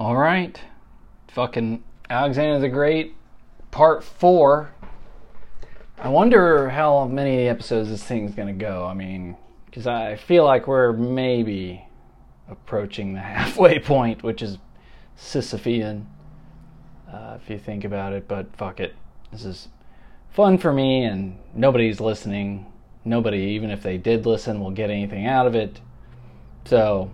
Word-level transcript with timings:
All 0.00 0.16
right. 0.16 0.58
Fucking 1.28 1.84
Alexander 2.08 2.58
the 2.58 2.70
Great, 2.70 3.14
part 3.70 4.02
four. 4.02 4.70
I 5.98 6.08
wonder 6.08 6.70
how 6.70 7.04
many 7.04 7.46
episodes 7.48 7.90
this 7.90 8.02
thing's 8.02 8.34
gonna 8.34 8.54
go. 8.54 8.86
I 8.86 8.94
mean, 8.94 9.36
because 9.66 9.86
I 9.86 10.16
feel 10.16 10.46
like 10.46 10.66
we're 10.66 10.94
maybe 10.94 11.84
approaching 12.48 13.12
the 13.12 13.20
halfway 13.20 13.78
point, 13.78 14.22
which 14.22 14.40
is 14.40 14.56
Sisyphean, 15.18 16.06
uh, 17.12 17.36
if 17.38 17.50
you 17.50 17.58
think 17.58 17.84
about 17.84 18.14
it. 18.14 18.26
But 18.26 18.56
fuck 18.56 18.80
it. 18.80 18.94
This 19.30 19.44
is 19.44 19.68
fun 20.30 20.56
for 20.56 20.72
me, 20.72 21.04
and 21.04 21.36
nobody's 21.54 22.00
listening. 22.00 22.72
Nobody, 23.04 23.40
even 23.40 23.70
if 23.70 23.82
they 23.82 23.98
did 23.98 24.24
listen, 24.24 24.60
will 24.60 24.70
get 24.70 24.88
anything 24.88 25.26
out 25.26 25.46
of 25.46 25.54
it. 25.54 25.78
So, 26.64 27.10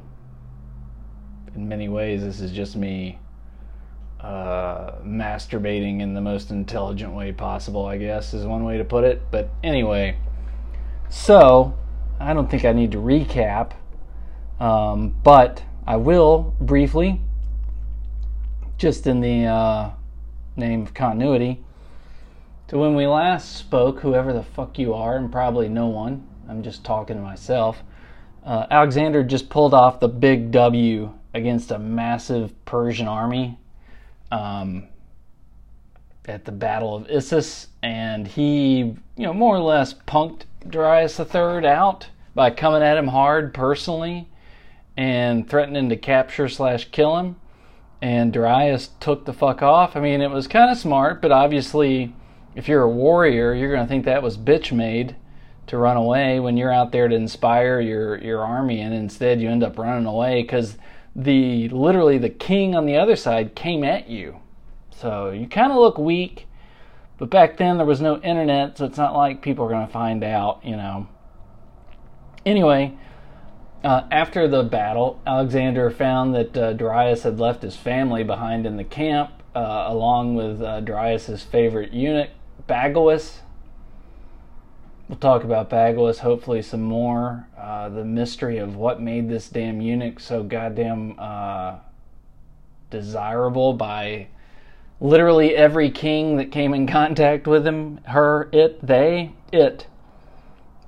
in 1.57 1.69
many 1.69 1.89
ways, 1.89 2.23
this 2.23 2.41
is 2.41 2.53
just 2.53 2.77
me 2.77 3.19
uh, 4.21 4.93
masturbating 5.03 6.01
in 6.01 6.15
the 6.15 6.21
most 6.21 6.51
intelligent 6.51 7.13
way 7.13 7.33
possible, 7.33 7.87
I 7.87 7.97
guess, 7.97 8.35
is 8.35 8.45
one 8.45 8.65
way 8.65 8.77
to 8.79 8.85
put 8.85 9.05
it. 9.05 9.23
But 9.31 9.51
anyway, 9.63 10.19
so 11.09 11.77
I 12.21 12.35
don't 12.35 12.51
think 12.51 12.65
I 12.65 12.73
need 12.73 12.93
to 12.93 12.99
recap, 12.99 13.73
um, 14.61 15.15
but 15.23 15.63
I 15.87 15.97
will 15.97 16.55
briefly, 16.61 17.21
just 18.79 19.07
in 19.07 19.21
the 19.21 19.47
uh, 19.47 19.91
name 20.57 20.83
of 20.83 20.93
continuity. 20.93 21.63
So 22.71 22.79
when 22.79 22.97
we 22.97 23.07
last 23.07 23.57
spoke, 23.57 24.01
whoever 24.01 24.33
the 24.33 24.43
fuck 24.43 24.79
you 24.79 24.93
are, 24.93 25.17
and 25.17 25.31
probably 25.31 25.69
no 25.69 25.87
one, 25.87 26.27
I'm 26.49 26.63
just 26.63 26.85
talking 26.85 27.17
to 27.17 27.23
myself. 27.23 27.83
Uh, 28.45 28.67
Alexander 28.71 29.23
just 29.23 29.49
pulled 29.49 29.75
off 29.75 30.01
the 30.01 30.09
big 30.09 30.51
W 30.51 31.13
against 31.37 31.71
a 31.71 31.79
massive 31.79 32.65
Persian 32.65 33.07
army 33.07 33.59
um, 34.33 34.89
at 36.25 36.45
the 36.45 36.53
Battle 36.53 36.97
of 36.97 37.09
Issus, 37.11 37.69
and 37.83 38.27
he, 38.27 38.79
you 38.79 38.97
know, 39.27 39.35
more 39.35 39.57
or 39.57 39.61
less 39.61 39.95
punked 39.95 40.43
Darius 40.69 41.21
III 41.21 41.67
out 41.67 42.09
by 42.35 42.51
coming 42.51 42.83
at 42.83 42.97
him 42.97 43.09
hard 43.09 43.55
personally 43.55 44.29
and 44.97 45.49
threatening 45.49 45.89
to 45.91 45.97
capture 45.97 46.49
slash 46.49 46.91
kill 46.91 47.19
him. 47.19 47.37
And 48.03 48.33
Darius 48.33 48.91
took 48.99 49.25
the 49.25 49.33
fuck 49.33 49.63
off. 49.63 49.95
I 49.95 50.01
mean, 50.01 50.21
it 50.21 50.31
was 50.31 50.49
kind 50.49 50.71
of 50.71 50.79
smart, 50.79 51.23
but 51.23 51.33
obviously, 51.33 52.15
if 52.55 52.67
you're 52.67 52.83
a 52.83 52.91
warrior, 52.91 53.55
you're 53.55 53.73
going 53.73 53.85
to 53.85 53.89
think 53.89 54.05
that 54.07 54.23
was 54.23 54.37
bitch 54.39 54.73
made 54.73 55.17
to 55.67 55.77
run 55.77 55.97
away 55.97 56.41
when 56.41 56.57
you're 56.57 56.73
out 56.73 56.93
there 56.93 57.09
to 57.09 57.15
inspire 57.15 57.81
your 57.81 58.19
your 58.23 58.45
army, 58.45 58.81
and 58.81 58.95
instead 58.95 59.41
you 59.41 59.49
end 59.49 59.65
up 59.65 59.79
running 59.79 60.07
away 60.07 60.43
because 60.43 60.77
the 61.17 61.71
literally 61.71 62.19
the 62.19 62.29
king 62.29 62.77
on 62.77 62.85
the 62.85 62.97
other 62.97 63.17
side 63.17 63.55
came 63.55 63.83
at 63.83 64.09
you. 64.09 64.41
So 64.91 65.31
you 65.31 65.49
kind 65.49 65.73
of 65.73 65.79
look 65.79 65.97
weak, 65.97 66.47
but 67.19 67.31
back 67.31 67.57
then 67.57 67.79
there 67.79 67.87
was 67.87 68.03
no 68.03 68.19
internet, 68.19 68.77
so 68.77 68.85
it's 68.85 68.99
not 68.99 69.15
like 69.15 69.41
people 69.41 69.65
are 69.65 69.71
going 69.71 69.87
to 69.87 69.93
find 69.93 70.23
out, 70.23 70.61
you 70.63 70.77
know. 70.77 71.09
Anyway, 72.45 72.95
uh, 73.83 74.03
after 74.11 74.47
the 74.47 74.63
battle, 74.63 75.21
Alexander 75.27 75.91
found 75.91 76.35
that 76.35 76.57
uh, 76.57 76.73
Darius 76.75 77.23
had 77.23 77.41
left 77.41 77.63
his 77.63 77.77
family 77.77 78.23
behind 78.23 78.67
in 78.67 78.77
the 78.77 78.85
camp, 78.85 79.43
uh, 79.55 79.85
along 79.87 80.35
with 80.35 80.61
uh, 80.61 80.81
Darius's 80.81 81.43
favorite 81.43 81.93
eunuch, 81.93 82.31
Bagoas. 82.69 83.39
We'll 85.09 85.19
talk 85.19 85.45
about 85.45 85.71
Bagoas 85.71 86.19
hopefully 86.19 86.63
some 86.63 86.83
more. 86.83 87.47
Uh, 87.57 87.89
the 87.89 88.05
mystery 88.05 88.59
of 88.59 88.75
what 88.75 89.01
made 89.01 89.29
this 89.29 89.49
damn 89.49 89.81
eunuch 89.81 90.19
so 90.19 90.43
goddamn 90.43 91.15
uh, 91.17 91.77
desirable 92.91 93.73
by 93.73 94.27
literally 95.01 95.55
every 95.55 95.91
king 95.91 96.37
that 96.39 96.51
came 96.51 96.75
in 96.75 96.87
contact 96.89 97.47
with 97.47 97.65
him. 97.65 97.99
Her, 98.05 98.49
it, 98.53 98.85
they, 98.85 99.33
it. 99.53 99.87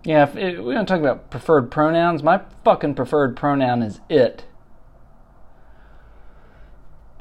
Yeah, 0.02 0.24
if 0.24 0.36
it, 0.36 0.64
we're 0.64 0.74
gonna 0.74 0.86
talk 0.86 1.00
about 1.00 1.30
preferred 1.30 1.70
pronouns. 1.70 2.22
My 2.22 2.40
fucking 2.64 2.96
preferred 2.96 3.36
pronoun 3.36 3.82
is 3.82 4.00
it. 4.08 4.44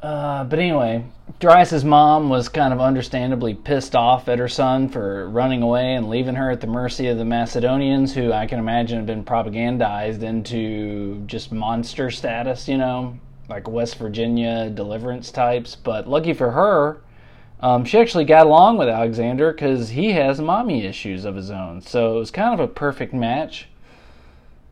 Uh, 0.01 0.43
but 0.43 0.59
anyway, 0.59 1.03
Darius's 1.39 1.83
mom 1.83 2.29
was 2.29 2.49
kind 2.49 2.71
of 2.71 2.79
understandably 2.79 3.55
pissed 3.55 3.95
off 3.95 4.27
at 4.27 4.37
her 4.37 4.47
son 4.47 4.89
for 4.89 5.27
running 5.29 5.63
away 5.63 5.95
and 5.95 6.09
leaving 6.09 6.35
her 6.35 6.51
at 6.51 6.61
the 6.61 6.67
mercy 6.67 7.07
of 7.07 7.17
the 7.17 7.25
Macedonians, 7.25 8.13
who 8.13 8.31
I 8.31 8.45
can 8.45 8.59
imagine 8.59 8.97
have 8.97 9.07
been 9.07 9.23
propagandized 9.23 10.21
into 10.21 11.23
just 11.25 11.51
monster 11.51 12.11
status, 12.11 12.67
you 12.67 12.77
know, 12.77 13.17
like 13.49 13.67
West 13.67 13.95
Virginia 13.97 14.69
deliverance 14.69 15.31
types. 15.31 15.75
But 15.75 16.07
lucky 16.07 16.33
for 16.33 16.51
her, 16.51 17.01
um, 17.59 17.83
she 17.83 17.97
actually 17.97 18.25
got 18.25 18.45
along 18.45 18.77
with 18.77 18.89
Alexander 18.89 19.51
because 19.51 19.89
he 19.89 20.11
has 20.11 20.39
mommy 20.39 20.85
issues 20.85 21.25
of 21.25 21.35
his 21.35 21.49
own. 21.49 21.81
So 21.81 22.15
it 22.15 22.19
was 22.19 22.29
kind 22.29 22.53
of 22.53 22.59
a 22.59 22.71
perfect 22.71 23.15
match. 23.15 23.67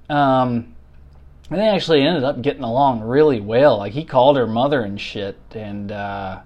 Um, 0.08 0.75
and 1.50 1.60
they 1.60 1.68
actually 1.68 2.02
ended 2.02 2.24
up 2.24 2.42
getting 2.42 2.64
along 2.64 3.02
really 3.02 3.40
well. 3.40 3.78
Like 3.78 3.94
he 3.94 4.04
called 4.04 4.38
her 4.38 4.48
mother 4.48 4.82
and 4.82 5.00
shit, 5.00 5.38
and 5.54 5.92
uh, 5.92 6.42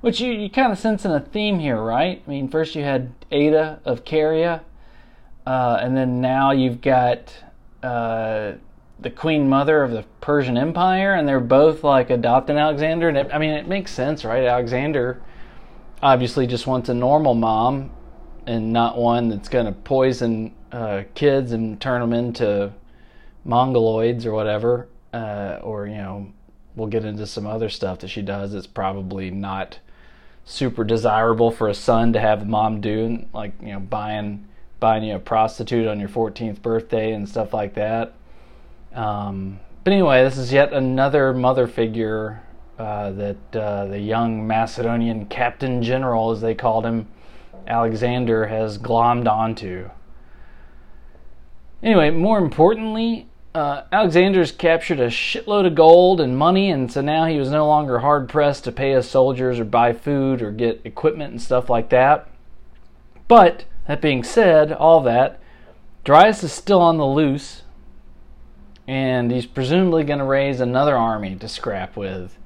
which 0.00 0.20
you 0.20 0.32
you 0.32 0.50
kind 0.50 0.70
of 0.70 0.78
sensing 0.78 1.10
a 1.10 1.20
theme 1.20 1.58
here, 1.58 1.80
right? 1.80 2.22
I 2.24 2.30
mean, 2.30 2.48
first 2.48 2.74
you 2.74 2.84
had 2.84 3.12
Ada 3.30 3.80
of 3.84 4.04
Caria, 4.04 4.62
uh, 5.46 5.78
and 5.80 5.96
then 5.96 6.20
now 6.20 6.52
you've 6.52 6.80
got 6.80 7.34
uh, 7.82 8.52
the 9.00 9.10
Queen 9.10 9.48
Mother 9.48 9.82
of 9.82 9.90
the 9.90 10.04
Persian 10.20 10.56
Empire, 10.56 11.14
and 11.14 11.26
they're 11.26 11.40
both 11.40 11.82
like 11.82 12.10
adopting 12.10 12.56
Alexander. 12.56 13.08
And 13.08 13.18
it, 13.18 13.30
I 13.32 13.38
mean, 13.38 13.50
it 13.50 13.66
makes 13.66 13.90
sense, 13.90 14.24
right? 14.24 14.44
Alexander 14.44 15.20
obviously 16.02 16.46
just 16.46 16.66
wants 16.66 16.88
a 16.88 16.94
normal 16.94 17.34
mom, 17.34 17.90
and 18.46 18.72
not 18.72 18.96
one 18.96 19.30
that's 19.30 19.48
going 19.48 19.66
to 19.66 19.72
poison 19.72 20.54
uh, 20.70 21.02
kids 21.14 21.52
and 21.52 21.80
turn 21.80 22.00
them 22.00 22.12
into 22.12 22.72
mongoloids 23.46 24.26
or 24.26 24.32
whatever, 24.32 24.88
uh, 25.12 25.60
or 25.62 25.86
you 25.86 25.96
know, 25.96 26.32
we'll 26.76 26.88
get 26.88 27.04
into 27.04 27.26
some 27.26 27.46
other 27.46 27.68
stuff 27.68 28.00
that 28.00 28.08
she 28.08 28.22
does. 28.22 28.54
It's 28.54 28.66
probably 28.66 29.30
not 29.30 29.78
super 30.44 30.84
desirable 30.84 31.50
for 31.50 31.68
a 31.68 31.74
son 31.74 32.12
to 32.12 32.20
have 32.20 32.46
mom 32.46 32.80
do, 32.80 33.24
like 33.32 33.52
you 33.60 33.72
know, 33.72 33.80
buying 33.80 34.46
buying 34.80 35.04
you 35.04 35.14
a 35.14 35.18
prostitute 35.18 35.86
on 35.86 35.98
your 35.98 36.08
14th 36.08 36.60
birthday 36.60 37.12
and 37.12 37.28
stuff 37.28 37.54
like 37.54 37.74
that. 37.74 38.12
Um, 38.92 39.60
but 39.82 39.92
anyway, 39.92 40.22
this 40.22 40.36
is 40.36 40.52
yet 40.52 40.72
another 40.72 41.32
mother 41.32 41.66
figure 41.66 42.42
uh, 42.78 43.10
that 43.12 43.56
uh, 43.56 43.86
the 43.86 43.98
young 43.98 44.46
Macedonian 44.46 45.26
captain 45.26 45.82
general, 45.82 46.32
as 46.32 46.40
they 46.40 46.54
called 46.54 46.84
him, 46.84 47.08
Alexander, 47.66 48.46
has 48.46 48.78
glommed 48.78 49.28
onto. 49.28 49.88
Anyway, 51.82 52.10
more 52.10 52.38
importantly, 52.38 53.28
uh, 53.54 53.84
Alexander's 53.92 54.50
captured 54.50 54.98
a 54.98 55.06
shitload 55.06 55.66
of 55.66 55.76
gold 55.76 56.20
and 56.20 56.36
money, 56.36 56.70
and 56.70 56.90
so 56.90 57.00
now 57.00 57.26
he 57.26 57.38
was 57.38 57.50
no 57.50 57.66
longer 57.66 58.00
hard 58.00 58.28
pressed 58.28 58.64
to 58.64 58.72
pay 58.72 58.92
his 58.92 59.08
soldiers 59.08 59.60
or 59.60 59.64
buy 59.64 59.92
food 59.92 60.42
or 60.42 60.50
get 60.50 60.80
equipment 60.84 61.30
and 61.30 61.40
stuff 61.40 61.70
like 61.70 61.90
that. 61.90 62.28
But, 63.28 63.64
that 63.86 64.00
being 64.00 64.24
said, 64.24 64.72
all 64.72 65.00
that, 65.02 65.40
Darius 66.04 66.42
is 66.42 66.52
still 66.52 66.80
on 66.80 66.98
the 66.98 67.06
loose, 67.06 67.62
and 68.88 69.30
he's 69.30 69.46
presumably 69.46 70.02
going 70.02 70.18
to 70.18 70.24
raise 70.24 70.60
another 70.60 70.96
army 70.96 71.36
to 71.36 71.48
scrap 71.48 71.96
with. 71.96 72.36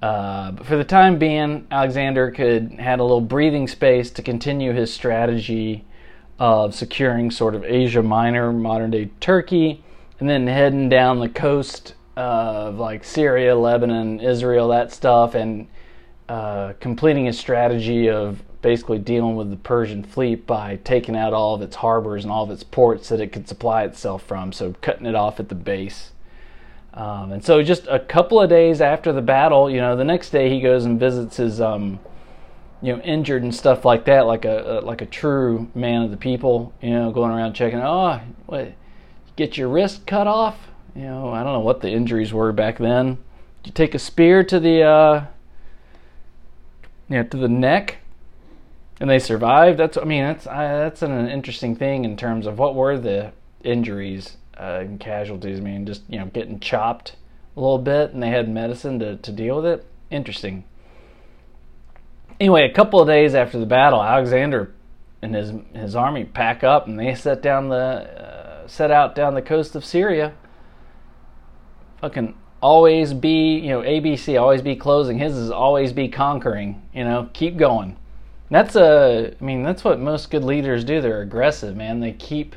Uh, 0.00 0.52
but 0.52 0.66
for 0.66 0.76
the 0.76 0.84
time 0.84 1.18
being, 1.18 1.66
Alexander 1.70 2.30
could 2.30 2.72
had 2.78 3.00
a 3.00 3.02
little 3.02 3.20
breathing 3.20 3.68
space 3.68 4.10
to 4.12 4.22
continue 4.22 4.72
his 4.72 4.92
strategy 4.92 5.84
of 6.38 6.74
securing 6.74 7.30
sort 7.30 7.54
of 7.54 7.64
Asia 7.64 8.02
Minor, 8.02 8.52
modern 8.52 8.92
day 8.92 9.10
Turkey, 9.20 9.82
and 10.20 10.28
then 10.28 10.46
heading 10.46 10.88
down 10.88 11.20
the 11.20 11.28
coast 11.28 11.94
of 12.16 12.78
like 12.78 13.04
Syria, 13.04 13.56
Lebanon, 13.56 14.20
Israel, 14.20 14.68
that 14.68 14.92
stuff, 14.92 15.34
and 15.34 15.68
uh, 16.28 16.72
completing 16.80 17.26
his 17.26 17.38
strategy 17.38 18.10
of 18.10 18.42
basically 18.60 18.98
dealing 18.98 19.36
with 19.36 19.50
the 19.50 19.56
Persian 19.56 20.02
fleet 20.02 20.46
by 20.46 20.76
taking 20.82 21.16
out 21.16 21.32
all 21.32 21.54
of 21.54 21.62
its 21.62 21.76
harbors 21.76 22.24
and 22.24 22.32
all 22.32 22.44
of 22.44 22.50
its 22.50 22.64
ports 22.64 23.08
that 23.08 23.20
it 23.20 23.32
could 23.32 23.48
supply 23.48 23.84
itself 23.84 24.24
from, 24.24 24.52
so 24.52 24.74
cutting 24.80 25.06
it 25.06 25.14
off 25.14 25.38
at 25.38 25.48
the 25.48 25.54
base. 25.54 26.10
Um, 26.92 27.30
and 27.30 27.44
so, 27.44 27.62
just 27.62 27.86
a 27.86 28.00
couple 28.00 28.40
of 28.40 28.50
days 28.50 28.80
after 28.80 29.12
the 29.12 29.22
battle, 29.22 29.70
you 29.70 29.80
know, 29.80 29.94
the 29.94 30.04
next 30.04 30.30
day 30.30 30.50
he 30.50 30.60
goes 30.60 30.84
and 30.84 30.98
visits 30.98 31.36
his, 31.36 31.60
um, 31.60 32.00
you 32.82 32.96
know, 32.96 33.00
injured 33.02 33.44
and 33.44 33.54
stuff 33.54 33.84
like 33.84 34.04
that, 34.06 34.26
like 34.26 34.44
a, 34.44 34.80
a, 34.80 34.84
like 34.84 35.00
a 35.00 35.06
true 35.06 35.68
man 35.76 36.02
of 36.02 36.10
the 36.10 36.16
people, 36.16 36.72
you 36.82 36.90
know, 36.90 37.12
going 37.12 37.30
around 37.30 37.54
checking. 37.54 37.78
Oh, 37.78 38.20
what? 38.46 38.72
Get 39.38 39.56
your 39.56 39.68
wrist 39.68 40.04
cut 40.04 40.26
off. 40.26 40.68
You 40.94 41.04
know, 41.04 41.30
I 41.30 41.44
don't 41.44 41.52
know 41.52 41.60
what 41.60 41.80
the 41.80 41.90
injuries 41.90 42.32
were 42.32 42.52
back 42.52 42.76
then. 42.76 43.18
You 43.64 43.70
take 43.70 43.94
a 43.94 43.98
spear 43.98 44.42
to 44.44 44.58
the 44.58 44.82
uh, 44.82 45.24
yeah 47.08 47.22
to 47.22 47.36
the 47.36 47.48
neck, 47.48 47.98
and 49.00 49.08
they 49.08 49.20
survived. 49.20 49.78
That's 49.78 49.96
I 49.96 50.04
mean 50.04 50.24
that's 50.24 50.46
I, 50.46 50.66
that's 50.78 51.02
an 51.02 51.28
interesting 51.28 51.76
thing 51.76 52.04
in 52.04 52.16
terms 52.16 52.46
of 52.46 52.58
what 52.58 52.74
were 52.74 52.98
the 52.98 53.32
injuries 53.62 54.36
uh, 54.58 54.80
and 54.82 54.98
casualties. 54.98 55.58
I 55.58 55.62
mean, 55.62 55.86
just 55.86 56.02
you 56.08 56.18
know 56.18 56.26
getting 56.26 56.58
chopped 56.58 57.14
a 57.56 57.60
little 57.60 57.78
bit, 57.78 58.10
and 58.10 58.22
they 58.22 58.30
had 58.30 58.48
medicine 58.48 58.98
to 58.98 59.16
to 59.16 59.32
deal 59.32 59.56
with 59.56 59.66
it. 59.66 59.86
interesting. 60.10 60.64
Anyway, 62.40 62.62
a 62.68 62.72
couple 62.72 63.00
of 63.00 63.08
days 63.08 63.34
after 63.34 63.58
the 63.58 63.66
battle, 63.66 64.02
Alexander 64.02 64.72
and 65.22 65.34
his 65.34 65.52
his 65.74 65.96
army 65.96 66.24
pack 66.24 66.62
up 66.62 66.86
and 66.86 66.98
they 66.98 67.14
set 67.14 67.42
down 67.42 67.68
the 67.68 67.76
uh, 67.76 68.37
set 68.70 68.90
out 68.90 69.14
down 69.14 69.34
the 69.34 69.42
coast 69.42 69.74
of 69.74 69.84
Syria. 69.84 70.34
Fucking 72.00 72.34
always 72.60 73.14
be 73.14 73.58
you 73.58 73.68
know 73.68 73.80
ABC 73.80 74.40
always 74.40 74.62
be 74.62 74.76
closing. 74.76 75.18
His 75.18 75.36
is 75.36 75.50
always 75.50 75.92
be 75.92 76.08
conquering. 76.08 76.82
You 76.92 77.04
know, 77.04 77.30
keep 77.32 77.56
going. 77.56 77.96
That's 78.50 78.76
a 78.76 79.34
I 79.40 79.44
mean 79.44 79.62
that's 79.62 79.84
what 79.84 80.00
most 80.00 80.30
good 80.30 80.44
leaders 80.44 80.84
do. 80.84 81.00
They're 81.00 81.22
aggressive, 81.22 81.76
man. 81.76 82.00
They 82.00 82.12
keep 82.12 82.56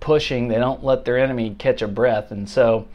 pushing. 0.00 0.48
They 0.48 0.56
don't 0.56 0.82
let 0.82 1.04
their 1.04 1.18
enemy 1.18 1.54
catch 1.58 1.82
a 1.82 1.88
breath. 1.88 2.30
And 2.30 2.48
so 2.48 2.88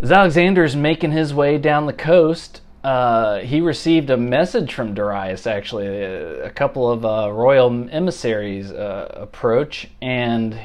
as 0.00 0.12
Alexander's 0.12 0.76
making 0.76 1.12
his 1.12 1.34
way 1.34 1.58
down 1.58 1.86
the 1.86 1.92
coast, 1.92 2.60
uh, 2.84 3.40
he 3.40 3.60
received 3.60 4.10
a 4.10 4.16
message 4.16 4.72
from 4.72 4.94
Darius, 4.94 5.46
actually. 5.46 5.88
A, 5.88 6.50
couple 6.50 6.90
of 6.90 7.04
uh, 7.04 7.32
royal 7.32 7.88
emissaries 7.90 8.70
uh, 8.70 9.08
approach, 9.12 9.88
and 10.00 10.58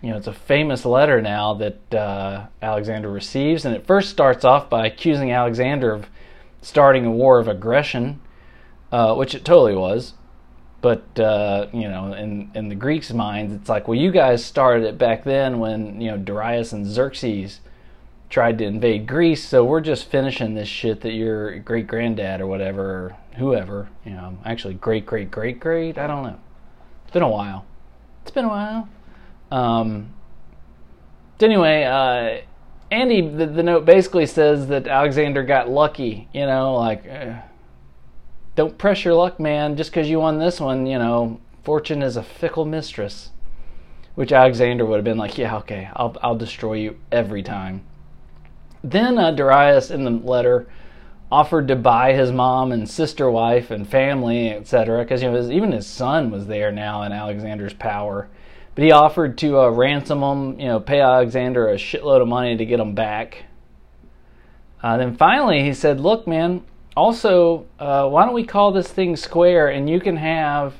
you 0.00 0.10
know 0.10 0.16
it's 0.16 0.26
a 0.26 0.32
famous 0.32 0.84
letter 0.84 1.20
now 1.20 1.54
that 1.54 1.94
uh, 1.94 2.46
Alexander 2.62 3.10
receives. 3.10 3.64
And 3.64 3.74
it 3.74 3.86
first 3.86 4.10
starts 4.10 4.44
off 4.44 4.70
by 4.70 4.86
accusing 4.86 5.32
Alexander 5.32 5.92
of 5.92 6.08
starting 6.62 7.04
a 7.04 7.10
war 7.10 7.38
of 7.38 7.48
aggression, 7.48 8.20
uh, 8.92 9.14
which 9.14 9.34
it 9.34 9.44
totally 9.44 9.74
was. 9.74 10.14
But 10.80 11.18
uh, 11.18 11.66
you 11.72 11.88
know, 11.88 12.12
in 12.12 12.50
in 12.54 12.68
the 12.68 12.76
Greeks' 12.76 13.12
minds, 13.12 13.52
it's 13.52 13.68
like, 13.68 13.88
well, 13.88 13.98
you 13.98 14.12
guys 14.12 14.44
started 14.44 14.84
it 14.84 14.98
back 14.98 15.24
then 15.24 15.58
when 15.58 16.00
you 16.00 16.10
know 16.10 16.16
Darius 16.16 16.72
and 16.72 16.86
Xerxes 16.86 17.60
tried 18.30 18.58
to 18.58 18.64
invade 18.64 19.06
Greece, 19.06 19.48
so 19.48 19.64
we're 19.64 19.80
just 19.80 20.10
finishing 20.10 20.54
this 20.54 20.68
shit 20.68 21.00
that 21.00 21.12
your 21.12 21.58
great 21.60 21.86
granddad 21.86 22.40
or 22.40 22.46
whatever, 22.46 22.82
or 22.82 23.16
whoever, 23.38 23.88
you 24.04 24.12
know, 24.12 24.38
actually 24.44 24.74
great 24.74 25.06
great 25.06 25.30
great 25.30 25.58
great, 25.58 25.98
I 25.98 26.06
don't 26.06 26.22
know. 26.22 26.38
It's 27.04 27.12
been 27.12 27.22
a 27.22 27.28
while. 27.28 27.64
It's 28.22 28.30
been 28.30 28.44
a 28.44 28.48
while. 28.48 28.88
Um, 29.50 30.14
anyway, 31.40 31.84
uh, 31.84 32.44
Andy, 32.90 33.20
the, 33.20 33.46
the, 33.46 33.62
note 33.62 33.84
basically 33.84 34.26
says 34.26 34.68
that 34.68 34.86
Alexander 34.86 35.42
got 35.42 35.68
lucky, 35.68 36.28
you 36.32 36.46
know, 36.46 36.74
like, 36.74 37.06
uh, 37.06 37.34
don't 38.56 38.76
press 38.76 39.04
your 39.04 39.14
luck, 39.14 39.38
man, 39.38 39.76
just 39.76 39.90
because 39.90 40.08
you 40.08 40.20
won 40.20 40.38
this 40.38 40.60
one, 40.60 40.86
you 40.86 40.98
know, 40.98 41.40
fortune 41.64 42.02
is 42.02 42.16
a 42.16 42.22
fickle 42.22 42.64
mistress. 42.64 43.30
Which 44.14 44.32
Alexander 44.32 44.84
would 44.84 44.96
have 44.96 45.04
been 45.04 45.18
like, 45.18 45.38
yeah, 45.38 45.56
okay, 45.58 45.88
I'll, 45.94 46.16
I'll 46.22 46.36
destroy 46.36 46.74
you 46.74 46.98
every 47.12 47.42
time. 47.42 47.84
Then 48.82 49.16
uh, 49.16 49.30
Darius, 49.30 49.90
in 49.90 50.04
the 50.04 50.10
letter, 50.10 50.66
offered 51.30 51.68
to 51.68 51.76
buy 51.76 52.14
his 52.14 52.32
mom 52.32 52.72
and 52.72 52.88
sister 52.88 53.30
wife 53.30 53.70
and 53.70 53.88
family, 53.88 54.50
etc., 54.50 55.04
because 55.04 55.22
you 55.22 55.30
know 55.30 55.50
even 55.50 55.72
his 55.72 55.86
son 55.86 56.30
was 56.30 56.46
there 56.46 56.72
now 56.72 57.02
in 57.02 57.12
Alexander's 57.12 57.74
power. 57.74 58.28
But 58.78 58.84
he 58.84 58.92
offered 58.92 59.38
to 59.38 59.58
uh, 59.58 59.70
ransom 59.70 60.20
them, 60.20 60.60
you 60.60 60.68
know, 60.68 60.78
pay 60.78 61.00
Alexander 61.00 61.68
a 61.68 61.74
shitload 61.74 62.22
of 62.22 62.28
money 62.28 62.56
to 62.56 62.64
get 62.64 62.76
them 62.76 62.94
back. 62.94 63.42
Uh, 64.80 64.96
then 64.98 65.16
finally, 65.16 65.64
he 65.64 65.74
said, 65.74 65.98
"Look, 65.98 66.28
man. 66.28 66.62
Also, 66.96 67.66
uh, 67.80 68.08
why 68.08 68.24
don't 68.24 68.34
we 68.34 68.44
call 68.44 68.70
this 68.70 68.86
thing 68.86 69.16
square, 69.16 69.66
and 69.66 69.90
you 69.90 69.98
can 69.98 70.18
have." 70.18 70.74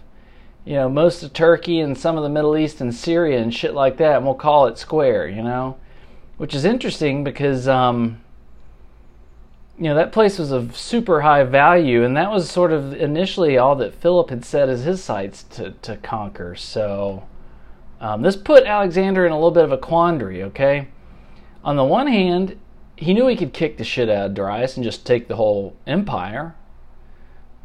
You 0.65 0.75
know, 0.75 0.89
most 0.89 1.25
of 1.25 1.33
Turkey 1.33 1.81
and 1.81 1.99
some 1.99 2.17
of 2.17 2.23
the 2.23 2.29
Middle 2.29 2.57
East 2.57 2.81
and 2.81 2.95
Syria 2.95 3.41
and 3.41 3.53
shit 3.53 3.75
like 3.75 3.97
that, 3.97 4.19
and 4.19 4.25
we'll 4.25 4.37
call 4.37 4.67
it 4.67 4.79
square, 4.79 5.27
you 5.27 5.43
know? 5.43 5.77
which 6.37 6.55
is 6.55 6.65
interesting 6.65 7.25
because 7.25 7.67
um, 7.67 8.21
you 9.77 9.87
know 9.87 9.97
that 9.97 10.13
place 10.13 10.39
was 10.39 10.53
of 10.53 10.77
super 10.77 11.23
high 11.23 11.43
value, 11.43 12.05
and 12.05 12.17
that 12.17 12.31
was 12.31 12.49
sort 12.49 12.71
of 12.71 12.95
initially 12.95 13.59
all 13.59 13.75
that 13.75 13.93
Philip 13.93 14.31
had 14.31 14.45
set 14.45 14.69
as 14.69 14.85
his 14.85 15.03
sights 15.03 15.43
to 15.43 15.73
to 15.83 15.97
conquer. 15.97 16.55
So 16.55 17.25
um, 18.01 18.23
this 18.23 18.37
put 18.37 18.65
Alexander 18.65 19.27
in 19.27 19.33
a 19.33 19.37
little 19.37 19.51
bit 19.51 19.65
of 19.65 19.73
a 19.73 19.79
quandary. 19.79 20.43
Okay, 20.45 20.89
on 21.65 21.77
the 21.77 21.85
one 21.85 22.07
hand, 22.07 22.59
he 22.97 23.15
knew 23.15 23.27
he 23.27 23.37
could 23.37 23.53
kick 23.53 23.79
the 23.79 23.85
shit 23.85 24.09
out 24.09 24.27
of 24.27 24.35
Darius 24.35 24.77
and 24.77 24.85
just 24.85 25.07
take 25.07 25.29
the 25.29 25.37
whole 25.37 25.77
empire, 25.87 26.55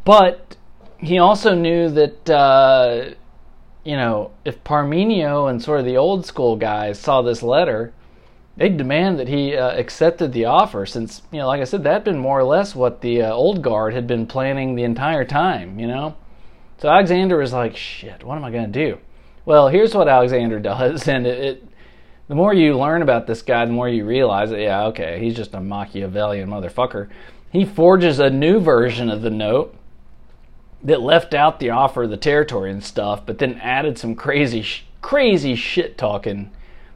but 0.05 0.55
he 0.97 1.17
also 1.17 1.53
knew 1.55 1.89
that. 1.89 2.29
Uh, 2.29 3.15
you 3.85 3.97
know, 3.97 4.31
if 4.45 4.63
Parmenio 4.63 5.49
and 5.49 5.61
sort 5.61 5.81
of 5.81 5.85
the 5.85 5.97
old 5.97 6.25
school 6.25 6.55
guys 6.55 6.97
saw 6.97 7.21
this 7.21 7.43
letter, 7.43 7.91
they'd 8.57 8.77
demand 8.77 9.19
that 9.19 9.27
he 9.27 9.55
uh, 9.55 9.71
accepted 9.71 10.31
the 10.31 10.45
offer 10.45 10.85
since 10.85 11.21
you 11.31 11.39
know 11.39 11.47
like 11.47 11.61
i 11.61 11.63
said 11.63 11.83
that 11.83 11.93
had 11.93 12.03
been 12.03 12.17
more 12.17 12.39
or 12.39 12.43
less 12.43 12.75
what 12.75 13.01
the 13.01 13.21
uh, 13.21 13.31
old 13.31 13.61
guard 13.61 13.93
had 13.93 14.07
been 14.07 14.25
planning 14.25 14.75
the 14.75 14.83
entire 14.83 15.25
time 15.25 15.79
you 15.79 15.87
know 15.87 16.15
so 16.77 16.89
alexander 16.89 17.37
was 17.37 17.53
like 17.53 17.75
shit 17.75 18.23
what 18.23 18.35
am 18.35 18.43
i 18.43 18.51
going 18.51 18.71
to 18.71 18.87
do 18.87 18.97
well 19.45 19.67
here's 19.69 19.93
what 19.93 20.07
alexander 20.07 20.59
does 20.59 21.07
and 21.07 21.25
it, 21.27 21.39
it, 21.39 21.67
the 22.27 22.35
more 22.35 22.53
you 22.53 22.77
learn 22.77 23.01
about 23.01 23.27
this 23.27 23.41
guy 23.41 23.65
the 23.65 23.71
more 23.71 23.89
you 23.89 24.05
realize 24.05 24.49
that 24.49 24.59
yeah 24.59 24.85
okay 24.85 25.19
he's 25.19 25.35
just 25.35 25.53
a 25.53 25.59
machiavellian 25.59 26.49
motherfucker 26.49 27.09
he 27.51 27.65
forges 27.65 28.19
a 28.19 28.29
new 28.29 28.59
version 28.59 29.09
of 29.09 29.21
the 29.21 29.29
note 29.29 29.75
that 30.81 31.01
left 31.01 31.33
out 31.33 31.59
the 31.59 31.69
offer 31.69 32.03
of 32.03 32.09
the 32.09 32.17
territory 32.17 32.71
and 32.71 32.83
stuff 32.83 33.25
but 33.25 33.37
then 33.37 33.55
added 33.61 33.97
some 33.97 34.15
crazy 34.15 34.65
crazy 35.01 35.55
shit 35.55 35.97
talking 35.97 36.51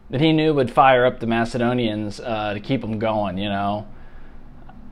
that 0.10 0.22
he 0.22 0.32
knew 0.32 0.54
would 0.54 0.72
fire 0.72 1.06
up 1.06 1.20
the 1.20 1.28
Macedonians 1.28 2.20
uh, 2.20 2.54
to 2.54 2.60
keep 2.60 2.82
them 2.82 2.98
going. 2.98 3.38
You 3.38 3.50
know, 3.50 3.88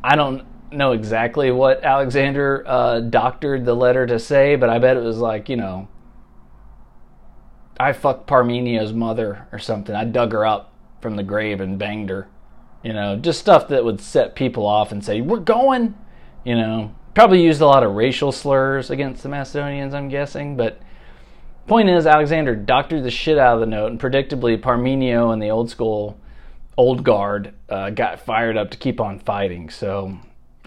I 0.04 0.16
don't 0.16 0.44
know 0.72 0.92
exactly 0.92 1.52
what 1.52 1.84
Alexander 1.84 2.64
uh, 2.68 3.00
doctored 3.00 3.66
the 3.66 3.74
letter 3.74 4.06
to 4.06 4.20
say, 4.20 4.56
but 4.56 4.70
I 4.70 4.80
bet 4.80 4.98
it 4.98 5.04
was 5.04 5.18
like, 5.18 5.50
you 5.50 5.56
know, 5.56 5.88
I 7.80 7.94
fucked 7.94 8.28
Parmenio's 8.28 8.94
mother 8.94 9.48
or 9.52 9.60
something. 9.60 9.96
I 9.96 10.06
dug 10.06 10.32
her 10.32 10.46
up 10.46 10.74
from 11.02 11.16
the 11.16 11.24
grave 11.24 11.62
and 11.62 11.78
banged 11.78 12.10
her. 12.10 12.28
You 12.84 12.94
know, 12.94 13.16
just 13.16 13.40
stuff 13.40 13.68
that 13.70 13.84
would 13.84 14.00
set 14.00 14.36
people 14.36 14.66
off 14.66 14.92
and 14.92 15.04
say, 15.04 15.22
we're 15.22 15.40
going. 15.40 15.96
You 16.44 16.56
know, 16.56 16.96
probably 17.16 17.44
used 17.44 17.62
a 17.62 17.66
lot 17.66 17.84
of 17.84 17.96
racial 17.96 18.32
slurs 18.32 18.90
against 18.90 19.24
the 19.24 19.30
Macedonians, 19.30 19.94
I'm 19.94 20.10
guessing, 20.10 20.56
but 20.56 20.80
Point 21.68 21.90
is, 21.90 22.06
Alexander 22.06 22.56
doctored 22.56 23.04
the 23.04 23.10
shit 23.10 23.40
out 23.40 23.56
of 23.56 23.60
the 23.60 23.66
note, 23.66 23.90
and 23.90 24.00
predictably, 24.00 24.62
Parmenio 24.62 25.34
and 25.34 25.42
the 25.42 25.50
old 25.50 25.72
school, 25.72 26.20
old 26.78 27.04
guard 27.04 27.54
uh, 27.70 27.90
got 27.90 28.20
fired 28.20 28.56
up 28.56 28.70
to 28.72 28.78
keep 28.78 29.02
on 29.02 29.18
fighting. 29.18 29.72
So, 29.72 30.16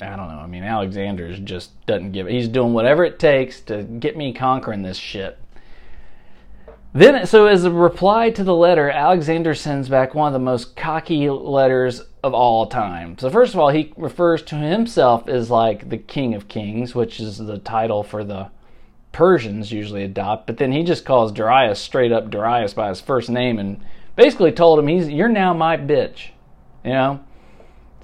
I 0.00 0.16
don't 0.16 0.28
know. 0.28 0.40
I 0.40 0.46
mean, 0.46 0.64
Alexander 0.64 1.36
just 1.36 1.86
doesn't 1.86 2.10
give. 2.10 2.26
He's 2.26 2.48
doing 2.48 2.72
whatever 2.72 3.04
it 3.04 3.20
takes 3.20 3.60
to 3.62 3.84
get 3.84 4.16
me 4.16 4.32
conquering 4.32 4.82
this 4.82 4.96
shit. 4.96 5.38
Then, 6.94 7.26
so 7.26 7.46
as 7.46 7.64
a 7.64 7.70
reply 7.70 8.30
to 8.30 8.42
the 8.42 8.54
letter, 8.54 8.90
Alexander 8.90 9.54
sends 9.54 9.88
back 9.88 10.14
one 10.14 10.28
of 10.28 10.32
the 10.32 10.44
most 10.44 10.74
cocky 10.74 11.28
letters 11.28 12.02
of 12.22 12.32
all 12.32 12.66
time. 12.66 13.18
So, 13.18 13.28
first 13.28 13.52
of 13.52 13.60
all, 13.60 13.68
he 13.68 13.92
refers 13.96 14.42
to 14.44 14.56
himself 14.56 15.28
as 15.28 15.50
like 15.50 15.90
the 15.90 15.98
King 15.98 16.34
of 16.34 16.48
Kings, 16.48 16.94
which 16.94 17.20
is 17.20 17.38
the 17.38 17.58
title 17.58 18.02
for 18.02 18.24
the 18.24 18.50
Persians 19.12 19.72
usually 19.72 20.04
adopt, 20.04 20.46
but 20.46 20.58
then 20.58 20.72
he 20.72 20.82
just 20.82 21.04
calls 21.04 21.32
Darius 21.32 21.80
straight 21.80 22.12
up 22.12 22.30
Darius 22.30 22.74
by 22.74 22.88
his 22.88 23.00
first 23.00 23.30
name 23.30 23.58
and 23.58 23.80
basically 24.16 24.52
told 24.52 24.78
him 24.78 24.86
he's 24.86 25.08
you're 25.08 25.28
now 25.28 25.52
my 25.52 25.76
bitch. 25.76 26.28
You 26.84 26.92
know, 26.92 27.20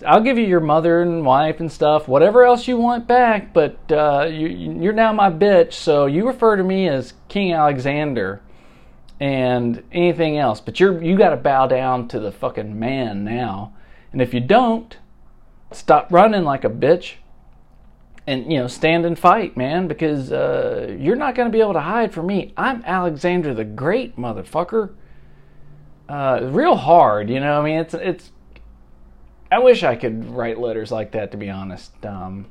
I'll 0.07 0.23
give 0.23 0.39
you 0.39 0.45
your 0.45 0.61
mother 0.61 1.03
and 1.03 1.25
wife 1.25 1.61
and 1.61 1.71
stuff, 1.71 2.09
whatever 2.09 2.45
else 2.45 2.67
you 2.67 2.77
want 2.77 3.07
back, 3.07 3.53
but 3.53 3.79
uh, 3.93 4.29
you, 4.31 4.49
you're 4.49 4.93
now 4.93 5.13
my 5.13 5.31
bitch. 5.31 5.75
So 5.75 6.07
you 6.07 6.27
refer 6.27 6.57
to 6.57 6.65
me 6.65 6.89
as 6.89 7.15
King 7.29 7.53
Alexander 7.53 8.41
and 9.21 9.83
anything 9.93 10.39
else, 10.39 10.61
but 10.61 10.81
you're 10.81 11.03
you 11.03 11.17
got 11.17 11.31
to 11.31 11.37
bow 11.37 11.67
down 11.67 12.09
to 12.09 12.21
the 12.21 12.33
fucking 12.33 12.79
man 12.79 13.25
now. 13.25 13.73
And 14.13 14.21
if 14.21 14.35
you 14.35 14.41
don't, 14.41 14.97
stop 15.73 16.09
running 16.11 16.45
like 16.45 16.65
a 16.65 16.71
bitch 16.71 17.15
and 18.27 18.51
you 18.51 18.59
know 18.59 18.67
stand 18.67 19.05
and 19.05 19.19
fight 19.19 19.57
man 19.57 19.87
because 19.87 20.33
uh, 20.33 20.97
you're 20.99 21.17
not 21.17 21.35
going 21.35 21.49
to 21.49 21.53
be 21.53 21.61
able 21.61 21.73
to 21.73 21.81
hide 21.81 22.13
from 22.13 22.27
me 22.27 22.53
i'm 22.57 22.83
alexander 22.87 23.53
the 23.53 23.65
great 23.65 24.17
motherfucker 24.17 24.95
uh, 26.09 26.41
real 26.43 26.77
hard 26.77 27.29
you 27.29 27.41
know 27.41 27.61
i 27.61 27.65
mean 27.65 27.79
it's 27.79 27.95
it's 27.95 28.31
i 29.51 29.59
wish 29.59 29.83
i 29.83 29.95
could 29.95 30.25
write 30.27 30.59
letters 30.59 30.91
like 30.91 31.13
that 31.13 31.31
to 31.31 31.37
be 31.37 31.51
honest 31.51 31.93
um, 32.07 32.47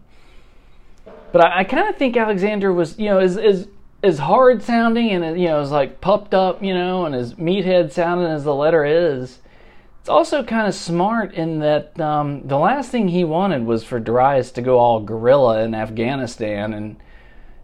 but 1.32 1.44
i, 1.44 1.60
I 1.60 1.64
kind 1.64 1.90
of 1.90 1.98
think 1.98 2.16
alexander 2.18 2.72
was 2.72 2.98
you 3.00 3.06
know 3.06 3.20
as 3.20 3.68
as 4.04 4.20
hard 4.20 4.62
sounding 4.62 5.10
and 5.12 5.40
you 5.40 5.48
know 5.48 5.62
as 5.62 5.72
like 5.72 6.02
puffed 6.02 6.34
up 6.34 6.62
you 6.62 6.74
know 6.74 7.06
and 7.06 7.16
as 7.16 7.36
meathead 7.36 7.92
sounding 7.92 8.28
as 8.28 8.44
the 8.44 8.54
letter 8.54 8.84
is 8.84 9.40
it's 10.04 10.10
also 10.10 10.44
kind 10.44 10.68
of 10.68 10.76
smart 10.76 11.34
in 11.34 11.60
that 11.60 11.98
um, 11.98 12.46
the 12.46 12.58
last 12.58 12.92
thing 12.92 13.08
he 13.08 13.24
wanted 13.24 13.66
was 13.66 13.86
for 13.86 14.02
Darius 14.02 14.52
to 14.52 14.62
go 14.62 14.78
all 14.78 15.00
guerrilla 15.00 15.64
in 15.64 15.74
Afghanistan 15.74 16.74
and, 16.74 16.98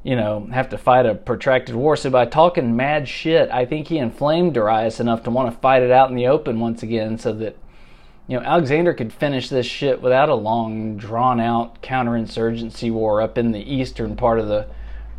you 0.03 0.15
know, 0.15 0.47
have 0.53 0.69
to 0.69 0.77
fight 0.77 1.05
a 1.05 1.15
protracted 1.15 1.75
war. 1.75 1.97
So 1.97 2.09
by 2.09 2.25
talking 2.25 2.77
mad 2.77 3.09
shit, 3.09 3.51
I 3.51 3.65
think 3.65 3.89
he 3.89 3.97
inflamed 3.97 4.53
Darius 4.53 5.01
enough 5.01 5.23
to 5.23 5.29
want 5.29 5.53
to 5.53 5.59
fight 5.59 5.83
it 5.83 5.91
out 5.91 6.09
in 6.09 6.15
the 6.15 6.27
open 6.27 6.61
once 6.61 6.81
again 6.81 7.17
so 7.17 7.33
that 7.33 7.57
you 8.29 8.39
know, 8.39 8.45
Alexander 8.45 8.93
could 8.93 9.11
finish 9.11 9.49
this 9.49 9.65
shit 9.65 10.01
without 10.01 10.29
a 10.29 10.35
long, 10.35 10.95
drawn 10.95 11.41
out 11.41 11.81
counterinsurgency 11.81 12.89
war 12.89 13.21
up 13.21 13.37
in 13.37 13.51
the 13.51 13.59
eastern 13.59 14.15
part 14.15 14.39
of 14.39 14.47
the 14.47 14.65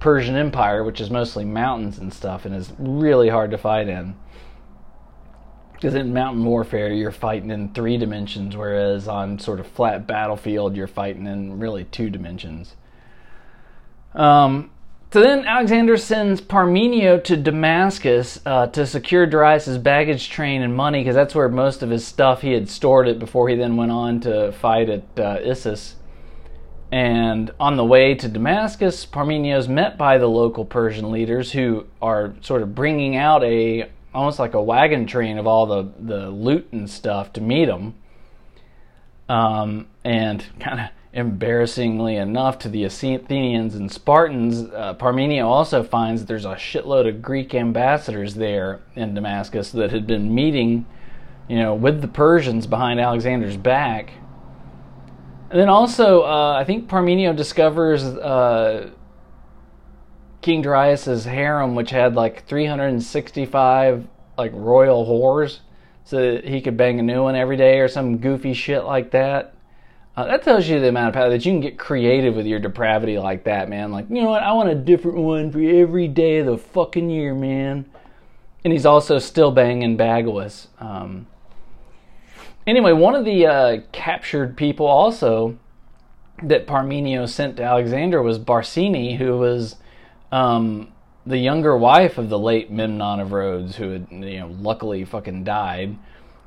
Persian 0.00 0.34
Empire, 0.34 0.82
which 0.82 1.00
is 1.00 1.10
mostly 1.10 1.44
mountains 1.44 1.98
and 1.98 2.12
stuff 2.12 2.44
and 2.44 2.54
is 2.54 2.72
really 2.78 3.28
hard 3.28 3.50
to 3.50 3.58
fight 3.58 3.88
in. 3.88 4.16
Because 5.72 5.94
in 5.94 6.12
mountain 6.12 6.44
warfare, 6.44 6.92
you're 6.92 7.10
fighting 7.10 7.50
in 7.50 7.72
three 7.72 7.96
dimensions, 7.96 8.56
whereas 8.56 9.08
on 9.08 9.38
sort 9.38 9.60
of 9.60 9.66
flat 9.66 10.06
battlefield, 10.06 10.76
you're 10.76 10.86
fighting 10.86 11.26
in 11.26 11.58
really 11.58 11.84
two 11.84 12.10
dimensions. 12.10 12.76
Um, 14.14 14.70
so 15.12 15.22
then 15.22 15.46
Alexander 15.46 15.96
sends 15.96 16.40
Parmenio 16.40 17.22
to 17.24 17.36
Damascus 17.36 18.40
uh, 18.44 18.66
to 18.68 18.86
secure 18.86 19.26
Darius' 19.26 19.78
baggage 19.78 20.28
train 20.28 20.62
and 20.62 20.76
money, 20.76 21.00
because 21.00 21.14
that's 21.14 21.34
where 21.34 21.48
most 21.48 21.82
of 21.82 21.90
his 21.90 22.06
stuff 22.06 22.42
he 22.42 22.52
had 22.52 22.68
stored 22.68 23.08
it 23.08 23.18
before 23.18 23.48
he 23.48 23.56
then 23.56 23.76
went 23.76 23.90
on 23.90 24.20
to 24.20 24.52
fight 24.52 24.88
at 24.88 25.02
uh, 25.18 25.38
Issus. 25.40 25.94
And 26.92 27.52
on 27.60 27.76
the 27.76 27.84
way 27.84 28.14
to 28.16 28.28
Damascus, 28.28 29.06
Parmenio 29.06 29.56
is 29.56 29.68
met 29.68 29.96
by 29.96 30.18
the 30.18 30.26
local 30.26 30.64
Persian 30.64 31.12
leaders 31.12 31.52
who 31.52 31.86
are 32.02 32.34
sort 32.40 32.62
of 32.62 32.74
bringing 32.74 33.16
out 33.16 33.44
a 33.44 33.90
almost 34.12 34.38
like 34.40 34.54
a 34.54 34.62
wagon 34.62 35.06
train 35.06 35.38
of 35.38 35.46
all 35.46 35.66
the, 35.66 35.88
the 36.00 36.30
loot 36.30 36.68
and 36.72 36.90
stuff 36.90 37.32
to 37.34 37.40
meet 37.40 37.68
him. 37.68 37.94
Um, 39.28 39.86
and 40.02 40.44
kind 40.58 40.80
of 40.80 40.86
embarrassingly 41.12 42.16
enough 42.16 42.58
to 42.60 42.68
the 42.68 42.84
Athenians 42.84 43.74
and 43.74 43.90
Spartans, 43.90 44.68
uh, 44.72 44.94
Parmenio 44.94 45.46
also 45.46 45.82
finds 45.82 46.22
that 46.22 46.26
there's 46.26 46.44
a 46.44 46.54
shitload 46.54 47.08
of 47.08 47.22
Greek 47.22 47.54
ambassadors 47.54 48.34
there 48.34 48.80
in 48.96 49.14
Damascus 49.14 49.70
that 49.72 49.92
had 49.92 50.06
been 50.06 50.34
meeting, 50.34 50.86
you 51.48 51.58
know, 51.58 51.74
with 51.74 52.00
the 52.00 52.08
Persians 52.08 52.66
behind 52.66 52.98
Alexander's 52.98 53.56
back. 53.56 54.12
And 55.50 55.58
then 55.58 55.68
also, 55.68 56.22
uh, 56.22 56.52
I 56.52 56.64
think 56.64 56.88
Parmenio 56.88 57.34
discovers 57.34 58.04
uh, 58.04 58.90
King 60.42 60.62
Darius's 60.62 61.24
harem, 61.24 61.74
which 61.74 61.90
had 61.90 62.14
like 62.14 62.46
365 62.46 64.06
like 64.38 64.52
royal 64.54 65.04
whores, 65.04 65.58
so 66.04 66.40
he 66.42 66.60
could 66.60 66.76
bang 66.76 66.98
a 67.00 67.02
new 67.02 67.24
one 67.24 67.34
every 67.34 67.56
day 67.56 67.80
or 67.80 67.88
some 67.88 68.18
goofy 68.18 68.54
shit 68.54 68.84
like 68.84 69.10
that. 69.10 69.54
Uh, 70.16 70.26
that 70.26 70.42
tells 70.42 70.68
you 70.68 70.80
the 70.80 70.88
amount 70.88 71.08
of 71.08 71.14
power 71.14 71.30
that 71.30 71.44
you 71.44 71.52
can 71.52 71.60
get 71.60 71.78
creative 71.78 72.34
with 72.34 72.46
your 72.46 72.58
depravity 72.58 73.18
like 73.18 73.44
that, 73.44 73.68
man. 73.68 73.90
Like, 73.90 74.08
you 74.08 74.22
know 74.22 74.30
what? 74.30 74.42
I 74.42 74.52
want 74.52 74.68
a 74.68 74.74
different 74.74 75.18
one 75.18 75.50
for 75.50 75.60
every 75.60 76.08
day 76.08 76.38
of 76.38 76.46
the 76.46 76.58
fucking 76.58 77.10
year, 77.10 77.34
man. 77.34 77.86
And 78.64 78.72
he's 78.72 78.86
also 78.86 79.18
still 79.18 79.50
banging 79.50 79.96
Bagoas. 79.96 80.66
Um, 80.78 81.26
anyway, 82.70 82.92
one 82.92 83.14
of 83.14 83.24
the 83.24 83.46
uh, 83.46 83.80
captured 83.92 84.56
people 84.56 84.86
also 84.86 85.58
that 86.42 86.66
Parmenio 86.66 87.28
sent 87.28 87.56
to 87.56 87.62
Alexander 87.62 88.22
was 88.22 88.38
Barsine, 88.38 89.18
who 89.18 89.36
was 89.36 89.76
um, 90.32 90.92
the 91.26 91.36
younger 91.36 91.76
wife 91.76 92.16
of 92.16 92.28
the 92.28 92.38
late 92.38 92.70
Memnon 92.70 93.20
of 93.20 93.32
Rhodes, 93.32 93.76
who 93.76 93.90
had, 93.90 94.06
you 94.10 94.38
know, 94.40 94.56
luckily 94.60 95.04
fucking 95.04 95.44
died. 95.44 95.98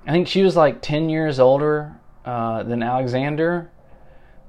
I 0.08 0.12
think 0.12 0.28
she 0.28 0.42
was 0.42 0.56
like 0.56 0.82
10 0.82 1.10
years 1.10 1.40
older 1.40 1.96
uh, 2.26 2.64
than 2.64 2.82
Alexander. 2.82 3.70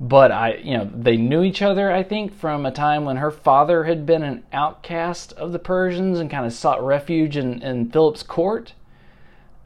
But 0.00 0.32
I, 0.32 0.54
you 0.54 0.76
know, 0.76 0.90
they 0.92 1.16
knew 1.16 1.44
each 1.44 1.62
other, 1.62 1.92
I 1.92 2.02
think, 2.02 2.34
from 2.34 2.66
a 2.66 2.72
time 2.72 3.04
when 3.04 3.18
her 3.18 3.30
father 3.30 3.84
had 3.84 4.04
been 4.04 4.24
an 4.24 4.44
outcast 4.52 5.32
of 5.34 5.52
the 5.52 5.58
Persians 5.60 6.18
and 6.18 6.28
kind 6.30 6.44
of 6.44 6.52
sought 6.52 6.84
refuge 6.84 7.36
in, 7.36 7.62
in 7.62 7.90
Philip's 7.90 8.24
court. 8.24 8.74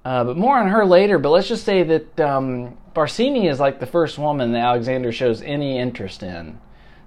Uh, 0.09 0.25
but 0.25 0.39
more 0.39 0.57
on 0.57 0.69
her 0.69 0.87
later. 0.87 1.19
But 1.19 1.29
let's 1.29 1.49
just 1.49 1.67
say 1.67 1.83
that 1.83 2.19
um, 2.19 2.79
Barsine 2.95 3.47
is 3.47 3.61
like 3.61 3.79
the 3.79 3.85
first 3.85 4.17
woman 4.17 4.53
that 4.53 4.61
Alexander 4.61 5.13
shows 5.13 5.43
any 5.43 5.79
interest 5.79 6.23
in. 6.23 6.59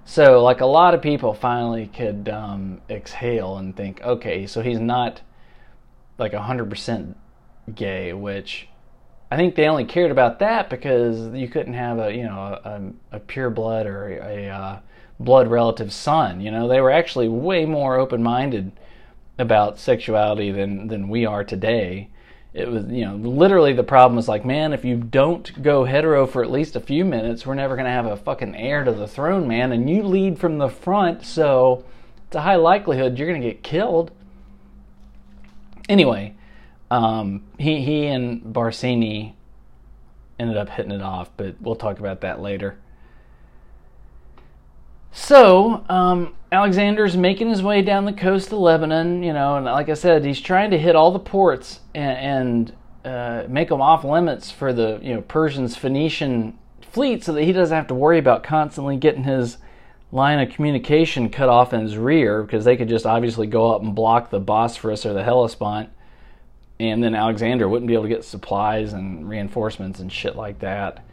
So, 0.04 0.40
like 0.40 0.60
a 0.60 0.66
lot 0.66 0.94
of 0.94 1.02
people 1.02 1.34
finally 1.34 1.88
could 1.88 2.28
um, 2.28 2.80
exhale 2.88 3.56
and 3.56 3.76
think, 3.76 4.00
okay, 4.02 4.46
so 4.46 4.62
he's 4.62 4.78
not 4.78 5.20
like 6.16 6.30
100% 6.30 7.16
gay, 7.74 8.12
which 8.12 8.68
I 9.32 9.36
think 9.36 9.56
they 9.56 9.66
only 9.66 9.84
cared 9.84 10.12
about 10.12 10.38
that 10.38 10.70
because 10.70 11.34
you 11.34 11.48
couldn't 11.48 11.74
have 11.74 11.98
a, 11.98 12.14
you 12.14 12.22
know, 12.22 12.38
a, 13.10 13.16
a 13.16 13.18
pure 13.18 13.50
blood 13.50 13.86
or 13.86 14.10
a, 14.10 14.46
a 14.46 14.48
uh, 14.48 14.78
blood 15.18 15.48
relative 15.48 15.92
son. 15.92 16.40
You 16.40 16.52
know, 16.52 16.68
they 16.68 16.80
were 16.80 16.92
actually 16.92 17.26
way 17.26 17.64
more 17.64 17.98
open 17.98 18.22
minded 18.22 18.70
about 19.40 19.80
sexuality 19.80 20.52
than, 20.52 20.86
than 20.86 21.08
we 21.08 21.26
are 21.26 21.42
today 21.42 22.08
it 22.54 22.68
was 22.68 22.86
you 22.86 23.04
know 23.04 23.16
literally 23.16 23.72
the 23.72 23.82
problem 23.82 24.16
was 24.16 24.28
like 24.28 24.44
man 24.44 24.72
if 24.72 24.84
you 24.84 24.96
don't 24.96 25.62
go 25.62 25.84
hetero 25.84 26.26
for 26.26 26.42
at 26.42 26.50
least 26.50 26.76
a 26.76 26.80
few 26.80 27.04
minutes 27.04 27.46
we're 27.46 27.54
never 27.54 27.76
going 27.76 27.86
to 27.86 27.90
have 27.90 28.06
a 28.06 28.16
fucking 28.16 28.54
heir 28.54 28.84
to 28.84 28.92
the 28.92 29.08
throne 29.08 29.48
man 29.48 29.72
and 29.72 29.88
you 29.88 30.02
lead 30.02 30.38
from 30.38 30.58
the 30.58 30.68
front 30.68 31.24
so 31.24 31.84
it's 32.26 32.36
a 32.36 32.42
high 32.42 32.56
likelihood 32.56 33.18
you're 33.18 33.28
going 33.28 33.40
to 33.40 33.46
get 33.46 33.62
killed. 33.62 34.10
Anyway 35.88 36.34
um, 36.90 37.42
he 37.58 37.82
he 37.82 38.06
and 38.06 38.42
Barsine 38.42 39.32
ended 40.38 40.56
up 40.58 40.68
hitting 40.68 40.92
it 40.92 41.02
off 41.02 41.30
but 41.36 41.56
we'll 41.60 41.76
talk 41.76 41.98
about 41.98 42.20
that 42.20 42.40
later 42.40 42.76
so, 45.12 45.84
um, 45.88 46.34
Alexander's 46.50 47.16
making 47.16 47.48
his 47.48 47.62
way 47.62 47.82
down 47.82 48.04
the 48.04 48.12
coast 48.12 48.48
of 48.48 48.58
Lebanon, 48.58 49.22
you 49.22 49.32
know, 49.32 49.56
and 49.56 49.64
like 49.64 49.88
I 49.88 49.94
said, 49.94 50.24
he's 50.24 50.40
trying 50.40 50.70
to 50.70 50.78
hit 50.78 50.96
all 50.96 51.10
the 51.10 51.18
ports 51.18 51.80
and, 51.94 52.72
and 53.04 53.06
uh, 53.06 53.44
make 53.48 53.68
them 53.68 53.80
off 53.80 54.04
limits 54.04 54.50
for 54.50 54.72
the, 54.72 54.98
you 55.02 55.14
know, 55.14 55.22
Persians' 55.22 55.76
Phoenician 55.76 56.58
fleet 56.80 57.24
so 57.24 57.32
that 57.32 57.42
he 57.44 57.52
doesn't 57.52 57.74
have 57.74 57.86
to 57.88 57.94
worry 57.94 58.18
about 58.18 58.42
constantly 58.42 58.96
getting 58.96 59.24
his 59.24 59.58
line 60.10 60.38
of 60.38 60.52
communication 60.52 61.30
cut 61.30 61.48
off 61.48 61.72
in 61.72 61.80
his 61.80 61.96
rear 61.96 62.42
because 62.42 62.64
they 62.64 62.76
could 62.76 62.88
just 62.88 63.06
obviously 63.06 63.46
go 63.46 63.72
up 63.72 63.82
and 63.82 63.94
block 63.94 64.30
the 64.30 64.40
Bosphorus 64.40 65.06
or 65.06 65.14
the 65.14 65.24
Hellespont 65.24 65.88
and 66.82 67.02
then 67.02 67.14
Alexander 67.14 67.68
wouldn't 67.68 67.86
be 67.86 67.94
able 67.94 68.04
to 68.04 68.08
get 68.08 68.24
supplies 68.24 68.92
and 68.92 69.28
reinforcements 69.28 70.00
and 70.00 70.12
shit 70.12 70.34
like 70.34 70.58
that. 70.58 71.04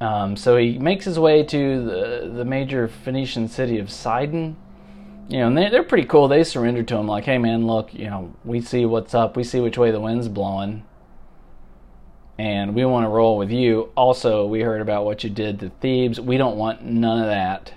Um, 0.00 0.36
so 0.36 0.56
he 0.56 0.78
makes 0.78 1.04
his 1.04 1.18
way 1.18 1.42
to 1.42 1.84
the, 1.84 2.32
the 2.34 2.44
major 2.44 2.88
Phoenician 2.88 3.48
city 3.48 3.78
of 3.78 3.90
Sidon. 3.90 4.56
You 5.28 5.38
know, 5.38 5.46
and 5.48 5.58
they, 5.58 5.68
they're 5.68 5.82
pretty 5.82 6.06
cool. 6.06 6.28
They 6.28 6.44
surrender 6.44 6.82
to 6.84 6.96
him, 6.96 7.08
like, 7.08 7.24
hey, 7.24 7.38
man, 7.38 7.66
look, 7.66 7.92
you 7.92 8.08
know, 8.08 8.34
we 8.44 8.60
see 8.60 8.84
what's 8.84 9.14
up. 9.14 9.36
We 9.36 9.42
see 9.42 9.60
which 9.60 9.78
way 9.78 9.90
the 9.90 10.00
wind's 10.00 10.28
blowing. 10.28 10.84
And 12.38 12.74
we 12.74 12.84
want 12.84 13.04
to 13.04 13.08
roll 13.08 13.38
with 13.38 13.50
you. 13.50 13.90
Also, 13.96 14.46
we 14.46 14.60
heard 14.60 14.82
about 14.82 15.04
what 15.04 15.24
you 15.24 15.30
did 15.30 15.58
to 15.60 15.70
Thebes. 15.70 16.20
We 16.20 16.36
don't 16.36 16.56
want 16.56 16.84
none 16.84 17.20
of 17.20 17.26
that. 17.26 17.72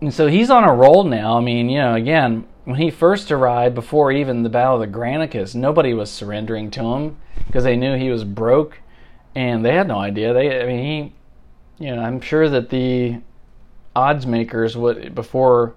And 0.00 0.14
so 0.14 0.28
he's 0.28 0.50
on 0.50 0.62
a 0.62 0.72
roll 0.72 1.02
now. 1.02 1.38
I 1.38 1.40
mean, 1.40 1.68
you 1.68 1.78
know, 1.78 1.94
again, 1.94 2.46
when 2.64 2.76
he 2.76 2.90
first 2.90 3.32
arrived, 3.32 3.74
before 3.74 4.12
even 4.12 4.42
the 4.42 4.50
Battle 4.50 4.80
of 4.80 4.80
the 4.80 4.98
Granicus, 4.98 5.54
nobody 5.54 5.94
was 5.94 6.10
surrendering 6.10 6.70
to 6.72 6.82
him 6.82 7.16
because 7.46 7.64
they 7.64 7.76
knew 7.76 7.96
he 7.96 8.10
was 8.10 8.24
broke 8.24 8.80
and 9.38 9.64
they 9.64 9.72
had 9.72 9.86
no 9.86 10.00
idea. 10.00 10.34
They, 10.34 10.60
I 10.60 10.66
mean, 10.66 11.12
he, 11.78 11.84
you 11.84 11.94
know, 11.94 12.02
I'm 12.02 12.20
sure 12.20 12.48
that 12.48 12.70
the 12.70 13.20
odds 13.94 14.26
makers 14.26 14.76
would 14.76 15.14
before 15.14 15.76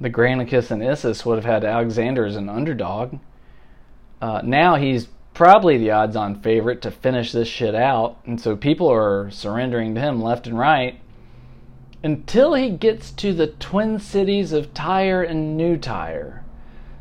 the 0.00 0.10
Granicus 0.10 0.72
and 0.72 0.82
Issus 0.82 1.24
would 1.24 1.36
have 1.36 1.44
had 1.44 1.64
Alexander 1.64 2.26
as 2.26 2.34
an 2.34 2.48
underdog. 2.48 3.20
Uh, 4.20 4.40
now 4.42 4.74
he's 4.74 5.06
probably 5.34 5.78
the 5.78 5.92
odds-on 5.92 6.42
favorite 6.42 6.82
to 6.82 6.90
finish 6.90 7.30
this 7.30 7.46
shit 7.46 7.76
out, 7.76 8.18
and 8.26 8.40
so 8.40 8.56
people 8.56 8.90
are 8.90 9.30
surrendering 9.30 9.94
to 9.94 10.00
him 10.00 10.20
left 10.20 10.48
and 10.48 10.58
right 10.58 11.00
until 12.02 12.54
he 12.54 12.70
gets 12.70 13.12
to 13.12 13.32
the 13.32 13.46
twin 13.46 14.00
cities 14.00 14.50
of 14.52 14.74
Tyre 14.74 15.22
and 15.22 15.56
New 15.56 15.76
Tyre. 15.76 16.44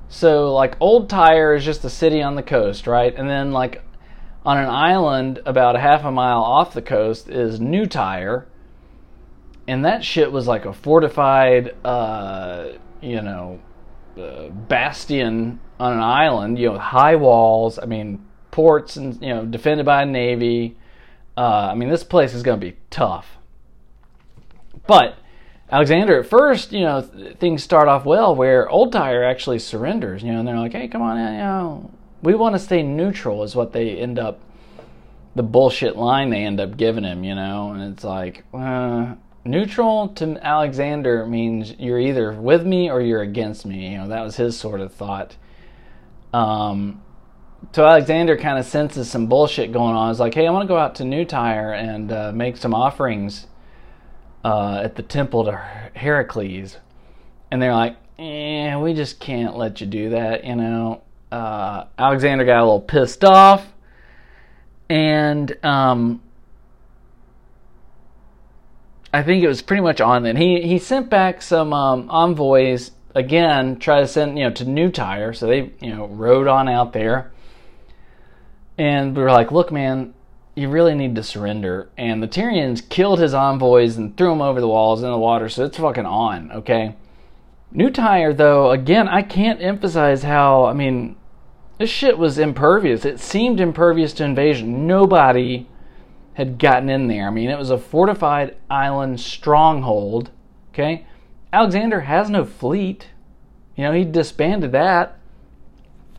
So, 0.07 0.53
like, 0.53 0.77
Old 0.79 1.09
Tyre 1.09 1.55
is 1.55 1.65
just 1.65 1.83
a 1.83 1.89
city 1.89 2.21
on 2.21 2.35
the 2.35 2.43
coast, 2.43 2.85
right? 2.85 3.15
And 3.15 3.27
then, 3.27 3.51
like, 3.51 3.83
on 4.49 4.57
an 4.57 4.67
island 4.67 5.39
about 5.45 5.75
a 5.75 5.79
half 5.79 6.03
a 6.03 6.11
mile 6.11 6.41
off 6.41 6.73
the 6.73 6.81
coast 6.81 7.29
is 7.29 7.59
New 7.59 7.85
Tyre, 7.85 8.47
and 9.67 9.85
that 9.85 10.03
shit 10.03 10.31
was 10.31 10.47
like 10.47 10.65
a 10.65 10.73
fortified, 10.73 11.75
uh, 11.85 12.69
you 12.99 13.21
know, 13.21 13.59
uh, 14.17 14.49
bastion 14.49 15.59
on 15.79 15.93
an 15.93 15.99
island. 15.99 16.57
You 16.57 16.71
know, 16.71 16.79
high 16.79 17.15
walls. 17.15 17.77
I 17.77 17.85
mean, 17.85 18.25
ports 18.49 18.95
and 18.95 19.21
you 19.21 19.29
know, 19.29 19.45
defended 19.45 19.85
by 19.85 20.01
a 20.01 20.05
navy. 20.07 20.77
Uh, 21.37 21.69
I 21.71 21.75
mean, 21.75 21.89
this 21.89 22.03
place 22.03 22.33
is 22.33 22.41
going 22.41 22.59
to 22.59 22.65
be 22.65 22.75
tough. 22.89 23.37
But 24.87 25.19
Alexander, 25.71 26.21
at 26.21 26.25
first, 26.25 26.71
you 26.71 26.81
know, 26.81 27.01
things 27.39 27.61
start 27.61 27.87
off 27.87 28.03
well 28.03 28.35
where 28.35 28.67
Old 28.67 28.93
Tyre 28.93 29.23
actually 29.23 29.59
surrenders, 29.59 30.23
you 30.23 30.31
know, 30.31 30.39
and 30.39 30.47
they're 30.47 30.57
like, 30.57 30.71
hey, 30.71 30.87
come 30.87 31.03
on, 31.03 31.17
you 31.17 31.37
know, 31.37 31.91
we 32.21 32.35
want 32.35 32.55
to 32.55 32.59
stay 32.59 32.83
neutral 32.83 33.43
is 33.43 33.55
what 33.55 33.73
they 33.73 33.97
end 33.97 34.19
up 34.19 34.39
the 35.35 35.43
bullshit 35.43 35.95
line 35.95 36.29
they 36.29 36.43
end 36.43 36.59
up 36.59 36.75
giving 36.75 37.03
him 37.03 37.23
you 37.23 37.35
know 37.35 37.71
and 37.71 37.93
it's 37.93 38.03
like 38.03 38.43
uh, 38.53 39.13
neutral 39.45 40.09
to 40.09 40.37
alexander 40.45 41.25
means 41.25 41.73
you're 41.79 41.99
either 41.99 42.33
with 42.33 42.65
me 42.65 42.89
or 42.89 42.99
you're 42.99 43.21
against 43.21 43.65
me 43.65 43.91
you 43.91 43.97
know 43.97 44.07
that 44.07 44.21
was 44.21 44.35
his 44.35 44.57
sort 44.57 44.81
of 44.81 44.93
thought 44.93 45.35
um, 46.33 47.01
so 47.73 47.85
Alexander 47.85 48.37
kind 48.37 48.57
of 48.57 48.65
senses 48.65 49.09
some 49.09 49.27
bullshit 49.27 49.71
going 49.71 49.95
on. 49.95 50.09
He's 50.09 50.19
like, 50.19 50.33
"Hey, 50.33 50.47
I 50.47 50.51
want 50.51 50.63
to 50.63 50.67
go 50.67 50.77
out 50.77 50.95
to 50.95 51.03
New 51.03 51.25
Tyre 51.25 51.73
and 51.73 52.11
uh, 52.11 52.31
make 52.33 52.57
some 52.57 52.73
offerings 52.73 53.47
uh, 54.43 54.81
at 54.83 54.95
the 54.95 55.03
temple 55.03 55.45
to 55.45 55.55
Heracles." 55.93 56.77
And 57.51 57.61
they're 57.61 57.73
like, 57.73 57.97
"Eh, 58.17 58.75
we 58.77 58.93
just 58.93 59.19
can't 59.19 59.57
let 59.57 59.81
you 59.81 59.87
do 59.87 60.09
that." 60.11 60.45
You 60.45 60.55
know, 60.55 61.01
uh, 61.31 61.85
Alexander 61.97 62.45
got 62.45 62.59
a 62.59 62.63
little 62.63 62.81
pissed 62.81 63.23
off, 63.23 63.65
and 64.89 65.55
um, 65.63 66.21
I 69.13 69.23
think 69.23 69.43
it 69.43 69.47
was 69.47 69.61
pretty 69.61 69.81
much 69.81 70.01
on 70.01 70.23
then. 70.23 70.35
He 70.35 70.61
he 70.61 70.79
sent 70.79 71.09
back 71.09 71.41
some 71.41 71.73
um, 71.73 72.09
envoys 72.09 72.91
again, 73.15 73.77
try 73.79 74.01
to 74.01 74.07
send 74.07 74.37
you 74.37 74.45
know 74.45 74.51
to 74.51 74.65
New 74.65 74.91
Tyre, 74.91 75.33
so 75.33 75.47
they 75.47 75.71
you 75.81 75.95
know 75.95 76.07
rode 76.07 76.47
on 76.47 76.67
out 76.67 76.93
there, 76.93 77.31
and 78.77 79.15
we 79.15 79.21
were 79.23 79.31
like, 79.31 79.51
look, 79.51 79.71
man, 79.71 80.13
you 80.55 80.69
really 80.69 80.95
need 80.95 81.15
to 81.15 81.23
surrender. 81.23 81.89
And 81.97 82.21
the 82.21 82.27
Tyrians 82.27 82.81
killed 82.81 83.19
his 83.19 83.33
envoys 83.33 83.97
and 83.97 84.15
threw 84.15 84.29
them 84.29 84.41
over 84.41 84.59
the 84.59 84.67
walls 84.67 85.03
in 85.03 85.09
the 85.09 85.17
water, 85.17 85.49
so 85.49 85.65
it's 85.65 85.77
fucking 85.77 86.05
on, 86.05 86.51
okay. 86.51 86.95
New 87.71 87.91
Tyre, 87.91 88.33
though, 88.33 88.71
again, 88.71 89.07
I 89.07 89.21
can't 89.21 89.61
emphasize 89.61 90.23
how 90.23 90.65
I 90.65 90.73
mean, 90.73 91.15
this 91.79 91.89
shit 91.89 92.17
was 92.17 92.37
impervious. 92.37 93.05
It 93.05 93.19
seemed 93.19 93.59
impervious 93.59 94.13
to 94.13 94.25
invasion. 94.25 94.85
Nobody 94.85 95.65
had 96.33 96.59
gotten 96.59 96.89
in 96.89 97.07
there. 97.07 97.27
I 97.27 97.31
mean, 97.31 97.49
it 97.49 97.57
was 97.57 97.71
a 97.71 97.77
fortified 97.77 98.55
island 98.69 99.19
stronghold. 99.19 100.29
Okay, 100.73 101.07
Alexander 101.51 102.01
has 102.01 102.29
no 102.29 102.45
fleet. 102.45 103.07
You 103.75 103.85
know, 103.85 103.93
he 103.93 104.03
disbanded 104.03 104.73
that. 104.73 105.17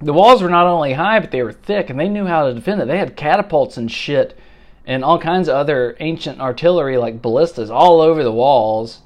The 0.01 0.15
walls 0.15 0.43
were 0.43 0.49
not 0.49 0.67
only 0.67 0.95
high, 0.95 1.21
but 1.21 1.31
they 1.31 1.43
were 1.43 1.53
thick, 1.53 1.91
and 1.91 2.01
they 2.01 2.09
knew 2.09 2.27
how 2.27 2.47
to 2.47 2.55
defend 2.55 2.81
it. 2.81 2.89
They 2.89 2.99
had 2.99 3.17
catapults 3.17 3.77
and 3.77 3.93
shit, 3.93 4.39
and 4.87 5.05
all 5.05 5.19
kinds 5.19 5.47
of 5.47 5.57
other 5.57 5.95
ancient 6.01 6.41
artillery 6.41 6.97
like 6.97 7.21
ballistas 7.21 7.71
all 7.71 8.01
over 8.01 8.25
the 8.25 8.33
walls. 8.33 9.03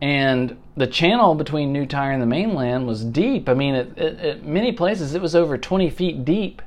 And 0.00 0.58
the 0.76 0.86
channel 0.86 1.34
between 1.34 1.72
New 1.72 1.86
Tyre 1.86 2.12
and 2.12 2.20
the 2.20 2.26
mainland 2.26 2.86
was 2.86 3.04
deep. 3.04 3.48
I 3.48 3.54
mean, 3.54 3.74
at 3.74 4.44
many 4.44 4.72
places 4.72 5.14
it 5.14 5.22
was 5.22 5.34
over 5.34 5.56
20 5.56 5.88
feet 5.90 6.24
deep, 6.24 6.60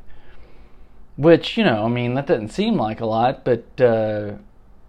which, 1.15 1.57
you 1.57 1.63
know, 1.63 1.86
I 1.86 1.89
mean, 1.89 2.15
that 2.15 2.25
doesn't 2.25 2.50
seem 2.50 2.75
like 2.75 3.01
a 3.01 3.05
lot, 3.05 3.45
but 3.45 3.79
uh, 3.79 4.33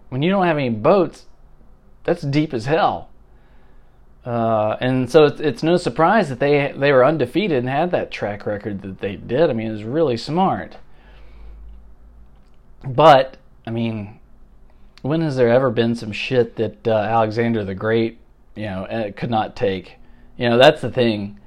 when 0.09 0.23
you 0.23 0.31
don't 0.31 0.45
have 0.45 0.57
any 0.57 0.69
boats, 0.69 1.25
that's 2.03 2.21
deep 2.23 2.53
as 2.53 2.65
hell. 2.65 3.09
Uh, 4.25 4.77
and 4.79 5.09
so 5.09 5.25
it's, 5.25 5.39
it's, 5.39 5.63
no 5.63 5.77
surprise 5.77 6.29
that 6.29 6.39
they 6.39 6.71
they 6.77 6.91
were 6.91 7.03
undefeated 7.03 7.57
and 7.57 7.67
had 7.67 7.89
that 7.89 8.11
track 8.11 8.45
record 8.45 8.83
that 8.83 8.99
they 8.99 9.15
did. 9.15 9.49
I 9.49 9.53
mean, 9.53 9.67
it 9.67 9.71
was 9.71 9.83
really 9.83 10.15
smart. 10.15 10.77
But 12.83 13.37
I 13.65 13.71
mean, 13.71 14.19
when 15.01 15.21
has 15.21 15.37
there 15.37 15.49
ever 15.49 15.71
been 15.71 15.95
some 15.95 16.11
shit 16.11 16.55
that 16.57 16.87
uh, 16.87 16.91
Alexander 16.91 17.63
the 17.63 17.73
Great, 17.73 18.19
you 18.55 18.65
know, 18.65 18.85
uh, 18.85 19.11
could 19.11 19.29
not 19.29 19.55
take? 19.55 19.93
You 20.37 20.49
know, 20.49 20.57
that's 20.57 20.81
the 20.81 20.91
thing. 20.91 21.39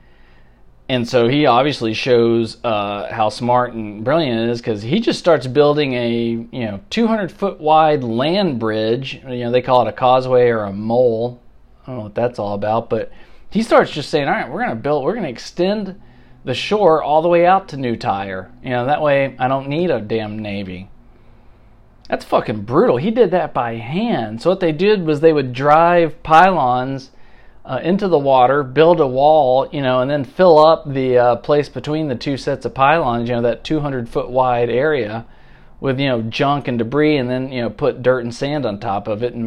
And 0.88 1.08
so 1.08 1.28
he 1.28 1.46
obviously 1.46 1.94
shows 1.94 2.58
uh, 2.62 3.11
how 3.11 3.30
smart 3.30 3.73
and 3.73 4.04
brilliant 4.04 4.49
it 4.49 4.50
is 4.50 4.61
because 4.61 4.82
he 4.82 5.00
just 5.00 5.18
starts 5.18 5.46
building 5.46 5.94
a 5.94 6.11
you 6.52 6.64
know 6.66 6.80
200 6.90 7.32
foot 7.32 7.58
wide 7.58 8.04
land 8.04 8.58
bridge. 8.58 9.14
You 9.26 9.44
know, 9.44 9.50
they 9.50 9.62
call 9.62 9.87
it 9.87 9.88
a 9.88 9.92
causeway 9.92 10.49
or 10.49 10.64
a 10.64 10.73
mole 10.73 11.40
I 11.84 11.88
don't 11.88 11.96
know 11.96 12.02
what 12.04 12.14
that's 12.14 12.38
all 12.38 12.54
about, 12.54 12.88
but 12.88 13.12
he 13.50 13.62
starts 13.62 13.90
just 13.90 14.08
saying, 14.08 14.26
all 14.26 14.32
right, 14.32 14.50
we're 14.50 14.64
going 14.64 14.70
to 14.70 14.82
build, 14.82 15.04
we're 15.04 15.12
going 15.12 15.25
to 15.25 15.30
extend 15.30 16.00
the 16.44 16.54
shore 16.54 17.02
all 17.02 17.20
the 17.20 17.28
way 17.28 17.46
out 17.46 17.68
to 17.68 17.76
New 17.76 17.96
Tyre. 17.96 18.50
You 18.62 18.70
know, 18.70 18.87
that 18.87 19.02
way 19.02 19.37
I 19.38 19.49
don't 19.49 19.68
need 19.68 19.90
a 19.90 20.00
damn 20.00 20.38
navy. 20.38 20.90
That's 22.08 22.25
fucking 22.25 22.62
brutal. 22.62 22.99
He 22.99 23.11
did 23.11 23.30
that 23.30 23.54
by 23.54 23.76
hand. 23.76 24.42
So 24.42 24.50
what 24.50 24.61
they 24.61 24.73
did 24.73 25.06
was 25.06 25.20
they 25.20 25.32
would 25.32 25.52
drive 25.52 26.23
pylons 26.23 27.11
uh, 27.64 27.81
into 27.83 28.09
the 28.09 28.18
water, 28.18 28.62
build 28.62 29.00
a 29.00 29.07
wall, 29.07 29.68
you 29.72 29.81
know, 29.81 30.00
and 30.00 30.11
then 30.11 30.24
fill 30.24 30.59
up 30.59 30.85
the 30.87 31.16
uh, 31.16 31.37
place 31.37 31.70
between 31.70 32.09
the 32.09 32.14
two 32.14 32.37
sets 32.37 32.66
of 32.66 32.74
pylons, 32.74 33.28
you 33.28 33.35
know, 33.35 33.42
that 33.42 33.64
200 33.64 34.09
foot 34.09 34.28
wide 34.28 34.68
area 34.68 35.24
with 35.85 36.00
you 36.00 36.09
know 36.09 36.22
junk 36.22 36.66
and 36.66 36.78
debris 36.78 37.18
and 37.18 37.28
then 37.28 37.52
you 37.52 37.61
know 37.61 37.68
put 37.68 38.02
dirt 38.02 38.20
and 38.20 38.35
sand 38.35 38.64
on 38.64 38.81
top 38.81 39.07
of 39.07 39.22
it 39.22 39.35
and 39.35 39.44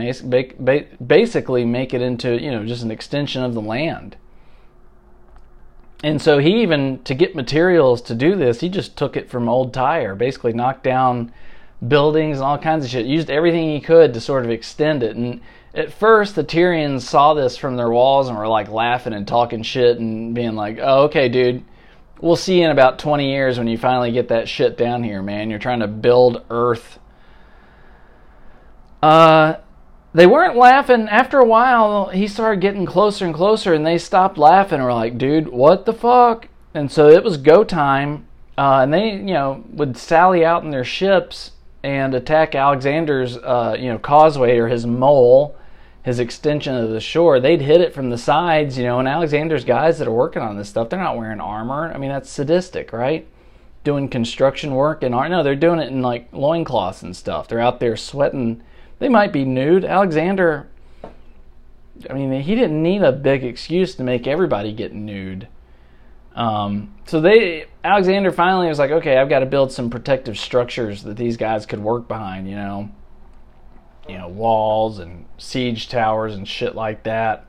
basically 1.07 1.65
make 1.65 1.95
it 1.95 2.01
into 2.01 2.39
you 2.39 2.51
know 2.51 2.63
just 2.63 2.83
an 2.83 2.91
extension 2.91 3.43
of 3.43 3.55
the 3.55 3.61
land 3.61 4.15
and 6.03 6.21
so 6.21 6.37
he 6.37 6.61
even 6.61 7.01
to 7.03 7.15
get 7.15 7.35
materials 7.35 8.03
to 8.03 8.13
do 8.13 8.35
this 8.35 8.59
he 8.59 8.69
just 8.69 8.95
took 8.95 9.17
it 9.17 9.27
from 9.27 9.49
old 9.49 9.73
Tyre 9.73 10.13
basically 10.13 10.53
knocked 10.53 10.83
down 10.83 11.33
buildings 11.85 12.37
and 12.37 12.45
all 12.45 12.57
kinds 12.57 12.85
of 12.85 12.91
shit 12.91 13.05
used 13.05 13.29
everything 13.29 13.69
he 13.69 13.79
could 13.79 14.13
to 14.13 14.21
sort 14.21 14.45
of 14.45 14.51
extend 14.51 15.03
it 15.03 15.15
and 15.15 15.41
at 15.73 15.93
first 15.93 16.35
the 16.35 16.43
tyrians 16.43 17.07
saw 17.07 17.33
this 17.33 17.55
from 17.55 17.75
their 17.75 17.89
walls 17.89 18.27
and 18.27 18.37
were 18.37 18.47
like 18.47 18.69
laughing 18.69 19.13
and 19.13 19.27
talking 19.27 19.61
shit 19.61 19.99
and 19.99 20.33
being 20.33 20.55
like 20.55 20.79
oh 20.81 21.03
okay 21.03 21.29
dude 21.29 21.63
we'll 22.21 22.35
see 22.35 22.59
you 22.59 22.65
in 22.65 22.71
about 22.71 22.99
20 22.99 23.29
years 23.29 23.57
when 23.57 23.67
you 23.67 23.77
finally 23.77 24.11
get 24.11 24.29
that 24.29 24.49
shit 24.49 24.77
down 24.77 25.03
here, 25.03 25.21
man. 25.21 25.49
You're 25.49 25.59
trying 25.59 25.79
to 25.79 25.87
build 25.87 26.43
Earth. 26.49 26.99
Uh, 29.01 29.55
they 30.13 30.25
weren't 30.25 30.57
laughing. 30.57 31.07
After 31.09 31.39
a 31.39 31.45
while, 31.45 32.09
he 32.09 32.27
started 32.27 32.61
getting 32.61 32.85
closer 32.85 33.25
and 33.25 33.35
closer, 33.35 33.73
and 33.73 33.85
they 33.85 33.97
stopped 33.97 34.37
laughing. 34.37 34.75
And 34.75 34.85
were 34.85 34.93
like, 34.93 35.17
"Dude, 35.17 35.49
what 35.49 35.85
the 35.85 35.93
fuck?" 35.93 36.47
And 36.73 36.91
so 36.91 37.07
it 37.07 37.23
was 37.23 37.37
go 37.37 37.63
time. 37.63 38.27
Uh, 38.57 38.79
and 38.81 38.93
they, 38.93 39.11
you 39.11 39.33
know, 39.33 39.63
would 39.69 39.97
sally 39.97 40.43
out 40.43 40.63
in 40.63 40.71
their 40.71 40.83
ships 40.83 41.51
and 41.83 42.13
attack 42.13 42.55
Alexander's, 42.55 43.37
uh, 43.37 43.75
you 43.77 43.89
know, 43.89 43.99
causeway 43.99 44.57
or 44.57 44.67
his 44.67 44.85
mole 44.85 45.57
his 46.07 46.19
extension 46.19 46.73
of 46.73 46.89
the 46.91 47.01
shore, 47.01 47.37
they'd 47.37 47.59
hit 47.59 47.81
it 47.81 47.93
from 47.93 48.09
the 48.09 48.17
sides, 48.17 48.77
you 48.77 48.83
know, 48.85 48.97
and 48.97 49.09
Alexander's 49.09 49.65
guys 49.65 49.99
that 49.99 50.07
are 50.07 50.11
working 50.11 50.41
on 50.41 50.55
this 50.55 50.69
stuff, 50.69 50.87
they're 50.87 50.97
not 50.97 51.17
wearing 51.17 51.41
armor. 51.41 51.91
I 51.93 51.97
mean, 51.97 52.09
that's 52.09 52.29
sadistic, 52.29 52.93
right? 52.93 53.27
Doing 53.83 54.07
construction 54.07 54.73
work 54.73 55.03
and 55.03 55.11
no, 55.11 55.43
they're 55.43 55.53
doing 55.53 55.79
it 55.79 55.89
in 55.89 56.01
like 56.01 56.31
loincloths 56.31 57.01
and 57.01 57.13
stuff. 57.13 57.49
They're 57.49 57.59
out 57.59 57.81
there 57.81 57.97
sweating. 57.97 58.63
They 58.99 59.09
might 59.09 59.33
be 59.33 59.43
nude. 59.43 59.83
Alexander, 59.83 60.69
I 62.09 62.13
mean, 62.13 62.41
he 62.41 62.55
didn't 62.55 62.81
need 62.81 63.01
a 63.01 63.11
big 63.11 63.43
excuse 63.43 63.93
to 63.95 64.03
make 64.03 64.27
everybody 64.27 64.71
get 64.71 64.93
nude. 64.93 65.49
Um, 66.37 66.95
so 67.05 67.19
they, 67.19 67.65
Alexander 67.83 68.31
finally 68.31 68.67
was 68.67 68.79
like, 68.79 68.91
okay, 68.91 69.17
I've 69.17 69.27
got 69.27 69.39
to 69.39 69.45
build 69.45 69.71
some 69.71 69.89
protective 69.89 70.37
structures 70.37 71.03
that 71.03 71.17
these 71.17 71.35
guys 71.35 71.65
could 71.65 71.79
work 71.79 72.07
behind, 72.07 72.49
you 72.49 72.55
know 72.55 72.89
you 74.07 74.17
know 74.17 74.27
walls 74.27 74.99
and 74.99 75.25
siege 75.37 75.89
towers 75.89 76.35
and 76.35 76.47
shit 76.47 76.75
like 76.75 77.03
that. 77.03 77.45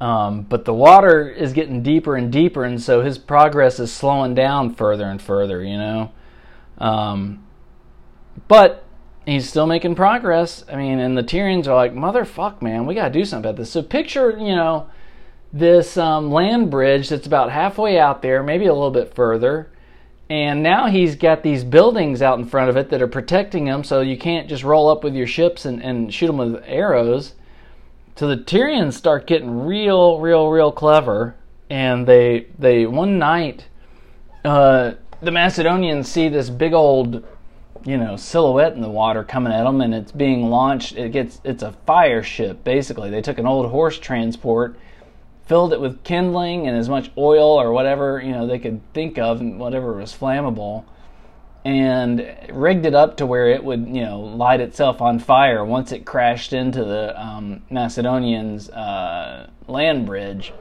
Um, 0.00 0.42
but 0.42 0.64
the 0.64 0.74
water 0.74 1.28
is 1.28 1.52
getting 1.52 1.82
deeper 1.82 2.16
and 2.16 2.30
deeper, 2.30 2.64
and 2.64 2.82
so 2.82 3.00
his 3.02 3.16
progress 3.16 3.78
is 3.78 3.92
slowing 3.92 4.34
down 4.34 4.74
further 4.74 5.04
and 5.04 5.22
further. 5.22 5.62
You 5.62 5.78
know, 5.78 6.12
um, 6.78 7.46
but 8.48 8.84
he's 9.24 9.48
still 9.48 9.66
making 9.66 9.94
progress. 9.94 10.64
I 10.70 10.76
mean, 10.76 10.98
and 10.98 11.16
the 11.16 11.22
Tyrians 11.22 11.68
are 11.68 11.74
like, 11.74 11.94
"Motherfuck, 11.94 12.60
man, 12.60 12.86
we 12.86 12.94
gotta 12.94 13.12
do 13.12 13.24
something 13.24 13.48
about 13.48 13.58
this." 13.58 13.70
So 13.70 13.82
picture, 13.82 14.30
you 14.30 14.54
know, 14.54 14.88
this 15.54 15.96
um, 15.96 16.32
land 16.32 16.68
bridge 16.68 17.08
that's 17.08 17.28
about 17.28 17.50
halfway 17.52 17.96
out 17.96 18.22
there, 18.22 18.42
maybe 18.42 18.66
a 18.66 18.74
little 18.74 18.90
bit 18.90 19.14
further, 19.14 19.70
and 20.28 20.64
now 20.64 20.88
he's 20.88 21.14
got 21.14 21.44
these 21.44 21.62
buildings 21.62 22.20
out 22.20 22.40
in 22.40 22.44
front 22.44 22.68
of 22.68 22.76
it 22.76 22.90
that 22.90 23.00
are 23.00 23.06
protecting 23.06 23.66
him, 23.66 23.84
so 23.84 24.00
you 24.00 24.18
can't 24.18 24.48
just 24.48 24.64
roll 24.64 24.88
up 24.88 25.04
with 25.04 25.14
your 25.14 25.28
ships 25.28 25.64
and, 25.64 25.80
and 25.80 26.12
shoot 26.12 26.26
them 26.26 26.38
with 26.38 26.60
arrows. 26.66 27.34
So 28.16 28.26
the 28.26 28.36
Tyrians 28.36 28.96
start 28.96 29.28
getting 29.28 29.64
real, 29.64 30.18
real, 30.18 30.50
real 30.50 30.72
clever, 30.72 31.36
and 31.70 32.04
they 32.04 32.48
they 32.58 32.86
one 32.86 33.18
night, 33.18 33.66
uh, 34.44 34.94
the 35.22 35.30
Macedonians 35.30 36.08
see 36.08 36.28
this 36.28 36.50
big 36.50 36.72
old, 36.72 37.24
you 37.84 37.96
know, 37.96 38.16
silhouette 38.16 38.74
in 38.74 38.80
the 38.80 38.88
water 38.88 39.22
coming 39.22 39.52
at 39.52 39.62
them, 39.62 39.80
and 39.80 39.94
it's 39.94 40.10
being 40.10 40.50
launched. 40.50 40.96
It 40.96 41.12
gets 41.12 41.40
it's 41.44 41.62
a 41.62 41.72
fire 41.86 42.24
ship 42.24 42.64
basically. 42.64 43.08
They 43.08 43.22
took 43.22 43.38
an 43.38 43.46
old 43.46 43.70
horse 43.70 43.98
transport 43.98 44.76
filled 45.46 45.72
it 45.72 45.80
with 45.80 46.02
kindling 46.04 46.66
and 46.66 46.76
as 46.76 46.88
much 46.88 47.10
oil 47.18 47.60
or 47.60 47.72
whatever 47.72 48.20
you 48.20 48.32
know 48.32 48.46
they 48.46 48.58
could 48.58 48.80
think 48.92 49.18
of 49.18 49.40
and 49.40 49.58
whatever 49.58 49.92
was 49.94 50.12
flammable. 50.12 50.84
And 51.66 52.36
rigged 52.50 52.84
it 52.84 52.94
up 52.94 53.16
to 53.16 53.26
where 53.26 53.48
it 53.48 53.64
would 53.64 53.86
you 53.86 54.02
know 54.02 54.20
light 54.20 54.60
itself 54.60 55.00
on 55.00 55.18
fire 55.18 55.64
once 55.64 55.92
it 55.92 56.04
crashed 56.04 56.52
into 56.52 56.84
the 56.84 57.18
um, 57.20 57.62
Macedonians 57.70 58.68
uh, 58.70 59.48
land 59.66 60.04
bridge. 60.04 60.52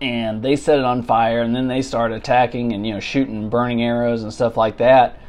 And 0.00 0.42
they 0.42 0.56
set 0.56 0.78
it 0.78 0.84
on 0.84 1.02
fire 1.02 1.42
and 1.42 1.54
then 1.54 1.68
they 1.68 1.82
start 1.82 2.12
attacking 2.12 2.72
and 2.72 2.86
you 2.86 2.94
know 2.94 3.00
shooting 3.00 3.50
burning 3.50 3.82
arrows 3.82 4.22
and 4.22 4.32
stuff 4.32 4.56
like 4.56 4.78
that 4.78 5.20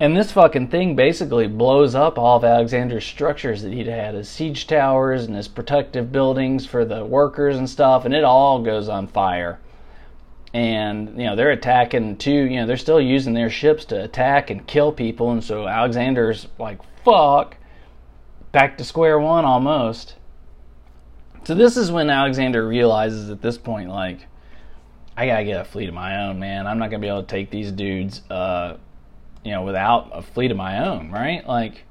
and 0.00 0.16
this 0.16 0.32
fucking 0.32 0.68
thing 0.68 0.94
basically 0.96 1.46
blows 1.46 1.94
up 1.94 2.18
all 2.18 2.36
of 2.36 2.44
Alexander's 2.44 3.04
structures 3.04 3.62
that 3.62 3.72
he'd 3.72 3.86
had 3.86 4.14
his 4.14 4.28
siege 4.28 4.66
towers 4.66 5.24
and 5.24 5.34
his 5.34 5.48
protective 5.48 6.12
buildings 6.12 6.66
for 6.66 6.84
the 6.84 7.04
workers 7.04 7.56
and 7.56 7.68
stuff, 7.68 8.04
and 8.04 8.14
it 8.14 8.24
all 8.24 8.62
goes 8.62 8.88
on 8.88 9.06
fire. 9.08 9.58
and 10.54 11.10
you 11.18 11.26
know 11.26 11.36
they're 11.36 11.50
attacking 11.50 12.16
too. 12.16 12.30
You 12.30 12.60
know 12.60 12.66
they're 12.66 12.76
still 12.78 13.00
using 13.00 13.34
their 13.34 13.50
ships 13.50 13.84
to 13.86 14.02
attack 14.02 14.48
and 14.50 14.66
kill 14.66 14.92
people, 14.92 15.30
and 15.30 15.44
so 15.44 15.66
Alexander's 15.68 16.48
like, 16.58 16.78
"Fuck." 17.04 17.56
Back 18.50 18.78
to 18.78 18.84
square 18.84 19.18
one 19.18 19.44
almost. 19.44 20.14
So 21.44 21.54
this 21.54 21.76
is 21.76 21.92
when 21.92 22.08
Alexander 22.08 22.66
realizes 22.66 23.28
at 23.30 23.42
this 23.42 23.58
point, 23.58 23.90
like, 23.90 24.26
I 25.16 25.26
gotta 25.26 25.44
get 25.44 25.60
a 25.60 25.64
fleet 25.64 25.88
of 25.88 25.94
my 25.94 26.24
own, 26.24 26.38
man. 26.38 26.66
I'm 26.66 26.78
not 26.78 26.90
gonna 26.90 27.00
be 27.02 27.08
able 27.08 27.22
to 27.22 27.26
take 27.26 27.50
these 27.50 27.70
dudes, 27.70 28.22
uh, 28.30 28.74
you 29.44 29.52
know, 29.52 29.62
without 29.62 30.10
a 30.12 30.22
fleet 30.22 30.50
of 30.50 30.56
my 30.56 30.86
own, 30.86 31.10
right? 31.10 31.46
Like, 31.46 31.84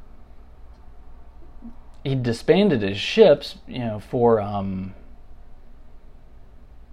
he 2.03 2.15
disbanded 2.15 2.81
his 2.81 2.97
ships, 2.97 3.57
you 3.67 3.79
know, 3.79 3.99
for 3.99 4.39
um, 4.39 4.93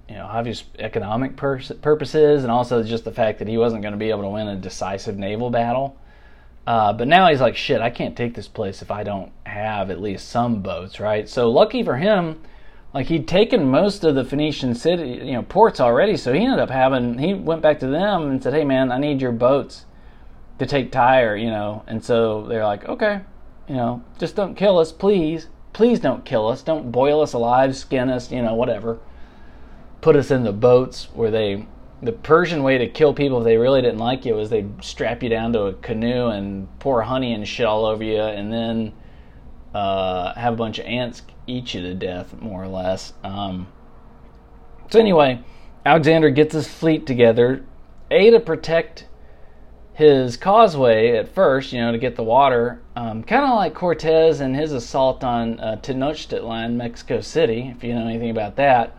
you 0.08 0.16
know, 0.16 0.26
obvious 0.26 0.64
economic 0.78 1.36
pur- 1.36 1.60
purposes, 1.80 2.42
and 2.42 2.52
also 2.52 2.82
just 2.82 3.04
the 3.04 3.12
fact 3.12 3.38
that 3.38 3.48
he 3.48 3.56
wasn't 3.56 3.82
going 3.82 3.92
to 3.92 3.98
be 3.98 4.10
able 4.10 4.22
to 4.22 4.28
win 4.28 4.48
a 4.48 4.56
decisive 4.56 5.16
naval 5.16 5.50
battle. 5.50 5.96
Uh, 6.66 6.92
but 6.92 7.06
now 7.06 7.28
he's 7.28 7.40
like, 7.40 7.56
shit, 7.56 7.80
I 7.80 7.90
can't 7.90 8.16
take 8.16 8.34
this 8.34 8.48
place 8.48 8.80
if 8.80 8.90
I 8.90 9.02
don't 9.02 9.32
have 9.44 9.90
at 9.90 10.00
least 10.00 10.28
some 10.28 10.62
boats, 10.62 10.98
right? 10.98 11.28
So 11.28 11.50
lucky 11.50 11.82
for 11.82 11.96
him, 11.96 12.40
like 12.94 13.06
he'd 13.06 13.28
taken 13.28 13.68
most 13.68 14.02
of 14.04 14.14
the 14.14 14.24
Phoenician 14.24 14.74
city, 14.74 15.20
you 15.24 15.32
know, 15.32 15.42
ports 15.42 15.78
already. 15.78 16.16
So 16.16 16.32
he 16.32 16.40
ended 16.40 16.60
up 16.60 16.70
having, 16.70 17.18
he 17.18 17.34
went 17.34 17.60
back 17.60 17.80
to 17.80 17.86
them 17.86 18.30
and 18.30 18.42
said, 18.42 18.54
hey 18.54 18.64
man, 18.64 18.90
I 18.90 18.98
need 18.98 19.20
your 19.20 19.32
boats 19.32 19.84
to 20.58 20.66
take 20.66 20.92
Tyre, 20.92 21.36
you 21.36 21.50
know. 21.50 21.82
And 21.86 22.04
so 22.04 22.46
they're 22.46 22.64
like, 22.64 22.88
okay, 22.88 23.20
you 23.68 23.74
know, 23.74 24.02
just 24.18 24.36
don't 24.36 24.54
kill 24.54 24.78
us, 24.78 24.92
please. 24.92 25.48
Please 25.72 25.98
don't 25.98 26.24
kill 26.24 26.46
us. 26.48 26.62
Don't 26.62 26.92
boil 26.92 27.20
us 27.20 27.32
alive, 27.32 27.76
skin 27.76 28.08
us, 28.08 28.30
you 28.30 28.42
know, 28.42 28.54
whatever. 28.54 29.00
Put 30.00 30.16
us 30.16 30.30
in 30.30 30.44
the 30.44 30.52
boats 30.52 31.08
where 31.14 31.30
they 31.30 31.66
the 32.02 32.12
Persian 32.12 32.62
way 32.62 32.76
to 32.78 32.86
kill 32.86 33.14
people 33.14 33.38
if 33.38 33.44
they 33.44 33.56
really 33.56 33.80
didn't 33.80 33.98
like 33.98 34.26
you 34.26 34.34
was 34.34 34.50
they'd 34.50 34.84
strap 34.84 35.22
you 35.22 35.30
down 35.30 35.52
to 35.54 35.62
a 35.62 35.72
canoe 35.74 36.26
and 36.28 36.68
pour 36.78 37.02
honey 37.02 37.32
and 37.32 37.48
shit 37.48 37.64
all 37.64 37.86
over 37.86 38.04
you, 38.04 38.20
and 38.20 38.52
then 38.52 38.92
uh, 39.74 40.34
have 40.34 40.52
a 40.52 40.56
bunch 40.56 40.78
of 40.78 40.86
ants 40.86 41.22
eat 41.46 41.72
you 41.74 41.80
to 41.80 41.94
death, 41.94 42.34
more 42.40 42.62
or 42.62 42.68
less. 42.68 43.14
Um, 43.22 43.68
so 44.90 45.00
anyway, 45.00 45.40
Alexander 45.86 46.30
gets 46.30 46.54
his 46.54 46.68
fleet 46.68 47.06
together, 47.06 47.64
a 48.10 48.30
to 48.30 48.40
protect 48.40 49.06
his 49.94 50.36
causeway 50.36 51.16
at 51.16 51.28
first, 51.28 51.72
you 51.72 51.80
know, 51.80 51.92
to 51.92 51.98
get 51.98 52.16
the 52.16 52.22
water, 52.22 52.80
um, 52.96 53.22
kind 53.22 53.44
of 53.44 53.54
like 53.54 53.74
Cortez 53.74 54.40
and 54.40 54.54
his 54.54 54.72
assault 54.72 55.22
on 55.22 55.60
uh, 55.60 55.76
Tenochtitlan, 55.80 56.74
Mexico 56.74 57.20
City, 57.20 57.72
if 57.74 57.84
you 57.84 57.94
know 57.94 58.06
anything 58.06 58.30
about 58.30 58.56
that. 58.56 58.96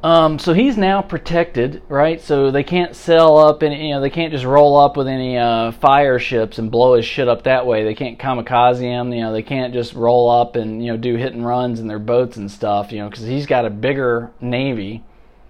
Um, 0.00 0.38
so 0.38 0.52
he's 0.52 0.76
now 0.76 1.02
protected, 1.02 1.82
right? 1.88 2.20
So 2.20 2.52
they 2.52 2.62
can't 2.62 2.94
sell 2.94 3.36
up 3.36 3.64
any, 3.64 3.88
you 3.88 3.94
know, 3.94 4.00
they 4.00 4.10
can't 4.10 4.32
just 4.32 4.44
roll 4.44 4.78
up 4.78 4.96
with 4.96 5.08
any 5.08 5.36
uh, 5.36 5.72
fire 5.72 6.20
ships 6.20 6.58
and 6.58 6.70
blow 6.70 6.94
his 6.94 7.04
shit 7.04 7.26
up 7.26 7.42
that 7.42 7.66
way. 7.66 7.82
They 7.82 7.96
can't 7.96 8.16
kamikaze 8.16 8.78
him, 8.78 9.12
you 9.12 9.22
know. 9.22 9.32
They 9.32 9.42
can't 9.42 9.72
just 9.72 9.94
roll 9.94 10.30
up 10.30 10.54
and 10.54 10.84
you 10.84 10.92
know 10.92 10.96
do 10.96 11.16
hit 11.16 11.32
and 11.32 11.44
runs 11.44 11.80
in 11.80 11.88
their 11.88 11.98
boats 11.98 12.36
and 12.36 12.48
stuff, 12.48 12.92
you 12.92 13.00
know, 13.00 13.10
because 13.10 13.24
he's 13.24 13.46
got 13.46 13.64
a 13.64 13.70
bigger 13.70 14.30
navy. 14.40 15.02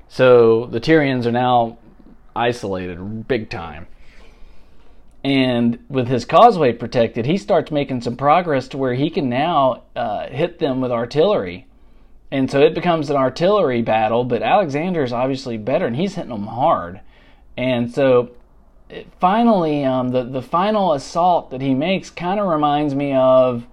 So 0.08 0.64
the 0.64 0.80
Tyrians 0.80 1.26
are 1.26 1.32
now 1.32 1.76
isolated 2.38 3.26
big 3.28 3.50
time. 3.50 3.86
And 5.24 5.78
with 5.88 6.08
his 6.08 6.24
causeway 6.24 6.72
protected, 6.72 7.26
he 7.26 7.36
starts 7.38 7.70
making 7.70 8.02
some 8.02 8.16
progress 8.16 8.68
to 8.68 8.78
where 8.78 8.94
he 8.94 9.10
can 9.10 9.28
now 9.28 9.82
uh, 9.96 10.28
hit 10.28 10.58
them 10.58 10.80
with 10.80 10.92
artillery 10.92 11.66
and 12.30 12.50
so 12.50 12.60
it 12.60 12.74
becomes 12.74 13.08
an 13.08 13.16
artillery 13.16 13.82
battle, 13.82 14.24
but 14.24 14.42
Alexander 14.42 15.02
is 15.02 15.12
obviously 15.12 15.56
better, 15.56 15.86
and 15.86 15.96
he's 15.96 16.14
hitting 16.14 16.30
them 16.30 16.46
hard. 16.46 17.00
And 17.56 17.92
so 17.92 18.32
it, 18.90 19.06
finally, 19.18 19.84
um, 19.84 20.10
the 20.10 20.24
the 20.24 20.42
final 20.42 20.92
assault 20.92 21.50
that 21.50 21.62
he 21.62 21.74
makes 21.74 22.10
kind 22.10 22.38
of 22.38 22.46
reminds 22.46 22.94
me 22.94 23.14
of, 23.14 23.66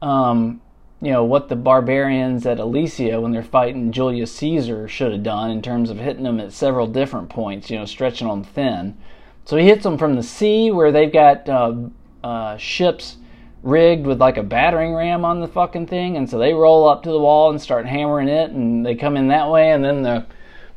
um, 0.00 0.62
you 1.04 1.12
know, 1.12 1.22
what 1.22 1.48
the 1.48 1.56
barbarians 1.56 2.46
at 2.46 2.58
Alesia 2.58 3.20
when 3.20 3.32
they're 3.32 3.42
fighting 3.42 3.92
Julius 3.92 4.32
Caesar 4.36 4.88
should 4.88 5.12
have 5.12 5.22
done 5.22 5.50
in 5.50 5.60
terms 5.60 5.90
of 5.90 5.98
hitting 5.98 6.24
them 6.24 6.40
at 6.40 6.52
several 6.52 6.86
different 6.86 7.28
points, 7.28 7.70
you 7.70 7.78
know, 7.78 7.84
stretching 7.84 8.26
them 8.26 8.42
thin. 8.42 8.96
So 9.44 9.58
he 9.58 9.66
hits 9.66 9.82
them 9.82 9.98
from 9.98 10.16
the 10.16 10.22
sea 10.22 10.70
where 10.70 10.90
they've 10.90 11.12
got 11.12 11.46
uh, 11.46 11.74
uh, 12.22 12.56
ships 12.56 13.18
rigged 13.62 14.06
with 14.06 14.18
like 14.18 14.38
a 14.38 14.42
battering 14.42 14.94
ram 14.94 15.26
on 15.26 15.40
the 15.40 15.48
fucking 15.48 15.88
thing, 15.88 16.16
and 16.16 16.28
so 16.28 16.38
they 16.38 16.54
roll 16.54 16.88
up 16.88 17.02
to 17.02 17.10
the 17.10 17.18
wall 17.18 17.50
and 17.50 17.60
start 17.60 17.86
hammering 17.86 18.28
it, 18.28 18.50
and 18.50 18.84
they 18.84 18.94
come 18.94 19.16
in 19.16 19.28
that 19.28 19.50
way, 19.50 19.72
and 19.72 19.84
then 19.84 20.02
the 20.02 20.24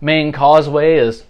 main 0.02 0.34
causeway 0.34 0.96
is 0.96 1.24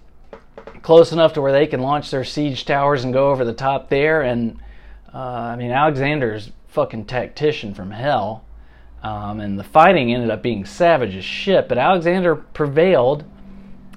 close 0.82 1.12
enough 1.12 1.34
to 1.34 1.42
where 1.42 1.52
they 1.52 1.68
can 1.68 1.82
launch 1.82 2.10
their 2.10 2.24
siege 2.24 2.66
towers 2.66 3.04
and 3.04 3.14
go 3.14 3.30
over 3.30 3.46
the 3.46 3.54
top 3.54 3.90
there. 3.90 4.22
And 4.22 4.60
uh, 5.14 5.18
I 5.18 5.56
mean, 5.56 5.72
Alexander's 5.72 6.52
fucking 6.68 7.06
tactician 7.06 7.74
from 7.74 7.92
hell, 7.92 8.44
um, 9.04 9.40
and 9.40 9.60
the 9.60 9.64
fighting 9.64 10.14
ended 10.14 10.30
up 10.30 10.42
being 10.42 10.66
savage 10.66 11.16
as 11.16 11.26
shit. 11.26 11.68
But 11.68 11.78
Alexander 11.78 12.36
prevailed 12.36 13.24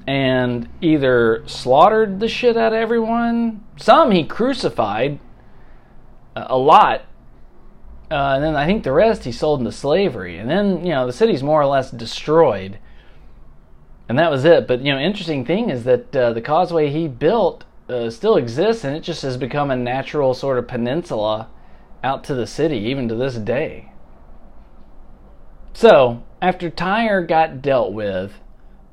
and 0.06 0.68
either 0.80 1.42
slaughtered 1.46 2.20
the 2.20 2.28
shit 2.28 2.56
out 2.56 2.72
of 2.72 2.78
everyone. 2.78 3.64
Some 3.76 4.10
he 4.10 4.24
crucified 4.24 5.18
a 6.36 6.56
lot 6.56 7.02
uh, 8.10 8.32
and 8.34 8.44
then 8.44 8.56
I 8.56 8.66
think 8.66 8.82
the 8.82 8.92
rest 8.92 9.24
he 9.24 9.30
sold 9.30 9.60
into 9.60 9.70
slavery. 9.70 10.36
And 10.38 10.50
then, 10.50 10.84
you 10.84 10.92
know, 10.92 11.06
the 11.06 11.12
city's 11.12 11.42
more 11.42 11.62
or 11.62 11.66
less 11.66 11.90
destroyed. 11.90 12.78
And 14.08 14.18
that 14.18 14.30
was 14.30 14.44
it. 14.44 14.66
But, 14.66 14.80
you 14.80 14.92
know, 14.92 14.98
interesting 14.98 15.44
thing 15.44 15.70
is 15.70 15.84
that 15.84 16.14
uh, 16.16 16.32
the 16.32 16.40
causeway 16.40 16.90
he 16.90 17.06
built 17.06 17.64
uh, 17.88 18.10
still 18.10 18.36
exists 18.36 18.82
and 18.82 18.96
it 18.96 19.04
just 19.04 19.22
has 19.22 19.36
become 19.36 19.70
a 19.70 19.76
natural 19.76 20.34
sort 20.34 20.58
of 20.58 20.66
peninsula 20.66 21.48
out 22.02 22.24
to 22.24 22.34
the 22.34 22.46
city, 22.46 22.78
even 22.78 23.08
to 23.08 23.14
this 23.14 23.36
day. 23.36 23.89
So, 25.72 26.22
after 26.42 26.68
Tyre 26.70 27.22
got 27.22 27.62
dealt 27.62 27.92
with, 27.92 28.34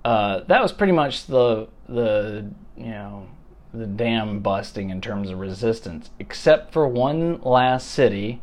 uh, 0.06 0.42
that 0.48 0.62
was 0.62 0.72
pretty 0.72 0.94
much 0.94 1.26
the, 1.26 1.68
the, 1.90 2.50
you 2.78 2.86
know, 2.86 3.28
the 3.74 3.86
dam 3.86 4.40
busting 4.40 4.90
in 4.90 5.02
terms 5.02 5.30
of 5.30 5.40
resistance, 5.40 6.10
except 6.20 6.72
for 6.72 6.88
one 6.88 7.42
last 7.42 7.90
city 7.90 8.42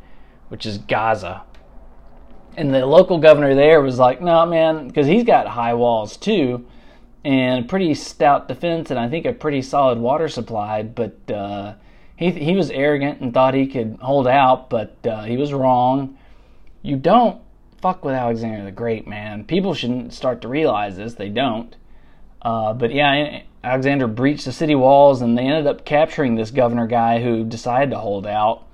which 0.55 0.67
is 0.67 0.79
Gaza. 0.79 1.43
And 2.57 2.73
the 2.73 2.87
local 2.87 3.19
governor 3.19 3.57
there 3.57 3.81
was 3.81 3.99
like, 3.99 4.21
no, 4.21 4.47
man, 4.47 4.87
because 4.87 5.09
he's 5.09 5.25
got 5.25 5.49
high 5.49 5.75
walls 5.75 6.17
too, 6.17 6.65
and 7.25 7.69
pretty 7.69 7.93
stout 7.95 8.47
defense, 8.47 8.91
and 8.91 9.01
I 9.01 9.09
think 9.09 9.27
a 9.27 9.33
pretty 9.33 9.63
solid 9.63 9.99
water 9.99 10.29
supply. 10.29 10.85
But 10.85 11.19
uh, 11.29 11.75
he 12.15 12.31
he 12.31 12.55
was 12.55 12.71
arrogant 12.71 13.21
and 13.21 13.35
thought 13.35 13.55
he 13.55 13.67
could 13.67 13.99
hold 14.01 14.29
out, 14.29 14.71
but 14.71 14.97
uh, 15.05 15.25
he 15.25 15.37
was 15.37 15.53
wrong. 15.53 16.17
You 16.83 16.97
don't 16.97 17.41
fuck 17.85 18.03
with 18.03 18.15
Alexander 18.15 18.65
the 18.65 18.73
Great, 18.73 19.07
man. 19.07 19.45
People 19.45 19.75
shouldn't 19.75 20.15
start 20.15 20.41
to 20.41 20.49
realize 20.49 20.97
this. 20.97 21.13
They 21.15 21.29
don't. 21.29 21.77
Uh, 22.41 22.73
but 22.73 22.95
yeah, 22.95 23.43
Alexander 23.63 24.07
breached 24.07 24.47
the 24.47 24.53
city 24.53 24.75
walls, 24.75 25.21
and 25.21 25.37
they 25.37 25.43
ended 25.43 25.67
up 25.67 25.85
capturing 25.85 26.35
this 26.35 26.51
governor 26.51 26.87
guy 26.87 27.23
who 27.23 27.45
decided 27.45 27.91
to 27.91 27.99
hold 27.99 28.27
out 28.27 28.65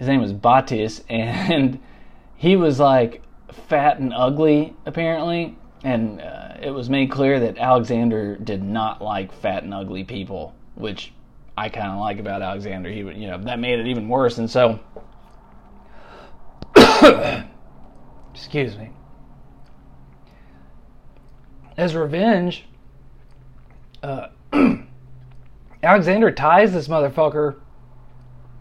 his 0.00 0.08
name 0.08 0.20
was 0.20 0.32
Batis, 0.32 1.02
and 1.08 1.78
he 2.36 2.56
was 2.56 2.80
like 2.80 3.22
fat 3.68 3.98
and 3.98 4.12
ugly 4.14 4.74
apparently, 4.86 5.56
and 5.84 6.20
uh, 6.20 6.54
it 6.60 6.70
was 6.70 6.88
made 6.88 7.10
clear 7.10 7.38
that 7.38 7.58
Alexander 7.58 8.36
did 8.36 8.62
not 8.62 9.02
like 9.02 9.30
fat 9.30 9.62
and 9.62 9.74
ugly 9.74 10.04
people, 10.04 10.54
which 10.74 11.12
I 11.56 11.68
kind 11.68 11.92
of 11.92 11.98
like 11.98 12.18
about 12.18 12.40
Alexander. 12.40 12.90
He, 12.90 13.00
you 13.00 13.28
know, 13.28 13.38
that 13.44 13.58
made 13.58 13.78
it 13.78 13.86
even 13.86 14.08
worse, 14.08 14.38
and 14.38 14.50
so. 14.50 14.80
Excuse 18.40 18.74
me. 18.78 18.88
As 21.76 21.94
revenge, 21.94 22.64
uh, 24.02 24.28
Alexander 25.82 26.30
ties 26.30 26.72
this 26.72 26.88
motherfucker 26.88 27.56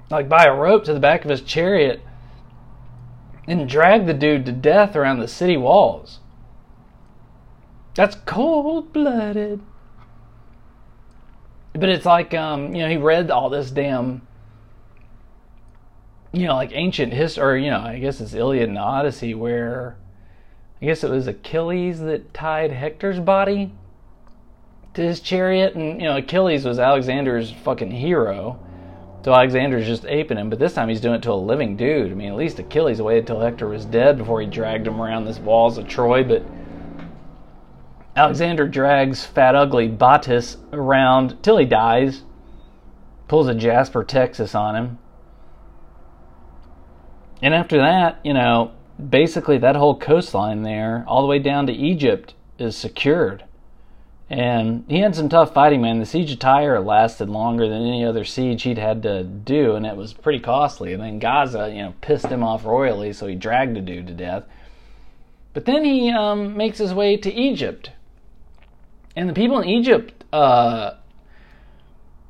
like 0.09 0.27
by 0.27 0.45
a 0.45 0.53
rope 0.53 0.83
to 0.83 0.93
the 0.93 0.99
back 0.99 1.23
of 1.23 1.29
his 1.29 1.41
chariot 1.41 2.01
and 3.47 3.69
drag 3.69 4.05
the 4.05 4.13
dude 4.13 4.45
to 4.47 4.51
death 4.51 4.97
around 4.97 5.19
the 5.19 5.27
city 5.29 5.55
walls. 5.55 6.19
That's 7.95 8.17
cold 8.25 8.91
blooded. 8.91 9.61
But 11.71 11.87
it's 11.87 12.05
like, 12.05 12.33
um, 12.33 12.75
you 12.75 12.83
know, 12.83 12.89
he 12.89 12.97
read 12.97 13.31
all 13.31 13.49
this 13.49 13.71
damn, 13.71 14.27
you 16.31 16.45
know, 16.45 16.55
like 16.55 16.71
ancient 16.73 17.13
history, 17.13 17.43
or, 17.43 17.55
you 17.57 17.71
know, 17.71 17.81
I 17.81 17.99
guess 17.99 18.21
it's 18.21 18.33
Iliad 18.33 18.69
and 18.69 18.77
Odyssey, 18.77 19.33
where 19.33 19.97
I 20.81 20.85
guess 20.85 21.03
it 21.03 21.09
was 21.09 21.27
Achilles 21.27 21.99
that 21.99 22.33
tied 22.33 22.71
Hector's 22.71 23.19
body 23.19 23.71
to 24.93 25.01
his 25.01 25.19
chariot. 25.19 25.75
And, 25.75 26.01
you 26.01 26.07
know, 26.07 26.17
Achilles 26.17 26.65
was 26.65 26.79
Alexander's 26.79 27.51
fucking 27.51 27.91
hero. 27.91 28.59
So 29.23 29.33
Alexander's 29.33 29.85
just 29.85 30.05
aping 30.05 30.37
him, 30.37 30.49
but 30.49 30.59
this 30.59 30.73
time 30.73 30.87
he's 30.87 31.01
doing 31.01 31.15
it 31.15 31.23
to 31.23 31.33
a 31.33 31.33
living 31.33 31.75
dude. 31.75 32.11
I 32.11 32.15
mean, 32.15 32.29
at 32.29 32.37
least 32.37 32.57
Achilles 32.59 33.01
waited 33.01 33.27
till 33.27 33.41
Hector 33.41 33.67
was 33.67 33.83
dead 33.83 34.17
before 34.17 34.39
he 34.39 34.47
dragged 34.47 34.87
him 34.87 35.01
around 35.01 35.25
the 35.25 35.41
walls 35.41 35.77
of 35.77 35.89
Troy, 35.89 36.23
but 36.23 36.45
Alexander 38.15 38.65
drags 38.67 39.25
fat 39.25 39.55
ugly 39.55 39.89
Batis 39.89 40.55
around 40.71 41.43
till 41.43 41.57
he 41.57 41.65
dies, 41.65 42.23
pulls 43.27 43.47
a 43.47 43.53
Jasper, 43.53 44.05
Texas 44.05 44.55
on 44.55 44.75
him. 44.75 44.99
And 47.41 47.53
after 47.53 47.77
that, 47.77 48.19
you 48.23 48.33
know, 48.33 48.71
basically 49.09 49.57
that 49.59 49.75
whole 49.75 49.97
coastline 49.97 50.63
there, 50.63 51.05
all 51.07 51.21
the 51.21 51.27
way 51.27 51.39
down 51.39 51.67
to 51.67 51.73
Egypt, 51.73 52.33
is 52.57 52.75
secured. 52.75 53.43
And 54.29 54.85
he 54.87 54.99
had 54.99 55.15
some 55.15 55.27
tough 55.27 55.53
fighting, 55.53 55.81
man. 55.81 55.99
The 55.99 56.05
siege 56.05 56.31
of 56.31 56.39
Tyre 56.39 56.79
lasted 56.79 57.29
longer 57.29 57.67
than 57.67 57.81
any 57.81 58.05
other 58.05 58.23
siege 58.23 58.61
he'd 58.61 58.77
had 58.77 59.01
to 59.03 59.23
do, 59.23 59.75
and 59.75 59.85
it 59.87 59.95
was 59.95 60.13
pretty 60.13 60.39
costly. 60.39 60.93
And 60.93 61.01
then 61.01 61.17
Gaza, 61.17 61.69
you 61.71 61.81
know, 61.81 61.95
pissed 62.01 62.27
him 62.27 62.43
off 62.43 62.63
royally, 62.63 63.11
so 63.11 63.25
he 63.25 63.33
dragged 63.33 63.75
a 63.77 63.81
dude 63.81 64.05
to 64.07 64.13
death. 64.13 64.43
But 65.53 65.65
then 65.65 65.83
he 65.83 66.11
um, 66.11 66.55
makes 66.55 66.77
his 66.77 66.93
way 66.93 67.17
to 67.17 67.33
Egypt. 67.33 67.91
And 69.15 69.27
the 69.27 69.33
people 69.33 69.59
in 69.59 69.67
Egypt 69.67 70.23
uh, 70.31 70.91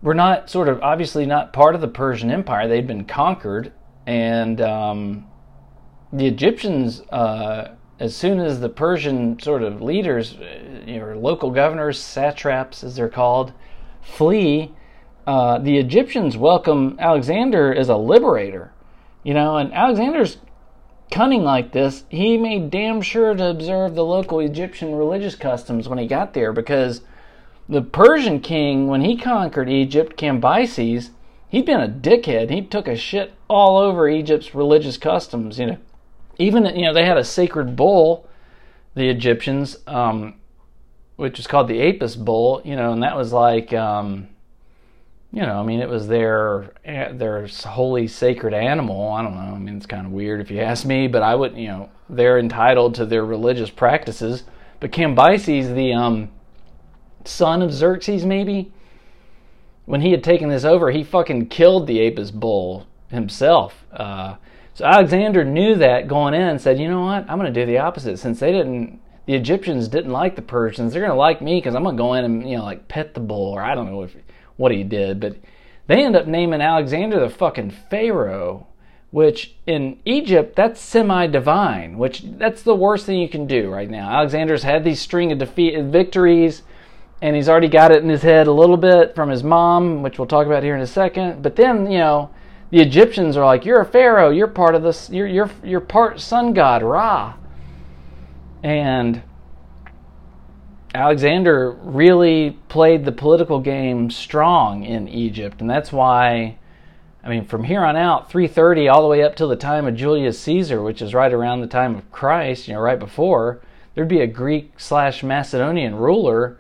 were 0.02 0.14
not 0.14 0.50
sort 0.50 0.70
of 0.70 0.82
obviously 0.82 1.26
not 1.26 1.52
part 1.52 1.76
of 1.76 1.82
the 1.82 1.88
Persian 1.90 2.32
Empire. 2.32 2.70
They'd 2.70 2.88
been 2.88 3.04
conquered, 3.04 3.74
and 4.10 4.60
um, 4.60 5.28
the 6.12 6.26
Egyptians, 6.26 7.02
uh, 7.12 7.76
as 8.00 8.16
soon 8.16 8.40
as 8.40 8.60
the 8.60 8.68
Persian 8.68 9.40
sort 9.40 9.62
of 9.62 9.84
leaders, 9.84 10.34
uh, 10.34 10.82
you 10.88 10.98
know, 10.98 11.14
local 11.20 11.52
governors, 11.52 12.00
satraps 12.00 12.84
as 12.84 12.96
they're 12.96 13.08
called, 13.08 13.54
flee, 14.02 14.74
uh, 15.28 15.60
the 15.60 15.78
Egyptians 15.78 16.36
welcome 16.36 16.96
Alexander 16.98 17.72
as 17.72 17.88
a 17.88 17.98
liberator. 17.98 18.74
You 19.22 19.36
know, 19.36 19.58
and 19.58 19.72
Alexander's 19.74 20.38
cunning 21.12 21.44
like 21.44 21.72
this, 21.72 22.04
he 22.10 22.36
made 22.36 22.72
damn 22.72 23.04
sure 23.04 23.36
to 23.36 23.46
observe 23.46 23.94
the 23.94 24.04
local 24.04 24.40
Egyptian 24.40 24.96
religious 24.96 25.36
customs 25.36 25.88
when 25.88 26.00
he 26.00 26.08
got 26.08 26.34
there 26.34 26.52
because 26.52 27.02
the 27.68 27.84
Persian 27.84 28.40
king, 28.40 28.88
when 28.88 29.02
he 29.02 29.16
conquered 29.16 29.70
Egypt, 29.70 30.18
Cambyses, 30.18 31.12
he'd 31.50 31.66
been 31.66 31.82
a 31.82 31.90
dickhead. 31.90 32.50
He 32.50 32.62
took 32.62 32.88
a 32.88 32.96
shit 32.96 33.34
all 33.48 33.78
over 33.78 34.08
Egypt's 34.08 34.56
religious 34.56 34.98
customs, 34.98 35.60
you 35.60 35.66
know. 35.66 35.78
Even, 36.38 36.66
you 36.78 36.86
know, 36.86 36.94
they 36.94 37.06
had 37.06 37.18
a 37.18 37.24
sacred 37.24 37.76
bull, 37.76 38.28
the 38.96 39.10
Egyptians, 39.10 39.78
um, 39.88 40.36
which 41.18 41.38
was 41.38 41.48
called 41.48 41.68
the 41.68 41.82
Apis 41.82 42.16
bull, 42.16 42.62
you 42.64 42.78
know, 42.78 42.94
and 42.94 43.04
that 43.04 43.18
was 43.18 43.34
like, 43.34 43.74
um, 43.74 44.30
you 45.32 45.42
know, 45.42 45.60
I 45.60 45.64
mean, 45.64 45.80
it 45.80 45.90
was 45.90 46.08
their 46.08 46.72
their 46.84 47.46
holy 47.48 48.08
sacred 48.08 48.54
animal. 48.54 49.12
I 49.12 49.22
don't 49.22 49.36
know. 49.36 49.54
I 49.54 49.60
mean, 49.60 49.78
it's 49.78 49.86
kind 49.86 50.08
of 50.08 50.12
weird 50.12 50.42
if 50.42 50.50
you 50.50 50.60
ask 50.60 50.86
me, 50.86 51.08
but 51.08 51.22
I 51.22 51.36
would, 51.36 51.56
you 51.56 51.68
know, 51.68 51.90
they're 52.10 52.40
entitled 52.40 52.96
to 52.96 53.06
their 53.06 53.26
religious 53.26 53.70
practices. 53.70 54.44
But 54.80 54.92
Cambyses, 54.92 55.76
the 55.76 55.94
um, 55.94 56.32
son 57.26 57.62
of 57.62 57.72
Xerxes, 57.72 58.26
maybe 58.26 58.72
when 59.90 60.02
he 60.02 60.12
had 60.12 60.24
taken 60.24 60.50
this 60.50 60.66
over, 60.66 60.92
he 60.92 61.04
fucking 61.04 61.48
killed 61.48 61.88
the 61.88 62.06
Apis 62.06 62.30
bull 62.30 62.86
himself. 63.08 63.88
Uh, 63.92 64.36
so 64.76 64.86
Alexander 64.86 65.44
knew 65.44 65.74
that 65.74 66.08
going 66.08 66.36
in 66.36 66.44
and 66.44 66.62
said, 66.62 66.78
you 66.78 66.88
know 66.88 67.02
what, 67.02 67.28
I'm 67.28 67.40
going 67.40 67.52
to 67.52 67.60
do 67.60 67.66
the 67.66 67.80
opposite. 67.80 68.20
Since 68.20 68.40
they 68.40 68.52
didn't, 68.52 69.02
the 69.26 69.34
Egyptians 69.34 69.88
didn't 69.88 70.12
like 70.12 70.36
the 70.36 70.44
Persians, 70.44 70.94
they're 70.94 71.02
going 71.02 71.12
to 71.12 71.18
like 71.18 71.42
me 71.42 71.58
because 71.58 71.74
I'm 71.74 71.82
going 71.82 71.98
to 71.98 72.04
go 72.04 72.14
in 72.14 72.24
and 72.24 72.48
you 72.48 72.58
know 72.58 72.66
like 72.66 72.88
pet 72.88 73.16
the 73.16 73.20
bull, 73.20 73.52
or 73.52 73.64
I 73.64 73.74
don't 73.74 73.88
know 73.88 74.04
if 74.04 74.16
what 74.58 74.72
he 74.72 74.84
did, 74.84 75.20
but 75.20 75.38
they 75.88 76.06
end 76.06 76.16
up 76.16 76.28
naming 76.28 76.62
Alexander 76.62 77.20
the 77.20 77.28
fucking 77.28 77.72
Pharaoh, 77.72 78.68
which 79.10 79.56
in 79.66 80.00
Egypt 80.06 80.56
that's 80.56 80.80
semi-divine, 80.80 81.98
which 81.98 82.22
that's 82.38 82.62
the 82.62 82.76
worst 82.76 83.08
thing 83.08 83.20
you 83.20 83.28
can 83.28 83.48
do 83.48 83.72
right 83.72 83.90
now. 83.90 84.12
Alexander's 84.12 84.62
had 84.62 84.84
these 84.84 85.02
string 85.02 85.32
of 85.32 85.40
defeat 85.40 85.84
victories, 85.86 86.62
and 87.22 87.36
he's 87.36 87.50
already 87.50 87.68
got 87.68 87.92
it 87.92 88.04
in 88.04 88.10
his 88.10 88.22
head 88.22 88.48
a 88.48 88.52
little 88.52 88.78
bit 88.78 89.16
from 89.16 89.30
his 89.30 89.44
mom, 89.44 90.02
which 90.02 90.18
we'll 90.18 90.28
talk 90.28 90.46
about 90.46 90.64
here 90.64 90.76
in 90.76 90.82
a 90.82 90.88
second. 90.88 91.42
But 91.42 91.56
then 91.56 91.92
you 91.92 91.98
know 91.98 92.30
the 92.72 92.80
Egyptians 92.80 93.36
are 93.36 93.46
like, 93.46 93.66
"You're 93.66 93.82
a 93.82 93.86
pharaoh. 93.86 94.30
You're 94.30 94.48
part 94.48 94.76
of 94.76 94.84
this. 94.84 95.10
You're 95.10 95.28
you're 95.28 95.50
you're 95.64 95.82
part 95.82 96.20
sun 96.20 96.54
god 96.54 96.84
Ra," 96.84 97.34
and 98.64 99.22
Alexander 100.94 101.72
really 101.72 102.58
played 102.68 103.06
the 103.06 103.12
political 103.12 103.60
game 103.60 104.10
strong 104.10 104.84
in 104.84 105.08
Egypt, 105.08 105.62
and 105.62 105.70
that's 105.70 105.94
why, 105.94 106.58
I 107.24 107.30
mean, 107.30 107.46
from 107.46 107.66
here 107.66 107.84
on 107.84 107.96
out, 107.96 108.32
330 108.32 108.88
all 108.88 109.04
the 109.04 109.08
way 109.08 109.22
up 109.22 109.36
till 109.36 109.50
the 109.50 109.56
time 109.56 109.86
of 109.86 109.96
Julius 109.96 110.40
Caesar, 110.40 110.82
which 110.82 111.02
is 111.02 111.14
right 111.14 111.32
around 111.32 111.62
the 111.62 111.68
time 111.68 111.96
of 111.96 112.12
Christ, 112.12 112.68
you 112.68 112.74
know, 112.74 112.80
right 112.80 112.98
before, 112.98 113.62
there'd 113.94 114.08
be 114.08 114.22
a 114.22 114.28
Greek 114.28 114.80
slash 114.80 115.22
Macedonian 115.22 115.96
ruler 115.96 116.58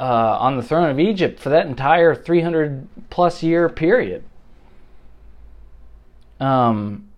uh, 0.00 0.38
on 0.40 0.56
the 0.56 0.62
throne 0.62 0.88
of 0.88 0.98
Egypt 0.98 1.38
for 1.38 1.50
that 1.50 1.66
entire 1.66 2.14
300 2.14 2.88
plus 3.10 3.42
year 3.42 3.68
period. 3.68 4.24
Um, 6.40 7.10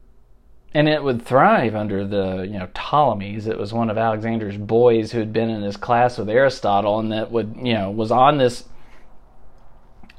and 0.74 0.88
it 0.88 1.04
would 1.04 1.22
thrive 1.22 1.76
under 1.76 2.04
the 2.04 2.42
you 2.42 2.58
know 2.58 2.66
Ptolemies. 2.74 3.46
It 3.46 3.56
was 3.56 3.72
one 3.72 3.88
of 3.88 3.96
Alexander's 3.96 4.56
boys 4.56 5.12
who 5.12 5.20
had 5.20 5.32
been 5.32 5.48
in 5.48 5.62
his 5.62 5.76
class 5.76 6.18
with 6.18 6.28
Aristotle, 6.28 6.98
and 6.98 7.12
that 7.12 7.30
would 7.30 7.54
you 7.62 7.74
know 7.74 7.88
was 7.90 8.10
on 8.10 8.38
this 8.38 8.64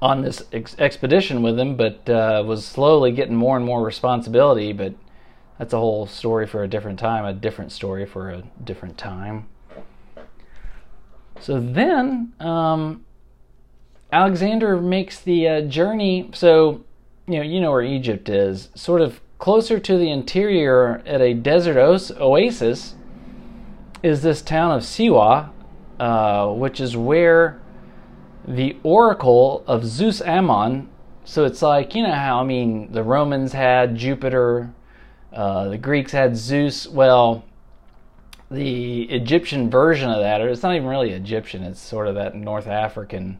on 0.02 0.22
this 0.22 0.44
ex- 0.54 0.78
expedition 0.80 1.44
with 1.44 1.60
him, 1.60 1.76
but 1.76 2.10
uh, 2.10 2.44
was 2.46 2.66
slowly 2.66 3.12
getting 3.12 3.36
more 3.36 3.58
and 3.58 3.66
more 3.66 3.84
responsibility. 3.84 4.72
But 4.72 4.94
that's 5.60 5.74
a 5.74 5.80
whole 5.80 6.06
story 6.06 6.48
for 6.48 6.64
a 6.64 6.68
different 6.68 7.00
time, 7.00 7.26
a 7.26 7.34
different 7.34 7.74
story 7.74 8.06
for 8.06 8.30
a 8.30 8.44
different 8.64 8.98
time. 8.98 9.48
So 11.40 11.60
then 11.60 12.34
um, 12.40 13.04
Alexander 14.12 14.80
makes 14.80 15.20
the 15.20 15.48
uh, 15.48 15.62
journey. 15.62 16.30
So 16.34 16.84
you 17.28 17.38
know 17.38 17.44
you 17.44 17.62
know 17.62 17.72
where 17.72 17.82
Egypt 17.82 18.30
is, 18.30 18.70
sort 18.76 19.02
of 19.02 19.22
closer 19.44 19.78
to 19.78 19.98
the 19.98 20.10
interior 20.10 21.02
at 21.06 21.20
a 21.20 21.34
desert 21.34 21.78
oasis 21.78 22.96
is 24.02 24.22
this 24.22 24.42
town 24.42 24.72
of 24.72 24.84
Siwa, 24.84 25.50
uh, 26.00 26.48
which 26.54 26.80
is 26.80 26.96
where 26.96 27.60
the 28.48 28.78
oracle 28.84 29.64
of 29.68 29.86
Zeus 29.86 30.22
Ammon. 30.22 30.88
So 31.26 31.46
it's 31.46 31.62
like, 31.62 31.96
you 31.96 32.04
know 32.04 32.14
how, 32.14 32.40
I 32.40 32.44
mean, 32.44 32.92
the 32.92 33.04
Romans 33.04 33.54
had 33.54 33.96
Jupiter, 33.96 34.74
uh, 35.32 35.70
the 35.70 35.78
Greeks 35.78 36.12
had 36.12 36.38
Zeus. 36.38 36.88
Well, 36.88 37.44
the 38.54 39.04
Egyptian 39.04 39.70
version 39.70 40.10
of 40.10 40.22
that, 40.22 40.42
or 40.42 40.50
it's 40.50 40.64
not 40.64 40.76
even 40.76 40.88
really 40.88 41.12
Egyptian, 41.12 41.64
it's 41.64 41.80
sort 41.80 42.08
of 42.08 42.16
that 42.16 42.36
North 42.36 42.68
African 42.68 43.40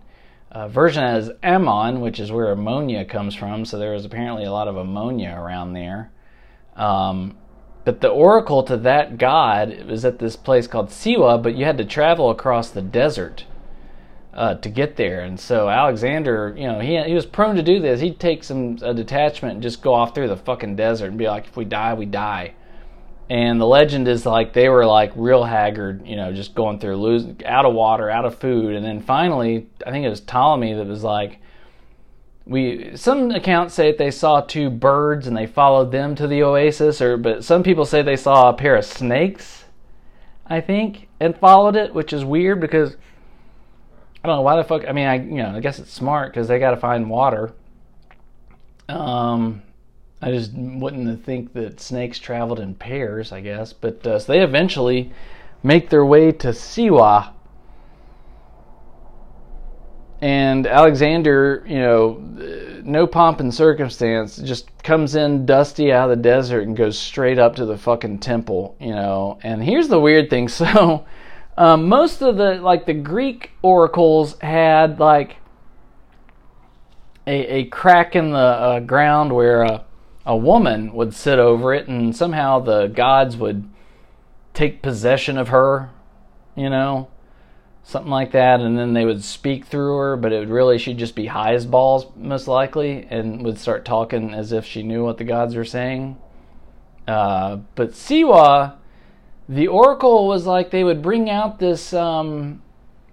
uh, 0.52 0.68
version 0.68 1.04
has 1.04 1.32
Ammon, 1.42 2.02
which 2.02 2.20
is 2.20 2.32
where 2.32 2.52
ammonia 2.52 3.06
comes 3.06 3.36
from. 3.36 3.66
So 3.66 3.78
there 3.78 3.94
was 3.94 4.06
apparently 4.06 4.44
a 4.44 4.52
lot 4.52 4.68
of 4.68 4.78
ammonia 4.78 5.36
around 5.38 5.74
there. 5.74 6.12
Um, 6.76 7.38
but 7.86 8.02
the 8.02 8.10
oracle 8.10 8.64
to 8.64 8.78
that 8.78 9.18
god 9.18 9.86
was 9.86 10.06
at 10.06 10.20
this 10.20 10.36
place 10.36 10.68
called 10.68 10.88
Siwa, 10.88 11.42
but 11.42 11.56
you 11.56 11.66
had 11.66 11.78
to 11.80 11.86
travel 11.86 12.30
across 12.30 12.70
the 12.70 12.82
desert 12.82 13.46
uh, 14.34 14.56
to 14.56 14.70
get 14.70 14.96
there. 14.96 15.22
And 15.22 15.40
so 15.40 15.70
Alexander, 15.70 16.54
you 16.58 16.66
know, 16.68 16.80
he 16.80 17.02
he 17.04 17.14
was 17.14 17.26
prone 17.26 17.56
to 17.56 17.64
do 17.64 17.80
this. 17.80 18.02
He'd 18.02 18.20
take 18.20 18.44
some 18.44 18.78
a 18.82 18.94
detachment 18.94 19.56
and 19.56 19.64
just 19.64 19.82
go 19.82 19.94
off 19.94 20.16
through 20.16 20.30
the 20.30 20.38
fucking 20.38 20.76
desert 20.76 21.08
and 21.08 21.18
be 21.18 21.28
like, 21.28 21.46
if 21.46 21.58
we 21.58 21.66
die, 21.66 21.94
we 21.94 22.06
die. 22.06 22.54
And 23.30 23.60
the 23.60 23.66
legend 23.66 24.08
is 24.08 24.26
like 24.26 24.54
they 24.54 24.70
were 24.70 24.86
like 24.86 25.12
real 25.16 25.44
haggard, 25.44 26.06
you 26.06 26.16
know, 26.16 26.34
just 26.34 26.54
going 26.54 26.80
through, 26.80 26.98
losing 26.98 27.42
out 27.46 27.66
of 27.66 27.74
water, 27.74 28.10
out 28.10 28.26
of 28.26 28.38
food, 28.38 28.76
and 28.76 28.86
then 28.86 29.02
finally, 29.02 29.68
I 29.86 29.92
think 29.92 30.06
it 30.06 30.10
was 30.10 30.22
Ptolemy 30.22 30.74
that 30.74 30.86
was 30.86 31.04
like, 31.04 31.40
we 32.46 32.98
some 32.98 33.32
accounts 33.32 33.74
say 33.74 33.94
they 33.94 34.12
saw 34.12 34.42
two 34.42 34.70
birds 34.70 35.28
and 35.28 35.38
they 35.38 35.48
followed 35.48 35.92
them 35.92 36.16
to 36.16 36.28
the 36.28 36.44
oasis, 36.44 37.02
or 37.02 37.16
but 37.16 37.44
some 37.44 37.64
people 37.64 37.86
say 37.86 38.02
they 38.02 38.18
saw 38.18 38.50
a 38.50 38.54
pair 38.54 38.76
of 38.76 38.84
snakes, 38.84 39.64
I 40.46 40.60
think, 40.60 41.08
and 41.22 41.38
followed 41.38 41.78
it, 41.78 41.94
which 41.94 42.12
is 42.12 42.26
weird 42.26 42.60
because 42.60 42.98
I 44.24 44.28
don't 44.28 44.38
know 44.38 44.42
why 44.42 44.58
the 44.58 44.64
fuck. 44.66 44.86
I 44.88 44.92
mean, 44.92 45.08
I 45.08 45.16
you 45.16 45.38
know 45.38 45.56
I 45.56 45.62
guess 45.62 45.80
it's 45.80 45.92
smart 45.92 46.34
because 46.34 46.50
they 46.50 46.60
got 46.60 46.72
to 46.72 46.78
find 46.78 47.10
water. 47.10 47.54
Um, 48.90 49.64
I 50.24 50.32
just 50.32 50.54
wouldn't 50.54 51.26
think 51.26 51.52
that 51.52 51.82
snakes 51.82 52.18
traveled 52.18 52.62
in 52.62 52.76
pairs, 52.76 53.34
I 53.34 53.42
guess. 53.42 53.74
But 53.74 54.08
uh, 54.08 54.20
so 54.20 54.32
they 54.32 54.42
eventually 54.42 55.12
make 55.64 55.90
their 55.90 56.06
way 56.06 56.32
to 56.32 56.48
Siwa. 56.50 57.34
And 60.22 60.66
Alexander, 60.66 61.66
you 61.68 61.80
know, 61.80 62.14
no 62.86 63.06
pomp 63.06 63.42
and 63.42 63.54
circumstance, 63.54 64.38
just 64.38 64.72
comes 64.82 65.16
in 65.16 65.46
dusty 65.46 65.92
out 65.92 66.10
of 66.10 66.18
the 66.18 66.24
desert 66.24 66.66
and 66.66 66.78
goes 66.78 66.98
straight 66.98 67.38
up 67.38 67.58
to 67.58 67.66
the 67.66 67.78
fucking 67.78 68.20
temple, 68.20 68.78
you 68.80 68.92
know. 68.96 69.40
And 69.44 69.62
here's 69.62 69.90
the 69.90 70.00
weird 70.00 70.30
thing 70.30 70.48
so, 70.48 71.06
um, 71.58 71.90
most 71.90 72.22
of 72.22 72.38
the, 72.38 72.62
like, 72.62 72.86
the 72.86 72.94
Greek 72.94 73.52
oracles 73.62 74.40
had, 74.40 75.02
like, 75.02 75.36
a, 77.28 77.56
a 77.56 77.66
crack 77.66 78.16
in 78.16 78.32
the 78.32 78.38
uh, 78.38 78.80
ground 78.80 79.34
where. 79.34 79.66
Uh, 79.66 79.84
a 80.26 80.36
woman 80.38 80.94
would 80.94 81.14
sit 81.14 81.40
over 81.40 81.74
it 81.74 81.88
and 81.88 82.16
somehow 82.16 82.60
the 82.60 82.88
gods 82.88 83.36
would 83.38 83.70
take 84.54 84.82
possession 84.82 85.38
of 85.38 85.50
her, 85.50 85.90
you 86.56 86.70
know. 86.70 87.10
something 87.84 88.12
like 88.12 88.32
that, 88.32 88.62
and 88.62 88.78
then 88.78 88.94
they 88.94 89.06
would 89.06 89.24
speak 89.24 89.66
through 89.66 89.98
her, 89.98 90.16
but 90.16 90.32
it 90.32 90.40
would 90.40 90.50
really 90.50 90.78
she'd 90.78 90.98
just 90.98 91.16
be 91.16 91.26
high 91.26 91.54
as 91.54 91.66
balls 91.66 92.06
most 92.16 92.48
likely, 92.48 93.06
and 93.10 93.44
would 93.44 93.60
start 93.60 93.84
talking 93.84 94.34
as 94.34 94.52
if 94.52 94.66
she 94.66 94.84
knew 94.84 95.04
what 95.04 95.18
the 95.18 95.24
gods 95.24 95.56
were 95.56 95.66
saying. 95.66 96.18
Uh, 97.08 97.58
but 97.76 97.92
Siwa, 97.92 98.76
the 99.50 99.68
oracle 99.68 100.28
was 100.28 100.46
like 100.46 100.72
they 100.72 100.86
would 100.86 101.02
bring 101.02 101.30
out 101.30 101.60
this. 101.60 101.94
Um, 101.94 102.62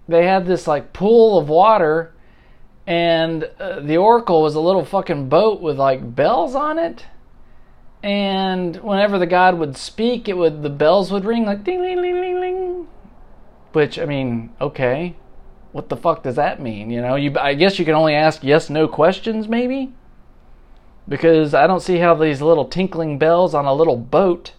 they 0.09 0.25
had 0.25 0.47
this 0.47 0.69
like 0.69 0.93
pool 0.93 1.39
of 1.39 1.49
water, 1.49 2.15
and 2.87 3.51
uh, 3.59 3.81
the 3.81 3.97
oracle 3.97 4.43
was 4.43 4.55
a 4.55 4.61
little 4.61 4.85
fucking 4.85 5.29
boat 5.29 5.61
with 5.61 5.79
like 5.79 6.15
bells 6.15 6.55
on 6.55 6.79
it. 6.79 7.07
And 8.03 8.77
whenever 8.77 9.19
the 9.19 9.27
god 9.27 9.59
would 9.59 9.77
speak, 9.77 10.29
it 10.29 10.37
would 10.37 10.63
the 10.63 10.71
bells 10.71 11.13
would 11.13 11.25
ring 11.25 11.45
like 11.45 11.65
ding 11.65 11.83
ding 11.83 12.01
ding 12.01 12.21
ding 12.21 12.41
ding 12.41 12.89
which 13.73 13.99
I 13.99 14.05
mean, 14.05 14.53
okay, 14.61 15.15
what 15.73 15.89
the 15.89 15.97
fuck 15.97 16.23
does 16.23 16.37
that 16.37 16.61
mean? 16.61 16.91
You 16.91 17.01
know, 17.01 17.17
you 17.17 17.37
I 17.39 17.55
guess 17.55 17.79
you 17.79 17.85
can 17.85 17.95
only 17.95 18.15
ask 18.15 18.43
yes 18.43 18.71
no 18.71 18.89
questions 18.89 19.49
maybe. 19.49 19.93
Because 21.09 21.55
I 21.55 21.67
don't 21.67 21.81
see 21.81 21.99
how 21.99 22.15
these 22.15 22.41
little 22.43 22.67
tinkling 22.67 23.19
bells 23.19 23.55
on 23.55 23.65
a 23.65 23.75
little 23.75 23.97
boat 23.97 24.53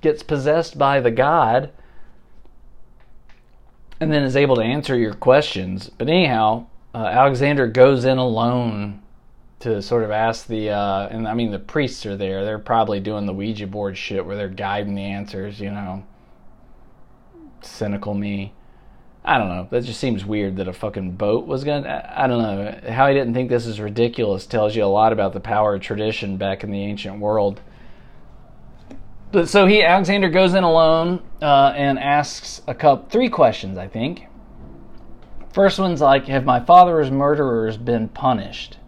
gets 0.00 0.22
possessed 0.22 0.76
by 0.76 1.00
the 1.00 1.10
god 1.10 1.70
and 4.00 4.12
then 4.12 4.24
is 4.24 4.36
able 4.36 4.56
to 4.56 4.62
answer 4.62 4.96
your 4.96 5.14
questions. 5.14 5.90
But 5.96 6.08
anyhow, 6.08 6.66
uh, 6.94 6.98
Alexander 6.98 7.66
goes 7.66 8.04
in 8.04 8.18
alone 8.18 9.02
to 9.60 9.80
sort 9.80 10.02
of 10.02 10.10
ask 10.10 10.46
the, 10.46 10.70
uh, 10.70 11.08
and 11.08 11.28
I 11.28 11.34
mean, 11.34 11.50
the 11.50 11.58
priests 11.58 12.04
are 12.06 12.16
there. 12.16 12.44
They're 12.44 12.58
probably 12.58 13.00
doing 13.00 13.26
the 13.26 13.32
Ouija 13.32 13.66
board 13.66 13.96
shit 13.96 14.26
where 14.26 14.36
they're 14.36 14.48
guiding 14.48 14.94
the 14.94 15.02
answers, 15.02 15.60
you 15.60 15.70
know 15.70 16.04
cynical 17.64 18.14
me. 18.14 18.54
I 19.24 19.38
don't 19.38 19.48
know. 19.48 19.68
That 19.70 19.84
just 19.84 20.00
seems 20.00 20.24
weird 20.24 20.56
that 20.56 20.66
a 20.66 20.72
fucking 20.72 21.12
boat 21.12 21.46
was 21.46 21.62
gonna. 21.62 22.10
I 22.14 22.26
don't 22.26 22.42
know. 22.42 22.92
How 22.92 23.06
he 23.06 23.14
didn't 23.14 23.34
think 23.34 23.50
this 23.50 23.66
is 23.66 23.80
ridiculous 23.80 24.46
tells 24.46 24.74
you 24.74 24.84
a 24.84 24.86
lot 24.86 25.12
about 25.12 25.32
the 25.32 25.40
power 25.40 25.74
of 25.74 25.80
tradition 25.80 26.36
back 26.36 26.64
in 26.64 26.72
the 26.72 26.82
ancient 26.82 27.20
world. 27.20 27.60
But 29.30 29.48
so 29.48 29.66
he, 29.66 29.82
Alexander, 29.82 30.28
goes 30.28 30.54
in 30.54 30.64
alone 30.64 31.22
uh, 31.40 31.72
and 31.76 31.98
asks 31.98 32.62
a 32.66 32.74
couple, 32.74 33.08
three 33.08 33.30
questions, 33.30 33.78
I 33.78 33.86
think. 33.86 34.26
First 35.52 35.78
one's 35.78 36.00
like, 36.00 36.26
"Have 36.26 36.44
my 36.44 36.60
father's 36.60 37.10
murderers 37.10 37.76
been 37.76 38.08
punished?" 38.08 38.78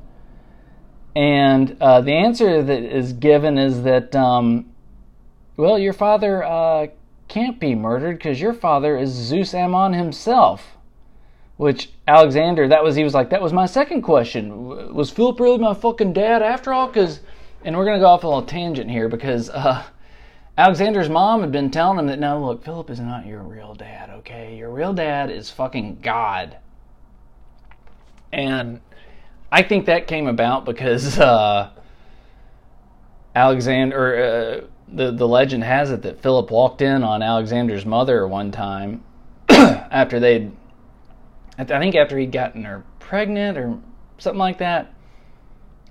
And 1.16 1.76
uh, 1.80 2.00
the 2.00 2.12
answer 2.12 2.62
that 2.62 2.82
is 2.82 3.12
given 3.12 3.56
is 3.56 3.82
that, 3.82 4.16
um, 4.16 4.72
well, 5.56 5.78
your 5.78 5.92
father 5.92 6.42
uh, 6.42 6.88
can't 7.28 7.60
be 7.60 7.74
murdered 7.74 8.18
because 8.18 8.40
your 8.40 8.52
father 8.52 8.98
is 8.98 9.10
Zeus 9.10 9.54
Ammon 9.54 9.92
himself. 9.92 10.76
Which 11.56 11.90
Alexander, 12.08 12.66
that 12.66 12.82
was 12.82 12.96
he 12.96 13.04
was 13.04 13.14
like, 13.14 13.30
that 13.30 13.40
was 13.40 13.52
my 13.52 13.66
second 13.66 14.02
question. 14.02 14.92
Was 14.92 15.10
Philip 15.10 15.38
really 15.38 15.58
my 15.58 15.72
fucking 15.72 16.12
dad 16.12 16.42
after 16.42 16.72
all? 16.72 16.88
Because, 16.88 17.20
and 17.64 17.76
we're 17.76 17.84
gonna 17.84 18.00
go 18.00 18.06
off 18.06 18.24
a 18.24 18.26
little 18.26 18.42
tangent 18.42 18.90
here 18.90 19.08
because 19.08 19.50
uh, 19.50 19.84
Alexander's 20.56 21.08
mom 21.08 21.40
had 21.40 21.50
been 21.50 21.70
telling 21.70 21.98
him 21.98 22.06
that 22.06 22.18
no, 22.18 22.44
look, 22.44 22.64
Philip 22.64 22.90
is 22.90 23.00
not 23.00 23.26
your 23.26 23.42
real 23.42 23.74
dad. 23.74 24.10
Okay, 24.10 24.56
your 24.56 24.70
real 24.70 24.92
dad 24.92 25.30
is 25.30 25.50
fucking 25.50 25.98
God. 26.00 26.56
And 28.32 28.80
I 29.50 29.62
think 29.62 29.86
that 29.86 30.06
came 30.06 30.26
about 30.26 30.64
because 30.64 31.18
uh, 31.20 31.70
Alexander. 33.34 34.62
Uh, 34.64 34.66
the 34.88 35.10
the 35.10 35.26
legend 35.26 35.64
has 35.64 35.90
it 35.90 36.02
that 36.02 36.20
Philip 36.20 36.50
walked 36.50 36.82
in 36.82 37.02
on 37.02 37.22
Alexander's 37.22 37.86
mother 37.86 38.28
one 38.28 38.50
time 38.50 39.02
after 39.48 40.20
they'd 40.20 40.52
I 41.58 41.64
think 41.64 41.94
after 41.94 42.18
he'd 42.18 42.32
gotten 42.32 42.64
her 42.64 42.84
pregnant 42.98 43.56
or 43.56 43.78
something 44.18 44.38
like 44.38 44.58
that. 44.58 44.92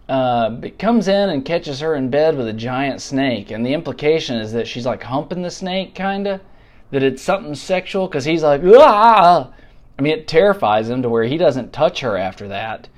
Uh, 0.09 0.59
comes 0.77 1.07
in 1.07 1.29
and 1.29 1.45
catches 1.45 1.79
her 1.79 1.95
in 1.95 2.09
bed 2.09 2.35
with 2.37 2.47
a 2.47 2.53
giant 2.53 3.01
snake, 3.01 3.51
and 3.51 3.65
the 3.65 3.73
implication 3.73 4.37
is 4.37 4.51
that 4.51 4.67
she's 4.67 4.85
like 4.85 5.03
humping 5.03 5.41
the 5.41 5.51
snake, 5.51 5.95
kinda. 5.95 6.41
That 6.91 7.03
it's 7.03 7.21
something 7.21 7.55
sexual, 7.55 8.07
because 8.07 8.25
he's 8.25 8.43
like, 8.43 8.61
ah! 8.65 9.51
I 9.97 10.01
mean, 10.01 10.13
it 10.13 10.27
terrifies 10.27 10.89
him 10.89 11.01
to 11.03 11.09
where 11.09 11.23
he 11.23 11.37
doesn't 11.37 11.71
touch 11.71 12.01
her 12.01 12.17
after 12.17 12.49
that. 12.49 12.89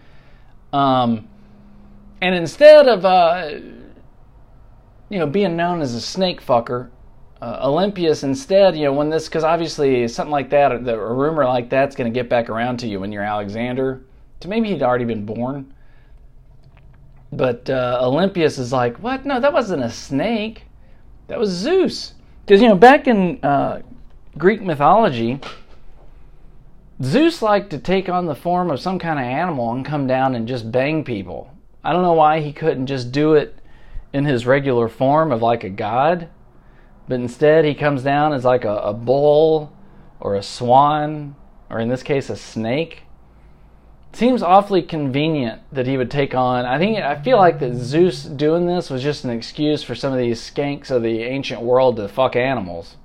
Um, 0.73 1.27
and 2.21 2.33
instead 2.33 2.87
of 2.87 3.05
uh, 3.05 3.59
you 5.09 5.19
know, 5.19 5.27
being 5.27 5.55
known 5.55 5.81
as 5.81 5.93
a 5.93 6.01
snake 6.01 6.43
fucker, 6.43 6.89
uh, 7.41 7.59
Olympias 7.61 8.23
instead, 8.23 8.75
you 8.75 8.85
know, 8.85 8.93
when 8.93 9.09
this, 9.09 9.27
because 9.27 9.43
obviously 9.43 10.07
something 10.07 10.31
like 10.31 10.49
that, 10.49 10.71
a 10.71 10.97
rumor 10.97 11.45
like 11.45 11.69
that's 11.69 11.95
going 11.95 12.11
to 12.11 12.19
get 12.19 12.29
back 12.29 12.49
around 12.49 12.77
to 12.77 12.87
you 12.87 12.99
when 12.99 13.11
you're 13.11 13.23
Alexander. 13.23 14.01
To 14.39 14.47
maybe 14.47 14.69
he'd 14.69 14.81
already 14.81 15.05
been 15.05 15.25
born. 15.25 15.73
But 17.35 17.69
uh, 17.69 17.99
Olympias 18.01 18.57
is 18.57 18.71
like, 18.71 18.97
what? 18.97 19.25
No, 19.25 19.39
that 19.39 19.51
wasn't 19.51 19.83
a 19.83 19.89
snake. 19.89 20.63
That 21.27 21.39
was 21.39 21.49
Zeus. 21.49 22.13
Because, 22.45 22.61
you 22.61 22.69
know, 22.69 22.75
back 22.75 23.07
in 23.07 23.43
uh, 23.43 23.81
Greek 24.37 24.61
mythology, 24.61 25.39
Zeus 27.01 27.41
liked 27.41 27.71
to 27.71 27.77
take 27.77 28.07
on 28.07 28.25
the 28.25 28.35
form 28.35 28.71
of 28.71 28.79
some 28.79 28.99
kind 28.99 29.19
of 29.19 29.25
animal 29.25 29.73
and 29.73 29.83
come 29.83 30.07
down 30.07 30.35
and 30.35 30.47
just 30.47 30.71
bang 30.71 31.03
people. 31.03 31.51
I 31.83 31.91
don't 31.91 32.03
know 32.03 32.13
why 32.13 32.39
he 32.39 32.53
couldn't 32.53 32.87
just 32.87 33.11
do 33.11 33.33
it 33.33 33.59
in 34.13 34.25
his 34.25 34.45
regular 34.45 34.87
form 34.87 35.31
of 35.31 35.41
like 35.41 35.63
a 35.63 35.69
god, 35.69 36.29
but 37.07 37.15
instead 37.15 37.65
he 37.65 37.73
comes 37.73 38.01
down 38.01 38.31
as 38.31 38.45
like 38.45 38.63
a, 38.63 38.77
a 38.77 38.93
bull 38.93 39.73
or 40.21 40.35
a 40.35 40.43
swan, 40.43 41.35
or 41.69 41.79
in 41.79 41.89
this 41.89 42.01
case, 42.01 42.29
a 42.29 42.35
snake. 42.35 43.03
Seems 44.15 44.41
awfully 44.41 44.81
convenient 44.81 45.61
that 45.73 45.87
he 45.87 45.97
would 45.97 46.09
take 46.09 46.33
on. 46.33 46.65
I 46.65 46.77
think 46.77 46.97
I 46.99 47.21
feel 47.21 47.35
like 47.35 47.59
that 47.59 47.73
Zeus 47.73 48.23
doing 48.23 48.65
this 48.65 48.89
was 48.89 49.03
just 49.03 49.25
an 49.25 49.29
excuse 49.29 49.83
for 49.83 49.93
some 49.93 50.13
of 50.13 50.17
these 50.17 50.39
skanks 50.39 50.89
of 50.89 51.03
the 51.03 51.23
ancient 51.23 51.61
world 51.61 51.97
to 51.97 52.07
fuck 52.07 52.37
animals. 52.37 52.95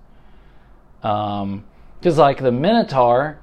Because 1.01 1.43
um, 1.43 1.65
like 2.05 2.41
the 2.41 2.53
Minotaur 2.53 3.41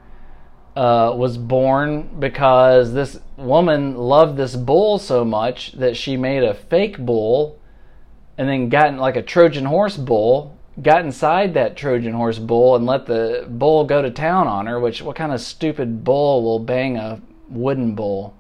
uh, 0.78 1.14
was 1.14 1.38
born 1.38 2.10
because 2.20 2.94
this 2.94 3.20
woman 3.36 3.98
loved 3.98 4.38
this 4.38 4.56
bull 4.56 4.98
so 4.98 5.26
much 5.26 5.74
that 5.74 5.98
she 5.98 6.16
made 6.16 6.44
a 6.44 6.54
fake 6.54 6.98
bull 6.98 7.60
and 8.38 8.48
then 8.48 8.70
got 8.70 8.94
like 8.96 9.18
a 9.18 9.22
Trojan 9.22 9.66
horse 9.66 9.98
bull, 9.98 10.58
got 10.82 11.04
inside 11.04 11.54
that 11.56 11.76
Trojan 11.76 12.14
horse 12.14 12.40
bull 12.40 12.78
and 12.78 12.86
let 12.86 13.08
the 13.08 13.46
bull 13.50 13.84
go 13.84 14.02
to 14.02 14.10
town 14.10 14.48
on 14.48 14.68
her, 14.68 14.80
which 14.80 15.02
what 15.02 15.18
kind 15.18 15.34
of 15.34 15.42
stupid 15.42 16.06
bull 16.06 16.42
will 16.44 16.60
bang 16.60 16.96
a 16.96 17.22
wooden 17.50 17.96
bull? 17.96 18.36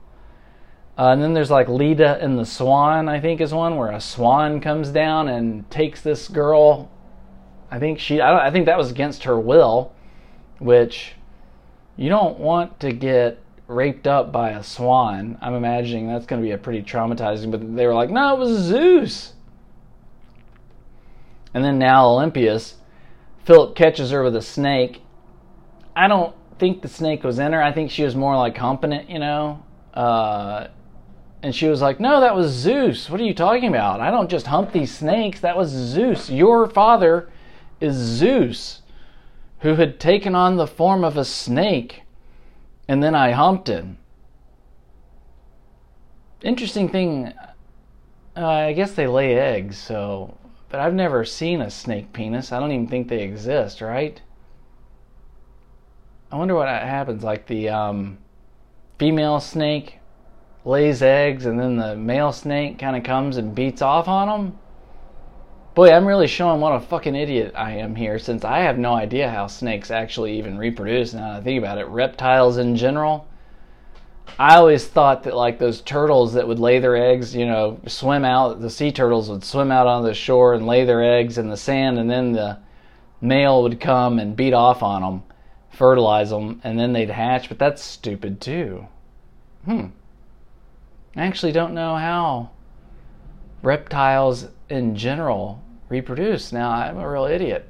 Uh, 0.97 1.09
and 1.09 1.21
then 1.21 1.33
there's 1.33 1.51
like 1.51 1.67
Leda 1.67 2.17
and 2.19 2.39
the 2.39 2.45
Swan, 2.45 3.07
I 3.07 3.19
think 3.19 3.39
is 3.39 3.53
one 3.53 3.75
where 3.77 3.91
a 3.91 4.01
swan 4.01 4.59
comes 4.59 4.89
down 4.89 5.27
and 5.27 5.69
takes 5.69 6.01
this 6.01 6.27
girl. 6.27 6.89
I 7.69 7.77
think 7.77 7.99
she, 7.99 8.19
I, 8.19 8.47
I 8.47 8.51
think 8.51 8.65
that 8.65 8.77
was 8.77 8.89
against 8.89 9.25
her 9.25 9.39
will, 9.39 9.93
which 10.57 11.13
you 11.97 12.09
don't 12.09 12.39
want 12.39 12.79
to 12.79 12.91
get 12.91 13.39
raped 13.67 14.07
up 14.07 14.31
by 14.31 14.51
a 14.51 14.63
swan. 14.63 15.37
I'm 15.41 15.53
imagining 15.53 16.07
that's 16.07 16.25
going 16.25 16.41
to 16.41 16.45
be 16.45 16.53
a 16.53 16.57
pretty 16.57 16.81
traumatizing. 16.81 17.51
But 17.51 17.75
they 17.75 17.85
were 17.85 17.93
like, 17.93 18.09
no, 18.09 18.35
it 18.35 18.39
was 18.39 18.57
Zeus. 18.57 19.33
And 21.53 21.63
then 21.63 21.77
now 21.77 22.07
Olympias, 22.07 22.75
Philip 23.43 23.75
catches 23.75 24.11
her 24.11 24.23
with 24.23 24.35
a 24.35 24.41
snake. 24.41 25.01
I 25.95 26.07
don't 26.07 26.35
think 26.59 26.81
the 26.81 26.87
snake 26.87 27.23
was 27.23 27.39
in 27.39 27.53
her. 27.53 27.61
I 27.61 27.71
think 27.71 27.91
she 27.91 28.03
was 28.03 28.15
more 28.15 28.35
like 28.35 28.55
competent, 28.55 29.09
you 29.09 29.19
know. 29.19 29.63
Uh, 29.93 30.67
and 31.43 31.53
she 31.53 31.67
was 31.67 31.81
like, 31.81 31.99
No, 31.99 32.19
that 32.21 32.35
was 32.35 32.51
Zeus. 32.51 33.09
What 33.09 33.19
are 33.19 33.25
you 33.25 33.33
talking 33.33 33.69
about? 33.69 33.99
I 33.99 34.11
don't 34.11 34.29
just 34.29 34.47
hump 34.47 34.71
these 34.71 34.95
snakes. 34.95 35.39
That 35.39 35.57
was 35.57 35.69
Zeus. 35.69 36.29
Your 36.29 36.67
father 36.67 37.29
is 37.79 37.95
Zeus 37.95 38.81
who 39.59 39.75
had 39.75 39.99
taken 39.99 40.35
on 40.35 40.55
the 40.55 40.67
form 40.67 41.03
of 41.03 41.17
a 41.17 41.25
snake, 41.25 42.03
and 42.87 43.01
then 43.01 43.15
I 43.15 43.31
humped 43.31 43.67
him. 43.67 43.97
Interesting 46.43 46.89
thing, 46.89 47.33
uh, 48.35 48.45
I 48.45 48.73
guess 48.73 48.91
they 48.91 49.07
lay 49.07 49.35
eggs, 49.35 49.77
so. 49.77 50.37
But 50.69 50.81
I've 50.81 50.93
never 50.93 51.23
seen 51.25 51.61
a 51.61 51.71
snake 51.71 52.13
penis. 52.13 52.51
I 52.51 52.59
don't 52.59 52.71
even 52.71 52.87
think 52.87 53.07
they 53.07 53.23
exist, 53.23 53.81
right? 53.81 54.21
I 56.31 56.35
wonder 56.35 56.55
what 56.55 56.67
happens. 56.67 57.23
Like 57.23 57.47
the 57.47 57.69
um, 57.69 58.17
female 58.99 59.39
snake 59.39 59.99
lays 60.65 61.01
eggs, 61.01 61.45
and 61.45 61.59
then 61.59 61.77
the 61.77 61.95
male 61.95 62.33
snake 62.33 62.79
kind 62.79 62.97
of 62.97 63.03
comes 63.03 63.37
and 63.37 63.55
beats 63.55 63.81
off 63.81 64.07
on 64.07 64.27
them. 64.27 64.59
Boy, 65.73 65.93
I'm 65.93 66.07
really 66.07 66.27
showing 66.27 66.59
what 66.59 66.73
a 66.73 66.79
fucking 66.79 67.15
idiot 67.15 67.53
I 67.55 67.73
am 67.73 67.95
here 67.95 68.17
since 68.17 68.43
I 68.43 68.59
have 68.61 68.79
no 68.79 68.93
idea 68.93 69.29
how 69.29 69.45
snakes 69.45 69.91
actually 69.91 70.37
even 70.39 70.57
reproduce 70.57 71.13
now 71.13 71.33
that 71.33 71.41
I 71.41 71.43
think 71.43 71.59
about 71.59 71.77
it. 71.77 71.85
Reptiles 71.85 72.57
in 72.57 72.75
general. 72.75 73.27
I 74.39 74.55
always 74.55 74.87
thought 74.87 75.23
that 75.23 75.35
like 75.35 75.59
those 75.59 75.81
turtles 75.81 76.33
that 76.33 76.47
would 76.47 76.59
lay 76.59 76.79
their 76.79 76.97
eggs, 76.97 77.35
you 77.35 77.45
know, 77.45 77.79
swim 77.87 78.25
out, 78.25 78.59
the 78.59 78.69
sea 78.69 78.91
turtles 78.91 79.29
would 79.29 79.43
swim 79.43 79.71
out 79.71 79.87
on 79.87 80.03
the 80.03 80.13
shore 80.13 80.53
and 80.55 80.65
lay 80.65 80.83
their 80.83 81.03
eggs 81.03 81.37
in 81.37 81.47
the 81.47 81.55
sand 81.55 81.97
and 81.97 82.09
then 82.09 82.33
the 82.33 82.57
male 83.21 83.63
would 83.63 83.79
come 83.79 84.19
and 84.19 84.35
beat 84.35 84.53
off 84.53 84.83
on 84.83 85.01
them. 85.01 85.23
Fertilize 85.69 86.29
them, 86.29 86.61
and 86.63 86.79
then 86.79 86.93
they'd 86.93 87.09
hatch. 87.09 87.49
But 87.49 87.59
that's 87.59 87.83
stupid 87.83 88.41
too. 88.41 88.87
Hmm. 89.65 89.87
I 91.15 91.25
actually 91.25 91.51
don't 91.51 91.73
know 91.73 91.95
how 91.95 92.51
reptiles 93.61 94.47
in 94.69 94.95
general 94.95 95.61
reproduce. 95.89 96.51
Now 96.51 96.69
I'm 96.71 96.97
a 96.97 97.09
real 97.09 97.25
idiot. 97.25 97.69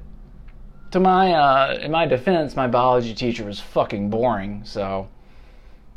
To 0.90 1.00
my 1.00 1.32
uh, 1.32 1.78
in 1.82 1.90
my 1.90 2.06
defense, 2.06 2.56
my 2.56 2.66
biology 2.66 3.14
teacher 3.14 3.44
was 3.44 3.60
fucking 3.60 4.10
boring. 4.10 4.62
So, 4.64 5.08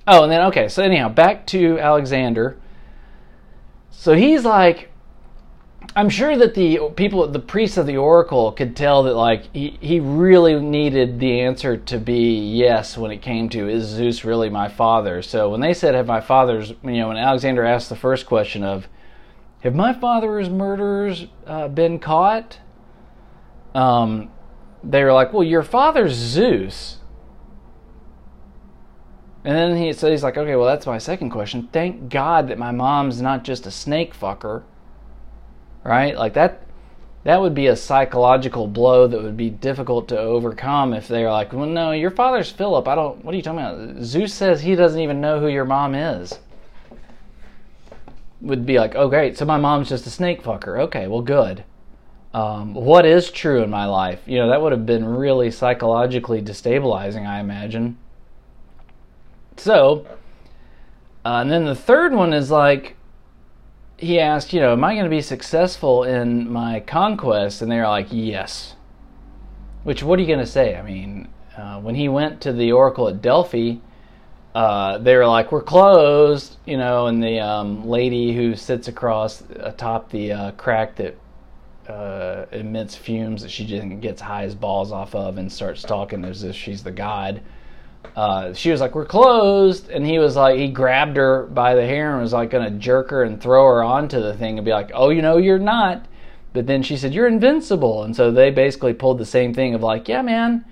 oh, 0.08 0.24
and 0.24 0.32
then 0.32 0.42
okay. 0.48 0.68
So 0.68 0.84
anyhow, 0.84 1.10
back 1.10 1.46
to 1.48 1.80
Alexander. 1.80 2.58
So 3.90 4.14
he's 4.14 4.46
like, 4.46 4.91
I'm 5.94 6.10
sure 6.10 6.38
that 6.38 6.54
the 6.56 6.90
people, 6.96 7.28
the 7.28 7.40
priests 7.40 7.76
of 7.76 7.86
the 7.86 7.98
oracle, 7.98 8.54
could 8.54 8.78
tell 8.78 9.04
that 9.04 9.14
like 9.14 9.54
he, 9.54 9.78
he 9.82 10.00
really 10.00 10.58
needed 10.58 11.20
the 11.20 11.42
answer 11.42 11.76
to 11.76 11.98
be 11.98 12.34
yes 12.56 12.98
when 12.98 13.12
it 13.12 13.22
came 13.22 13.50
to 13.50 13.68
is 13.68 13.88
Zeus 13.88 14.24
really 14.24 14.50
my 14.50 14.70
father. 14.70 15.22
So 15.22 15.50
when 15.50 15.60
they 15.60 15.74
said 15.74 15.94
have 15.94 16.08
my 16.08 16.22
father's, 16.22 16.70
you 16.70 16.92
know, 16.94 17.10
when 17.10 17.18
Alexander 17.18 17.66
asked 17.66 17.90
the 17.90 17.98
first 17.98 18.26
question 18.26 18.64
of 18.64 18.88
have 19.64 19.76
my 19.76 19.92
father's 19.92 20.50
murderers 20.50 21.28
uh, 21.46 21.68
been 21.68 22.00
caught, 22.00 22.60
um, 23.76 24.32
they 24.84 25.04
were 25.04 25.14
like, 25.14 25.34
well, 25.34 25.44
your 25.44 25.64
father's 25.64 26.14
Zeus. 26.14 27.00
And 29.44 29.58
then 29.58 29.76
he 29.76 29.92
so 29.92 30.10
he's 30.10 30.24
like, 30.24 30.38
okay, 30.38 30.56
well 30.56 30.68
that's 30.68 30.86
my 30.86 31.00
second 31.00 31.32
question. 31.32 31.68
Thank 31.74 32.08
God 32.08 32.48
that 32.48 32.58
my 32.58 32.72
mom's 32.72 33.22
not 33.22 33.44
just 33.44 33.66
a 33.66 33.72
snake 33.72 34.18
fucker 34.18 34.64
right? 35.84 36.18
Like 36.18 36.34
that 36.34 36.62
that 37.24 37.40
would 37.40 37.54
be 37.54 37.68
a 37.68 37.76
psychological 37.76 38.68
blow 38.68 39.08
that 39.08 39.22
would 39.22 39.38
be 39.38 39.50
difficult 39.50 40.08
to 40.08 40.18
overcome 40.18 40.94
if 40.94 41.08
they're 41.08 41.32
like, 41.32 41.54
well, 41.54 41.68
no, 41.68 41.92
your 41.92 42.10
father's 42.10 42.52
Philip. 42.52 42.88
I 42.88 42.96
don't. 42.96 43.24
What 43.24 43.34
are 43.34 43.38
you 43.38 43.44
talking 43.44 43.60
about? 43.60 44.04
Zeus 44.04 44.34
says 44.34 44.62
he 44.62 44.76
doesn't 44.76 45.00
even 45.00 45.22
know 45.22 45.40
who 45.40 45.48
your 45.48 45.66
mom 45.66 45.94
is. 45.94 46.40
Would 48.42 48.66
be 48.66 48.80
like, 48.80 48.96
oh 48.96 49.08
great, 49.08 49.38
so 49.38 49.46
my 49.46 49.58
mom's 49.58 49.90
just 49.90 50.08
a 50.08 50.10
snake 50.10 50.42
fucker. 50.42 50.80
Okay, 50.80 51.08
well 51.08 51.22
good. 51.22 51.64
Um, 52.34 52.74
what 52.74 53.06
is 53.06 53.30
true 53.30 53.62
in 53.62 53.70
my 53.70 53.86
life? 53.86 54.22
You 54.26 54.38
know, 54.40 54.50
that 54.50 54.62
would 54.62 54.72
have 54.72 54.86
been 54.86 55.06
really 55.06 55.52
psychologically 55.52 56.42
destabilizing, 56.42 57.28
I 57.28 57.40
imagine. 57.40 57.98
So, 59.58 60.08
uh, 61.26 61.40
and 61.42 61.52
then 61.52 61.66
the 61.66 61.76
third 61.76 62.14
one 62.14 62.32
is 62.34 62.50
like, 62.50 62.96
he 64.02 64.20
asked, 64.20 64.52
you 64.52 64.60
know, 64.60 64.72
am 64.74 64.84
I 64.84 64.96
going 64.96 65.04
to 65.04 65.12
be 65.12 65.22
successful 65.22 66.04
in 66.04 66.50
my 66.50 66.80
conquest? 66.80 67.62
And 67.62 67.72
they 67.72 67.78
were 67.78 67.88
like, 67.88 68.08
yes. 68.10 68.76
Which, 69.84 70.02
what 70.02 70.18
are 70.18 70.24
you 70.24 70.28
going 70.28 70.40
to 70.40 70.46
say? 70.46 70.76
I 70.76 70.82
mean, 70.82 71.28
uh, 71.56 71.80
when 71.80 71.94
he 71.94 72.10
went 72.10 72.42
to 72.42 72.52
the 72.52 72.72
oracle 72.72 73.08
at 73.08 73.22
Delphi, 73.22 73.76
uh, 74.56 74.98
they 74.98 75.16
were 75.16 75.28
like, 75.28 75.52
we're 75.52 75.62
closed, 75.62 76.58
you 76.66 76.78
know, 76.78 77.06
and 77.06 77.22
the 77.22 77.40
um, 77.40 77.88
lady 77.88 78.34
who 78.34 78.56
sits 78.56 78.88
across 78.88 79.44
atop 79.60 80.10
the 80.10 80.32
uh, 80.32 80.52
crack 80.54 80.96
that 80.96 81.16
uh, 81.88 82.48
emits 82.52 82.96
fumes 82.96 83.44
that 83.44 83.52
she 83.52 83.66
just 83.66 84.02
gets 84.02 84.20
high 84.20 84.46
as 84.46 84.56
balls 84.56 84.92
off 84.92 85.14
of 85.14 85.38
and 85.38 85.52
starts 85.52 85.84
talking 85.84 86.26
as 86.26 86.44
if 86.44 86.56
she's 86.56 86.84
the 86.84 86.92
god 86.92 87.42
uh, 88.16 88.54
she 88.54 88.72
was 88.72 88.82
like, 88.82 88.94
"We're 88.94 89.06
closed," 89.06 89.90
and 89.90 90.06
he 90.06 90.20
was 90.20 90.36
like, 90.36 90.58
he 90.58 90.68
grabbed 90.68 91.18
her 91.18 91.44
by 91.48 91.76
the 91.76 91.86
hair 91.86 92.12
and 92.12 92.22
was 92.22 92.34
like 92.34 92.50
gonna 92.50 92.72
jerk 92.72 93.10
her 93.12 93.24
and 93.24 93.42
throw 93.42 93.66
her 93.66 93.84
onto 93.84 94.22
the 94.22 94.36
thing 94.36 94.58
and 94.58 94.66
be 94.66 94.72
like, 94.72 94.92
"Oh, 94.94 95.10
you 95.10 95.22
know, 95.22 95.38
you're 95.38 95.60
not." 95.60 96.06
But 96.54 96.68
then 96.68 96.84
she 96.84 96.98
said, 96.98 97.14
"You're 97.14 97.28
invincible," 97.28 98.04
and 98.04 98.16
so 98.16 98.32
they 98.32 98.52
basically 98.52 98.94
pulled 98.94 99.18
the 99.18 99.26
same 99.26 99.54
thing 99.54 99.74
of 99.74 99.82
like, 99.82 100.10
"Yeah, 100.10 100.22
man, 100.22 100.66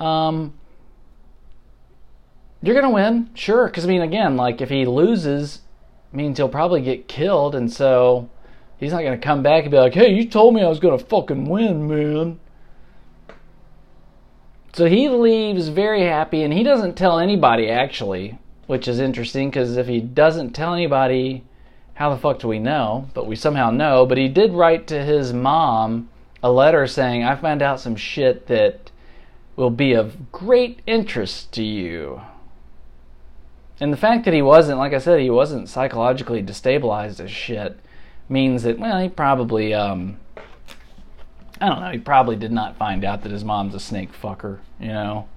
um, 0.00 0.54
you're 2.62 2.74
gonna 2.74 2.90
win, 2.90 3.28
sure." 3.34 3.66
Because 3.66 3.84
I 3.84 3.88
mean, 3.88 4.02
again, 4.02 4.36
like 4.36 4.62
if 4.62 4.70
he 4.70 4.86
loses, 4.86 5.60
means 6.12 6.38
he'll 6.38 6.48
probably 6.48 6.80
get 6.80 7.08
killed, 7.08 7.54
and 7.54 7.70
so 7.70 8.30
he's 8.78 8.92
not 8.92 9.02
gonna 9.02 9.18
come 9.18 9.42
back 9.42 9.64
and 9.64 9.70
be 9.70 9.78
like, 9.78 9.94
"Hey, 9.94 10.14
you 10.14 10.26
told 10.26 10.54
me 10.54 10.62
I 10.62 10.68
was 10.68 10.80
gonna 10.80 10.98
fucking 10.98 11.46
win, 11.46 11.88
man." 11.88 12.38
So 14.76 14.84
he 14.84 15.08
leaves 15.08 15.68
very 15.68 16.02
happy, 16.02 16.42
and 16.42 16.52
he 16.52 16.62
doesn't 16.62 16.98
tell 16.98 17.18
anybody 17.18 17.70
actually, 17.70 18.38
which 18.66 18.86
is 18.86 19.00
interesting 19.00 19.48
because 19.48 19.78
if 19.78 19.86
he 19.86 20.00
doesn't 20.00 20.52
tell 20.52 20.74
anybody, 20.74 21.44
how 21.94 22.10
the 22.10 22.20
fuck 22.20 22.40
do 22.40 22.48
we 22.48 22.58
know? 22.58 23.08
But 23.14 23.26
we 23.26 23.36
somehow 23.36 23.70
know. 23.70 24.04
But 24.04 24.18
he 24.18 24.28
did 24.28 24.52
write 24.52 24.86
to 24.88 25.02
his 25.02 25.32
mom 25.32 26.10
a 26.42 26.50
letter 26.52 26.86
saying, 26.86 27.24
I 27.24 27.36
found 27.36 27.62
out 27.62 27.80
some 27.80 27.96
shit 27.96 28.48
that 28.48 28.90
will 29.56 29.70
be 29.70 29.94
of 29.94 30.30
great 30.30 30.82
interest 30.86 31.52
to 31.52 31.62
you. 31.62 32.20
And 33.80 33.94
the 33.94 33.96
fact 33.96 34.26
that 34.26 34.34
he 34.34 34.42
wasn't, 34.42 34.76
like 34.76 34.92
I 34.92 34.98
said, 34.98 35.20
he 35.20 35.30
wasn't 35.30 35.70
psychologically 35.70 36.42
destabilized 36.42 37.18
as 37.18 37.30
shit 37.30 37.80
means 38.28 38.64
that, 38.64 38.78
well, 38.78 39.00
he 39.00 39.08
probably, 39.08 39.72
um, 39.72 40.18
I 41.60 41.68
don't 41.68 41.80
know, 41.80 41.90
he 41.90 41.98
probably 41.98 42.36
did 42.36 42.52
not 42.52 42.76
find 42.76 43.04
out 43.04 43.22
that 43.22 43.32
his 43.32 43.44
mom's 43.44 43.74
a 43.74 43.80
snake 43.80 44.10
fucker, 44.12 44.58
you 44.78 44.88
know. 44.88 45.28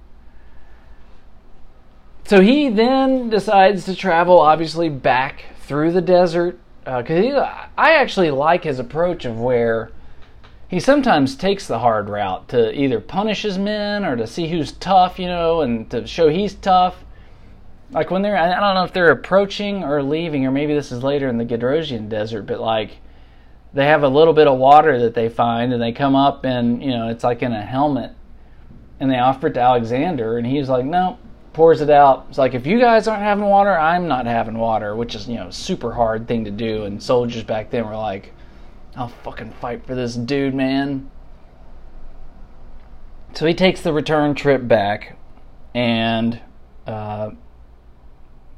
So 2.24 2.40
he 2.40 2.68
then 2.68 3.30
decides 3.30 3.84
to 3.86 3.96
travel, 3.96 4.38
obviously, 4.40 4.88
back 4.88 5.44
through 5.60 5.92
the 5.92 6.02
desert. 6.02 6.58
Because 6.84 7.34
uh, 7.34 7.66
I 7.76 7.92
actually 7.92 8.30
like 8.30 8.64
his 8.64 8.78
approach 8.78 9.24
of 9.24 9.38
where 9.38 9.90
he 10.68 10.78
sometimes 10.78 11.36
takes 11.36 11.66
the 11.66 11.80
hard 11.80 12.08
route 12.08 12.48
to 12.48 12.72
either 12.72 13.00
punish 13.00 13.42
his 13.42 13.58
men 13.58 14.04
or 14.04 14.16
to 14.16 14.26
see 14.26 14.48
who's 14.48 14.72
tough, 14.72 15.18
you 15.18 15.26
know, 15.26 15.60
and 15.60 15.90
to 15.90 16.06
show 16.06 16.28
he's 16.28 16.54
tough. 16.54 17.04
Like 17.90 18.10
when 18.10 18.22
they're, 18.22 18.36
I 18.36 18.60
don't 18.60 18.74
know 18.74 18.84
if 18.84 18.92
they're 18.92 19.10
approaching 19.10 19.82
or 19.82 20.02
leaving, 20.02 20.46
or 20.46 20.52
maybe 20.52 20.74
this 20.74 20.92
is 20.92 21.02
later 21.02 21.28
in 21.28 21.38
the 21.38 21.44
Gedrosian 21.44 22.08
desert, 22.08 22.42
but 22.42 22.60
like 22.60 22.98
they 23.72 23.86
have 23.86 24.02
a 24.02 24.08
little 24.08 24.34
bit 24.34 24.46
of 24.46 24.58
water 24.58 24.98
that 25.00 25.14
they 25.14 25.28
find 25.28 25.72
and 25.72 25.80
they 25.80 25.92
come 25.92 26.16
up 26.16 26.44
and 26.44 26.82
you 26.82 26.90
know 26.90 27.08
it's 27.08 27.24
like 27.24 27.42
in 27.42 27.52
a 27.52 27.62
helmet. 27.62 28.12
And 28.98 29.10
they 29.10 29.18
offer 29.18 29.46
it 29.46 29.54
to 29.54 29.60
alexander 29.60 30.36
and 30.36 30.46
he's 30.46 30.68
like 30.68 30.84
no 30.84 31.18
pours 31.52 31.80
it 31.80 31.90
out. 31.90 32.26
It's 32.28 32.38
like 32.38 32.54
if 32.54 32.66
you 32.66 32.78
guys 32.78 33.08
aren't 33.08 33.22
having 33.22 33.44
water 33.44 33.76
i'm 33.76 34.06
not 34.06 34.26
having 34.26 34.58
water 34.58 34.94
which 34.94 35.14
is 35.14 35.28
you 35.28 35.36
know 35.36 35.50
super 35.50 35.92
hard 35.92 36.28
thing 36.28 36.44
to 36.44 36.50
do. 36.50 36.84
And 36.84 37.02
soldiers 37.02 37.42
back 37.42 37.70
then 37.70 37.86
were 37.86 37.96
like 37.96 38.34
i'll 38.96 39.08
fucking 39.08 39.52
fight 39.60 39.86
for 39.86 39.94
this 39.94 40.14
dude 40.14 40.54
man. 40.54 41.10
So 43.34 43.46
he 43.46 43.54
takes 43.54 43.80
the 43.80 43.92
return 43.92 44.34
trip 44.34 44.66
back 44.66 45.16
and 45.74 46.40
uh, 46.86 47.30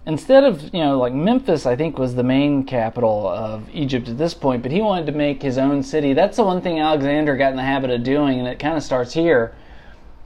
instead 0.06 0.44
of 0.44 0.62
you 0.74 0.80
know 0.80 0.98
like 0.98 1.12
Memphis, 1.12 1.66
I 1.66 1.76
think 1.76 1.98
was 1.98 2.14
the 2.14 2.22
main 2.22 2.64
capital 2.64 3.28
of 3.28 3.68
Egypt 3.72 4.08
at 4.08 4.18
this 4.18 4.34
point, 4.34 4.62
but 4.62 4.72
he 4.72 4.80
wanted 4.80 5.06
to 5.06 5.12
make 5.12 5.42
his 5.42 5.58
own 5.58 5.82
city. 5.82 6.12
That's 6.12 6.36
the 6.36 6.44
one 6.44 6.60
thing 6.60 6.80
Alexander 6.80 7.36
got 7.36 7.50
in 7.50 7.56
the 7.56 7.62
habit 7.62 7.90
of 7.90 8.02
doing, 8.02 8.38
and 8.38 8.48
it 8.48 8.58
kind 8.58 8.76
of 8.76 8.82
starts 8.82 9.12
here, 9.12 9.54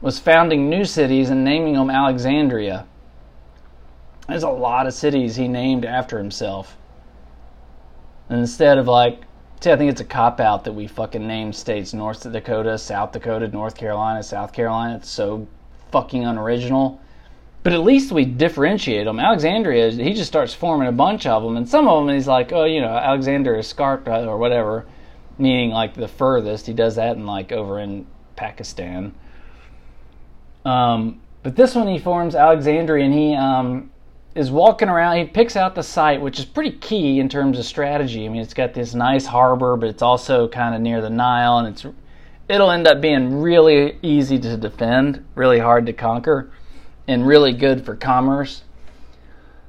was 0.00 0.18
founding 0.18 0.68
new 0.68 0.84
cities 0.84 1.30
and 1.30 1.44
naming 1.44 1.74
them 1.74 1.90
Alexandria. 1.90 2.86
There's 4.28 4.42
a 4.42 4.50
lot 4.50 4.86
of 4.86 4.94
cities 4.94 5.36
he 5.36 5.46
named 5.46 5.84
after 5.84 6.18
himself. 6.18 6.76
And 8.28 8.40
instead 8.40 8.76
of 8.76 8.88
like, 8.88 9.22
see, 9.60 9.70
I 9.70 9.76
think 9.76 9.92
it's 9.92 10.00
a 10.00 10.04
cop 10.04 10.40
out 10.40 10.64
that 10.64 10.72
we 10.72 10.88
fucking 10.88 11.24
name 11.24 11.52
states 11.52 11.94
North 11.94 12.30
Dakota, 12.30 12.76
South 12.76 13.12
Dakota, 13.12 13.46
North 13.46 13.76
Carolina, 13.76 14.22
South 14.22 14.52
Carolina. 14.52 14.96
It's 14.96 15.08
so 15.08 15.46
fucking 15.92 16.24
unoriginal 16.24 17.00
but 17.66 17.72
at 17.72 17.82
least 17.82 18.12
we 18.12 18.24
differentiate 18.24 19.06
them. 19.06 19.18
Alexandria, 19.18 19.90
he 19.90 20.12
just 20.12 20.28
starts 20.28 20.54
forming 20.54 20.86
a 20.86 20.92
bunch 20.92 21.26
of 21.26 21.42
them, 21.42 21.56
and 21.56 21.68
some 21.68 21.88
of 21.88 22.06
them 22.06 22.14
he's 22.14 22.28
like, 22.28 22.52
oh, 22.52 22.64
you 22.64 22.80
know, 22.80 22.96
Alexander 22.96 23.56
Escarpta 23.56 24.24
or 24.24 24.38
whatever, 24.38 24.86
meaning 25.36 25.70
like 25.70 25.94
the 25.94 26.06
furthest. 26.06 26.68
He 26.68 26.72
does 26.72 26.94
that 26.94 27.16
in 27.16 27.26
like 27.26 27.50
over 27.50 27.80
in 27.80 28.06
Pakistan. 28.36 29.12
Um, 30.64 31.20
but 31.42 31.56
this 31.56 31.74
one 31.74 31.88
he 31.88 31.98
forms 31.98 32.36
Alexandria, 32.36 33.04
and 33.04 33.12
he 33.12 33.34
um, 33.34 33.90
is 34.36 34.48
walking 34.48 34.88
around. 34.88 35.16
He 35.16 35.24
picks 35.24 35.56
out 35.56 35.74
the 35.74 35.82
site, 35.82 36.20
which 36.20 36.38
is 36.38 36.44
pretty 36.44 36.78
key 36.78 37.18
in 37.18 37.28
terms 37.28 37.58
of 37.58 37.64
strategy. 37.64 38.26
I 38.26 38.28
mean, 38.28 38.42
it's 38.42 38.54
got 38.54 38.74
this 38.74 38.94
nice 38.94 39.26
harbor, 39.26 39.76
but 39.76 39.88
it's 39.88 40.02
also 40.02 40.46
kind 40.46 40.72
of 40.72 40.80
near 40.80 41.00
the 41.00 41.10
Nile, 41.10 41.58
and 41.58 41.66
it's 41.66 41.84
it'll 42.48 42.70
end 42.70 42.86
up 42.86 43.00
being 43.00 43.40
really 43.40 43.98
easy 44.02 44.38
to 44.38 44.56
defend, 44.56 45.26
really 45.34 45.58
hard 45.58 45.86
to 45.86 45.92
conquer 45.92 46.52
and 47.08 47.26
really 47.26 47.52
good 47.52 47.84
for 47.84 47.96
commerce. 47.96 48.62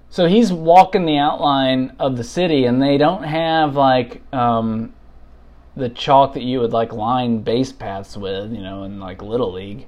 So 0.09 0.25
he's 0.25 0.51
walking 0.53 1.05
the 1.05 1.17
outline 1.17 1.95
of 1.99 2.17
the 2.17 2.23
city, 2.23 2.65
and 2.65 2.81
they 2.81 2.97
don't 2.97 3.23
have 3.23 3.75
like 3.75 4.21
um, 4.33 4.93
the 5.75 5.89
chalk 5.89 6.33
that 6.33 6.43
you 6.43 6.59
would 6.59 6.71
like 6.71 6.93
line 6.93 7.39
base 7.39 7.71
paths 7.71 8.17
with, 8.17 8.51
you 8.51 8.61
know, 8.61 8.83
in 8.83 8.99
like 8.99 9.21
Little 9.21 9.51
League. 9.51 9.85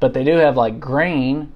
But 0.00 0.12
they 0.12 0.24
do 0.24 0.36
have 0.36 0.56
like 0.56 0.80
grain. 0.80 1.52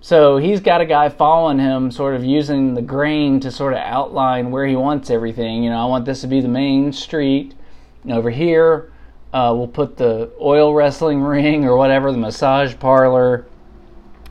So 0.00 0.38
he's 0.38 0.60
got 0.60 0.80
a 0.80 0.86
guy 0.86 1.08
following 1.08 1.58
him, 1.58 1.90
sort 1.90 2.14
of 2.14 2.24
using 2.24 2.74
the 2.74 2.82
grain 2.82 3.38
to 3.40 3.50
sort 3.50 3.74
of 3.74 3.80
outline 3.80 4.50
where 4.50 4.66
he 4.66 4.76
wants 4.76 5.10
everything. 5.10 5.62
You 5.62 5.70
know, 5.70 5.78
I 5.78 5.84
want 5.84 6.04
this 6.04 6.22
to 6.22 6.26
be 6.26 6.40
the 6.40 6.48
main 6.48 6.92
street. 6.92 7.54
And 8.02 8.12
over 8.12 8.30
here, 8.30 8.92
uh, 9.32 9.52
we'll 9.56 9.68
put 9.68 9.96
the 9.96 10.30
oil 10.40 10.74
wrestling 10.74 11.20
ring 11.22 11.64
or 11.64 11.76
whatever, 11.76 12.10
the 12.10 12.18
massage 12.18 12.74
parlor 12.78 13.46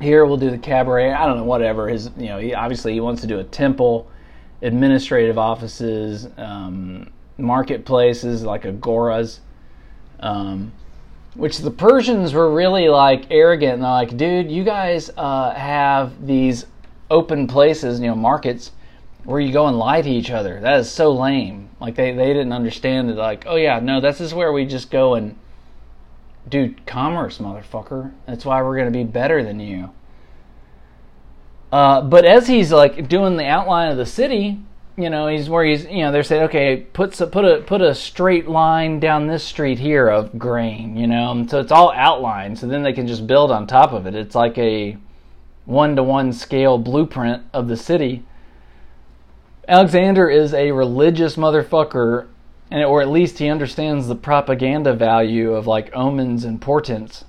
here 0.01 0.25
we'll 0.25 0.37
do 0.37 0.49
the 0.49 0.57
cabaret. 0.57 1.11
I 1.11 1.25
don't 1.25 1.37
know, 1.37 1.43
whatever. 1.43 1.87
His, 1.87 2.09
you 2.17 2.27
know, 2.27 2.39
he 2.39 2.53
obviously 2.53 2.93
he 2.93 2.99
wants 2.99 3.21
to 3.21 3.27
do 3.27 3.39
a 3.39 3.43
temple, 3.43 4.09
administrative 4.61 5.37
offices, 5.37 6.27
um, 6.37 7.11
marketplaces 7.37 8.43
like 8.43 8.63
agoras, 8.63 9.39
um, 10.19 10.71
which 11.35 11.59
the 11.59 11.71
Persians 11.71 12.33
were 12.33 12.53
really 12.53 12.89
like 12.89 13.25
arrogant. 13.29 13.75
And 13.75 13.83
they're 13.83 13.91
like, 13.91 14.17
dude, 14.17 14.51
you 14.51 14.63
guys 14.63 15.09
uh, 15.17 15.53
have 15.53 16.25
these 16.25 16.65
open 17.11 17.47
places, 17.47 17.99
you 17.99 18.07
know, 18.07 18.15
markets 18.15 18.71
where 19.25 19.39
you 19.39 19.51
go 19.51 19.67
and 19.67 19.77
lie 19.77 20.01
to 20.01 20.09
each 20.09 20.31
other. 20.31 20.59
That 20.61 20.79
is 20.79 20.89
so 20.89 21.11
lame. 21.11 21.69
Like 21.79 21.95
they, 21.95 22.13
they 22.13 22.27
didn't 22.27 22.53
understand 22.53 23.09
it. 23.09 23.15
Like, 23.15 23.45
oh 23.47 23.55
yeah, 23.55 23.79
no, 23.79 24.01
this 24.01 24.21
is 24.21 24.33
where 24.33 24.51
we 24.51 24.65
just 24.65 24.89
go 24.91 25.15
and 25.15 25.35
do 26.47 26.75
commerce, 26.85 27.37
motherfucker. 27.37 28.11
That's 28.25 28.45
why 28.45 28.61
we're 28.61 28.77
gonna 28.77 28.91
be 28.91 29.03
better 29.03 29.43
than 29.43 29.59
you. 29.59 29.91
Uh, 31.71 32.01
but 32.01 32.25
as 32.25 32.47
he's 32.47 32.71
like 32.71 33.07
doing 33.07 33.37
the 33.37 33.45
outline 33.45 33.91
of 33.91 33.97
the 33.97 34.05
city, 34.05 34.59
you 34.97 35.09
know, 35.09 35.27
he's 35.27 35.49
where 35.49 35.63
he's, 35.63 35.85
you 35.85 36.03
know, 36.03 36.11
they're 36.11 36.23
saying, 36.23 36.43
okay, 36.43 36.77
put 36.77 37.13
put 37.31 37.45
a 37.45 37.61
put 37.61 37.81
a 37.81 37.95
straight 37.95 38.49
line 38.49 38.99
down 38.99 39.27
this 39.27 39.43
street 39.43 39.79
here 39.79 40.09
of 40.09 40.37
grain, 40.37 40.97
you 40.97 41.07
know, 41.07 41.31
and 41.31 41.49
so 41.49 41.59
it's 41.59 41.71
all 41.71 41.93
outlined. 41.95 42.59
So 42.59 42.67
then 42.67 42.83
they 42.83 42.91
can 42.91 43.07
just 43.07 43.25
build 43.25 43.51
on 43.51 43.65
top 43.65 43.93
of 43.93 44.05
it. 44.07 44.15
It's 44.15 44.35
like 44.35 44.57
a 44.57 44.97
one 45.65 45.95
to 45.95 46.03
one 46.03 46.33
scale 46.33 46.77
blueprint 46.77 47.43
of 47.53 47.67
the 47.67 47.77
city. 47.77 48.23
Alexander 49.67 50.29
is 50.29 50.53
a 50.53 50.71
religious 50.71 51.35
motherfucker, 51.35 52.27
and 52.71 52.83
or 52.83 53.01
at 53.01 53.09
least 53.09 53.39
he 53.39 53.47
understands 53.47 54.07
the 54.07 54.15
propaganda 54.15 54.93
value 54.93 55.53
of 55.53 55.67
like 55.67 55.95
omens 55.95 56.45
and 56.45 56.61
portents. 56.61 57.25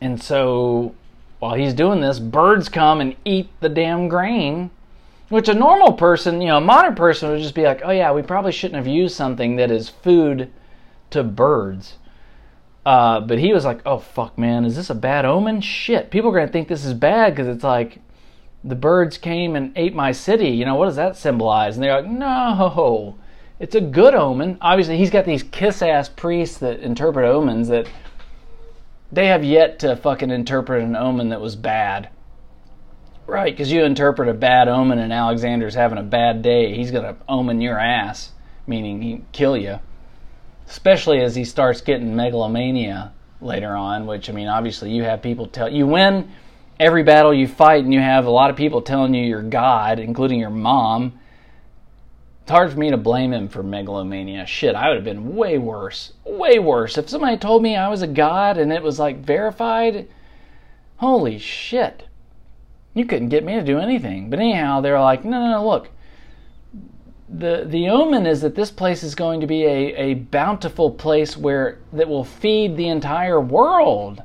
And 0.00 0.22
so 0.22 0.94
while 1.38 1.54
he's 1.54 1.74
doing 1.74 2.00
this, 2.00 2.18
birds 2.18 2.68
come 2.68 3.00
and 3.00 3.16
eat 3.24 3.48
the 3.60 3.68
damn 3.68 4.08
grain, 4.08 4.70
which 5.28 5.48
a 5.48 5.54
normal 5.54 5.92
person, 5.92 6.40
you 6.40 6.48
know, 6.48 6.58
a 6.58 6.62
modern 6.62 6.94
person 6.94 7.30
would 7.30 7.42
just 7.42 7.54
be 7.54 7.64
like, 7.64 7.82
oh 7.84 7.90
yeah, 7.90 8.12
we 8.12 8.22
probably 8.22 8.52
shouldn't 8.52 8.76
have 8.76 8.86
used 8.86 9.14
something 9.14 9.56
that 9.56 9.70
is 9.70 9.88
food 9.88 10.50
to 11.10 11.22
birds. 11.22 11.94
Uh, 12.86 13.20
but 13.20 13.38
he 13.38 13.52
was 13.52 13.64
like, 13.64 13.80
oh 13.84 13.98
fuck, 13.98 14.38
man, 14.38 14.64
is 14.64 14.76
this 14.76 14.90
a 14.90 14.94
bad 14.94 15.24
omen? 15.24 15.60
Shit, 15.60 16.10
people 16.10 16.30
are 16.30 16.34
gonna 16.34 16.50
think 16.50 16.68
this 16.68 16.84
is 16.84 16.94
bad 16.94 17.34
because 17.34 17.48
it's 17.48 17.64
like 17.64 17.98
the 18.62 18.76
birds 18.76 19.18
came 19.18 19.56
and 19.56 19.72
ate 19.76 19.94
my 19.94 20.12
city. 20.12 20.50
You 20.50 20.64
know, 20.64 20.76
what 20.76 20.86
does 20.86 20.96
that 20.96 21.16
symbolize? 21.16 21.76
And 21.76 21.84
they're 21.84 22.00
like, 22.00 22.10
no, 22.10 23.18
it's 23.58 23.74
a 23.74 23.80
good 23.80 24.14
omen. 24.14 24.58
Obviously, 24.60 24.98
he's 24.98 25.10
got 25.10 25.24
these 25.24 25.42
kiss 25.42 25.82
ass 25.82 26.08
priests 26.08 26.58
that 26.58 26.80
interpret 26.80 27.24
omens 27.24 27.68
that 27.68 27.88
they 29.10 29.28
have 29.28 29.44
yet 29.44 29.78
to 29.80 29.96
fucking 29.96 30.30
interpret 30.30 30.82
an 30.82 30.96
omen 30.96 31.30
that 31.30 31.40
was 31.40 31.56
bad. 31.56 32.10
Right, 33.26 33.52
because 33.52 33.72
you 33.72 33.82
interpret 33.82 34.28
a 34.28 34.34
bad 34.34 34.68
omen 34.68 34.98
and 34.98 35.12
Alexander's 35.12 35.74
having 35.74 35.98
a 35.98 36.02
bad 36.02 36.42
day, 36.42 36.74
he's 36.74 36.92
going 36.92 37.02
to 37.02 37.16
omen 37.28 37.60
your 37.60 37.78
ass, 37.78 38.32
meaning 38.66 39.02
he 39.02 39.22
kill 39.32 39.56
you. 39.56 39.80
Especially 40.68 41.20
as 41.20 41.34
he 41.34 41.44
starts 41.44 41.80
getting 41.80 42.14
megalomania 42.14 43.12
later 43.40 43.74
on, 43.74 44.06
which, 44.06 44.30
I 44.30 44.32
mean, 44.32 44.46
obviously 44.48 44.92
you 44.92 45.02
have 45.04 45.22
people 45.22 45.46
tell 45.46 45.68
you 45.68 45.86
win 45.86 46.30
every 46.78 47.02
battle 47.02 47.34
you 47.34 47.48
fight, 47.48 47.82
and 47.84 47.92
you 47.92 48.00
have 48.00 48.26
a 48.26 48.30
lot 48.30 48.50
of 48.50 48.56
people 48.56 48.82
telling 48.82 49.14
you 49.14 49.24
you're 49.24 49.42
God, 49.42 49.98
including 49.98 50.38
your 50.38 50.50
mom 50.50 51.18
it's 52.46 52.52
hard 52.52 52.70
for 52.70 52.78
me 52.78 52.90
to 52.90 52.96
blame 52.96 53.32
him 53.32 53.48
for 53.48 53.64
megalomania. 53.64 54.46
Shit, 54.46 54.76
I 54.76 54.86
would 54.86 54.98
have 54.98 55.04
been 55.04 55.34
way 55.34 55.58
worse. 55.58 56.12
Way 56.24 56.60
worse. 56.60 56.96
If 56.96 57.08
somebody 57.08 57.36
told 57.38 57.60
me 57.60 57.74
I 57.74 57.88
was 57.88 58.02
a 58.02 58.06
god 58.06 58.56
and 58.56 58.72
it 58.72 58.84
was 58.84 59.00
like 59.00 59.18
verified, 59.18 60.06
holy 60.98 61.40
shit. 61.40 62.04
You 62.94 63.04
couldn't 63.04 63.30
get 63.30 63.42
me 63.42 63.54
to 63.54 63.64
do 63.64 63.80
anything. 63.80 64.30
But 64.30 64.38
anyhow, 64.38 64.80
they're 64.80 65.00
like, 65.00 65.24
no, 65.24 65.40
no, 65.40 65.50
no, 65.54 65.68
look. 65.68 65.88
The, 67.28 67.64
the 67.66 67.88
omen 67.88 68.26
is 68.26 68.42
that 68.42 68.54
this 68.54 68.70
place 68.70 69.02
is 69.02 69.16
going 69.16 69.40
to 69.40 69.48
be 69.48 69.64
a, 69.64 69.96
a 69.96 70.14
bountiful 70.14 70.92
place 70.92 71.36
where 71.36 71.80
that 71.94 72.06
will 72.06 72.22
feed 72.22 72.76
the 72.76 72.86
entire 72.86 73.40
world. 73.40 74.22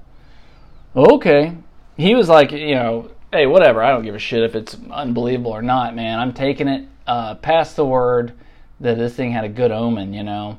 Okay. 0.95 1.57
He 1.97 2.13
was 2.13 2.29
like, 2.29 2.51
you 2.51 2.75
know, 2.75 3.09
hey, 3.33 3.47
whatever. 3.47 3.81
I 3.81 3.89
don't 3.89 4.03
give 4.03 4.13
a 4.13 4.19
shit 4.19 4.43
if 4.43 4.53
it's 4.53 4.77
unbelievable 4.91 5.49
or 5.49 5.63
not, 5.63 5.95
man. 5.95 6.19
I'm 6.19 6.33
taking 6.33 6.67
it 6.67 6.87
uh, 7.11 7.35
pass 7.35 7.73
the 7.73 7.83
word 7.83 8.31
that 8.79 8.97
this 8.97 9.13
thing 9.13 9.33
had 9.33 9.43
a 9.43 9.49
good 9.49 9.69
omen, 9.69 10.13
you 10.13 10.23
know. 10.23 10.57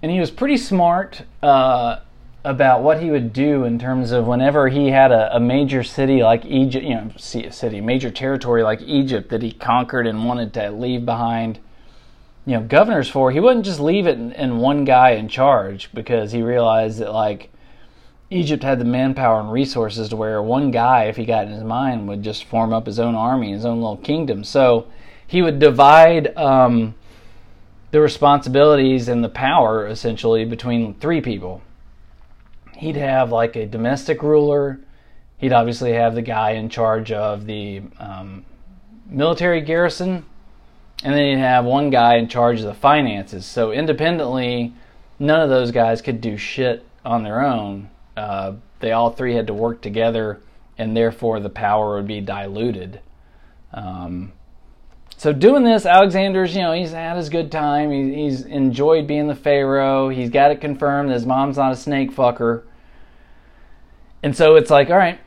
And 0.00 0.10
he 0.10 0.20
was 0.20 0.30
pretty 0.30 0.56
smart 0.56 1.22
uh, 1.42 1.98
about 2.44 2.82
what 2.82 3.02
he 3.02 3.10
would 3.10 3.32
do 3.32 3.64
in 3.64 3.80
terms 3.80 4.12
of 4.12 4.28
whenever 4.28 4.68
he 4.68 4.90
had 4.90 5.10
a, 5.10 5.34
a 5.36 5.40
major 5.40 5.82
city 5.82 6.22
like 6.22 6.44
Egypt, 6.44 6.84
you 6.84 6.94
know, 6.94 7.10
city, 7.16 7.80
major 7.80 8.10
territory 8.10 8.62
like 8.62 8.80
Egypt 8.82 9.30
that 9.30 9.42
he 9.42 9.50
conquered 9.50 10.06
and 10.06 10.24
wanted 10.24 10.54
to 10.54 10.70
leave 10.70 11.04
behind, 11.04 11.58
you 12.46 12.54
know, 12.54 12.62
governors 12.62 13.08
for. 13.08 13.32
He 13.32 13.40
wouldn't 13.40 13.64
just 13.64 13.80
leave 13.80 14.06
it 14.06 14.16
in, 14.16 14.30
in 14.32 14.58
one 14.58 14.84
guy 14.84 15.10
in 15.10 15.28
charge 15.28 15.92
because 15.92 16.30
he 16.30 16.40
realized 16.42 17.00
that 17.00 17.12
like 17.12 17.50
Egypt 18.32 18.62
had 18.62 18.78
the 18.78 18.84
manpower 18.84 19.40
and 19.40 19.52
resources 19.52 20.08
to 20.08 20.16
where 20.16 20.42
one 20.42 20.70
guy, 20.70 21.04
if 21.04 21.16
he 21.16 21.26
got 21.26 21.46
in 21.46 21.52
his 21.52 21.62
mind, 21.62 22.08
would 22.08 22.22
just 22.22 22.44
form 22.44 22.72
up 22.72 22.86
his 22.86 22.98
own 22.98 23.14
army, 23.14 23.52
his 23.52 23.66
own 23.66 23.80
little 23.80 23.98
kingdom. 23.98 24.42
So 24.42 24.86
he 25.26 25.42
would 25.42 25.58
divide 25.58 26.34
um, 26.36 26.94
the 27.90 28.00
responsibilities 28.00 29.08
and 29.08 29.22
the 29.22 29.28
power 29.28 29.86
essentially 29.86 30.46
between 30.46 30.94
three 30.94 31.20
people. 31.20 31.60
He'd 32.76 32.96
have 32.96 33.30
like 33.30 33.54
a 33.54 33.66
domestic 33.66 34.22
ruler. 34.22 34.80
He'd 35.36 35.52
obviously 35.52 35.92
have 35.92 36.14
the 36.14 36.22
guy 36.22 36.52
in 36.52 36.70
charge 36.70 37.12
of 37.12 37.44
the 37.44 37.82
um, 37.98 38.46
military 39.06 39.60
garrison, 39.60 40.24
and 41.04 41.14
then 41.14 41.36
he'd 41.36 41.42
have 41.42 41.66
one 41.66 41.90
guy 41.90 42.16
in 42.16 42.28
charge 42.28 42.60
of 42.60 42.66
the 42.66 42.74
finances. 42.74 43.44
So 43.44 43.72
independently, 43.72 44.72
none 45.18 45.40
of 45.40 45.50
those 45.50 45.70
guys 45.70 46.00
could 46.00 46.22
do 46.22 46.38
shit 46.38 46.86
on 47.04 47.24
their 47.24 47.44
own 47.44 47.90
uh, 48.16 48.54
they 48.80 48.92
all 48.92 49.10
three 49.10 49.34
had 49.34 49.46
to 49.46 49.54
work 49.54 49.80
together, 49.80 50.40
and 50.78 50.96
therefore 50.96 51.40
the 51.40 51.50
power 51.50 51.96
would 51.96 52.06
be 52.06 52.20
diluted. 52.20 53.00
Um, 53.72 54.32
so 55.16 55.32
doing 55.32 55.62
this, 55.62 55.86
Alexander's, 55.86 56.54
you 56.54 56.62
know, 56.62 56.72
he's 56.72 56.92
had 56.92 57.16
his 57.16 57.28
good 57.28 57.52
time. 57.52 57.90
He, 57.90 58.24
he's 58.24 58.42
enjoyed 58.44 59.06
being 59.06 59.28
the 59.28 59.36
pharaoh. 59.36 60.08
He's 60.08 60.30
got 60.30 60.50
it 60.50 60.60
confirmed 60.60 61.10
his 61.10 61.24
mom's 61.24 61.56
not 61.56 61.72
a 61.72 61.76
snake 61.76 62.10
fucker. 62.12 62.64
And 64.22 64.36
so 64.36 64.56
it's 64.56 64.70
like, 64.70 64.90
all 64.90 64.96
right, 64.96 65.20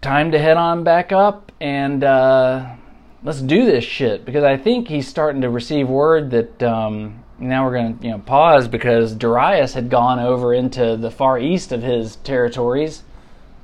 time 0.00 0.32
to 0.32 0.38
head 0.38 0.56
on 0.56 0.84
back 0.84 1.12
up 1.12 1.52
and 1.60 2.02
uh, 2.02 2.74
let's 3.22 3.40
do 3.40 3.64
this 3.64 3.84
shit. 3.84 4.24
Because 4.24 4.44
I 4.44 4.56
think 4.56 4.88
he's 4.88 5.06
starting 5.06 5.42
to 5.42 5.50
receive 5.50 5.88
word 5.88 6.30
that 6.32 6.62
um, 6.62 7.22
now 7.38 7.64
we're 7.64 7.74
going 7.74 7.98
to 7.98 8.04
you 8.04 8.10
know 8.12 8.18
pause 8.18 8.68
because 8.68 9.14
Darius 9.14 9.74
had 9.74 9.90
gone 9.90 10.18
over 10.18 10.54
into 10.54 10.96
the 10.96 11.10
far 11.10 11.38
east 11.38 11.72
of 11.72 11.82
his 11.82 12.16
territories, 12.16 13.02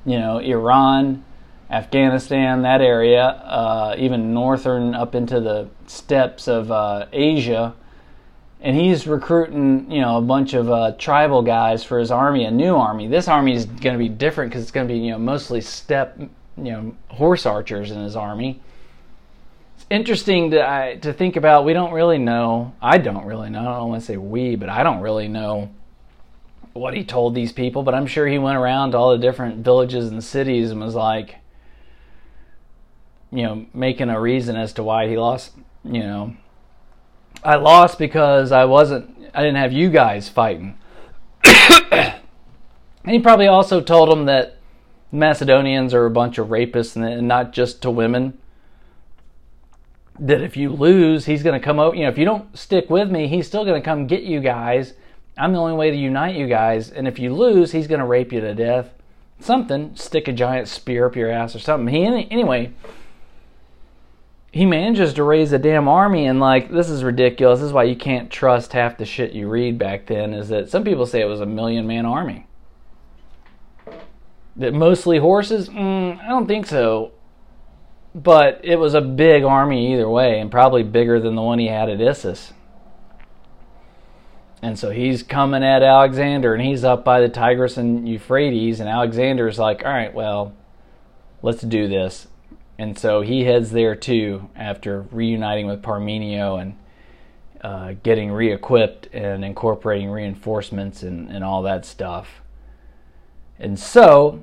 you 0.05 0.19
know 0.19 0.39
Iran, 0.39 1.25
Afghanistan, 1.71 2.63
that 2.63 2.81
area, 2.81 3.25
uh, 3.25 3.95
even 3.99 4.35
northern 4.35 4.95
up 4.95 5.15
into 5.15 5.41
the 5.41 5.69
steppes 5.87 6.49
of 6.49 6.71
uh, 6.71 7.07
Asia, 7.13 7.75
and 8.61 8.77
he's 8.77 9.07
recruiting 9.07 9.91
you 9.91 10.01
know 10.01 10.19
a 10.19 10.23
bunch 10.23 10.55
of 10.55 10.71
uh, 10.71 10.93
tribal 10.99 11.43
guys 11.43 11.83
for 11.83 11.99
his 11.99 12.11
army, 12.11 12.45
a 12.45 12.51
new 12.51 12.77
army. 12.77 13.09
This 13.09 13.29
army 13.29 13.55
is 13.55 13.67
going 13.67 13.95
to 13.95 13.99
be 13.99 14.09
different 14.09 14.51
because 14.51 14.63
it's 14.63 14.73
going 14.73 14.87
to 14.87 14.93
be 14.93 15.01
you 15.01 15.13
know 15.13 15.19
mostly 15.19 15.61
steppe 15.61 16.19
you 16.19 16.31
know 16.73 16.97
horse 17.09 17.47
archers 17.47 17.91
in 17.91 18.03
his 18.03 18.17
army 18.17 18.61
interesting 19.93 20.51
to 20.53 20.67
I, 20.67 20.97
to 21.03 21.13
think 21.13 21.37
about. 21.37 21.65
We 21.65 21.75
don't 21.75 21.93
really 21.93 22.19
know. 22.19 22.75
I 22.81 22.99
don't 22.99 23.27
really 23.27 23.51
know. 23.51 23.61
I 23.61 23.77
don't 23.77 23.91
want 23.91 24.01
to 24.01 24.07
say 24.07 24.17
we, 24.17 24.57
but 24.57 24.69
I 24.69 24.83
don't 24.83 25.01
really 25.01 25.29
know 25.29 25.71
what 26.73 26.95
he 26.95 27.05
told 27.05 27.35
these 27.35 27.53
people. 27.53 27.83
But 27.83 27.95
I'm 27.95 28.07
sure 28.07 28.27
he 28.27 28.39
went 28.39 28.57
around 28.57 28.93
to 28.93 28.99
all 28.99 29.13
the 29.13 29.19
different 29.19 29.65
villages 29.65 30.11
and 30.11 30.25
cities 30.25 30.71
and 30.71 30.81
was 30.81 30.95
like, 30.95 31.37
you 33.31 33.43
know, 33.43 33.67
making 33.75 34.09
a 34.09 34.19
reason 34.19 34.57
as 34.57 34.73
to 34.75 34.83
why 34.83 35.09
he 35.09 35.19
lost. 35.19 35.53
You 35.85 36.01
know, 36.01 36.37
I 37.45 37.57
lost 37.57 37.99
because 37.99 38.51
I 38.51 38.65
wasn't. 38.65 39.11
I 39.35 39.43
didn't 39.43 39.57
have 39.57 39.73
you 39.73 39.91
guys 39.91 40.29
fighting. 40.29 40.79
and 41.45 42.15
he 43.07 43.19
probably 43.19 43.47
also 43.47 43.81
told 43.81 44.11
them 44.11 44.25
that 44.25 44.57
Macedonians 45.11 45.93
are 45.93 46.07
a 46.07 46.11
bunch 46.11 46.39
of 46.39 46.49
rapists 46.49 46.97
and 46.97 47.29
not 47.29 47.53
just 47.53 47.83
to 47.83 47.91
women 47.91 48.39
that 50.23 50.41
if 50.41 50.57
you 50.57 50.71
lose, 50.71 51.27
he's 51.27 51.43
going 51.43 51.59
to 51.59 51.65
come 51.65 51.81
out. 51.81 51.97
You 51.97 52.05
know, 52.05 52.09
if 52.09 52.17
you 52.17 52.25
don't 52.25 52.57
stick 52.57 52.89
with 52.89 53.11
me, 53.11 53.27
he's 53.27 53.47
still 53.47 53.65
going 53.65 53.81
to 53.81 53.85
come 53.85 54.07
get 54.07 54.23
you 54.23 54.41
guys. 54.41 54.95
I'm 55.37 55.53
the 55.53 55.59
only 55.59 55.75
way 55.75 55.91
to 55.91 55.97
unite 55.97 56.37
you 56.37 56.47
guys. 56.47 56.91
And 56.91 57.09
if 57.09 57.19
you 57.19 57.35
lose, 57.35 57.73
he's 57.73 57.89
going 57.89 58.01
to 58.01 58.07
rape 58.07 58.33
you 58.33 58.41
to 58.41 58.55
death. 58.55 58.95
Something, 59.41 59.97
stick 59.97 60.29
a 60.29 60.33
giant 60.33 60.69
spear 60.69 61.07
up 61.07 61.17
your 61.17 61.31
ass 61.31 61.57
or 61.57 61.59
something. 61.59 61.93
He 61.93 62.05
anyway. 62.05 62.73
He 64.53 64.67
manages 64.67 65.15
to 65.15 65.25
raise 65.25 65.51
a 65.53 65.59
damn 65.59 65.89
army, 65.89 66.27
and 66.27 66.39
like 66.39 66.71
this 66.71 66.91
is 66.91 67.03
ridiculous. 67.03 67.61
This 67.61 67.69
is 67.69 67.73
why 67.73 67.85
you 67.85 67.97
can't 67.97 68.31
trust 68.31 68.75
half 68.75 68.99
the 68.99 69.07
shit 69.07 69.33
you 69.33 69.49
read 69.49 69.79
back 69.79 70.07
then. 70.07 70.35
Is 70.35 70.51
that 70.51 70.69
some 70.69 70.85
people 70.85 71.07
say 71.07 71.23
it 71.23 71.27
was 71.27 71.41
a 71.41 71.47
million 71.47 71.87
man 71.87 72.05
army. 72.05 72.47
That 74.57 74.75
mostly 74.75 75.19
horses? 75.19 75.71
Mm, 75.71 76.21
I 76.21 76.29
don't 76.29 76.47
think 76.47 76.67
so. 76.67 77.13
But 78.15 78.61
it 78.63 78.77
was 78.77 78.95
a 78.95 79.01
big 79.01 79.43
army 79.43 79.95
either 79.95 80.09
way, 80.09 80.39
and 80.39 80.51
probably 80.51 80.83
bigger 80.83 81.19
than 81.19 81.35
the 81.35 81.43
one 81.43 81.59
he 81.59 81.69
had 81.69 81.89
at 81.89 82.01
Issus. 82.01 82.53
And 84.61 84.79
so 84.79 84.91
he's 84.91 85.23
coming 85.23 85.65
at 85.65 85.83
Alexander, 85.83 86.55
and 86.55 86.63
he's 86.63 86.85
up 86.85 87.05
by 87.05 87.21
the 87.21 87.29
Tigris 87.29 87.77
and 87.77 88.09
Euphrates, 88.09 88.81
and 88.81 88.89
Alexander's 88.89 89.59
like, 89.59 89.85
all 89.85 89.91
right, 89.91 90.15
well, 90.15 90.55
let's 91.43 91.63
do 91.63 91.89
this. 91.89 92.29
And 92.79 92.99
so 92.99 93.21
he 93.23 93.45
heads 93.45 93.71
there 93.71 93.95
too 93.95 94.49
after 94.55 95.03
reuniting 95.11 95.67
with 95.67 95.83
Parmenio 95.83 96.61
and 96.61 96.77
uh, 97.61 97.95
getting 98.03 98.33
re 98.33 98.53
equipped 98.53 99.09
and 99.13 99.45
incorporating 99.45 100.11
reinforcements 100.11 101.03
and, 101.03 101.31
and 101.31 101.45
all 101.45 101.63
that 101.63 101.85
stuff. 101.85 102.41
And 103.59 103.79
so 103.79 104.43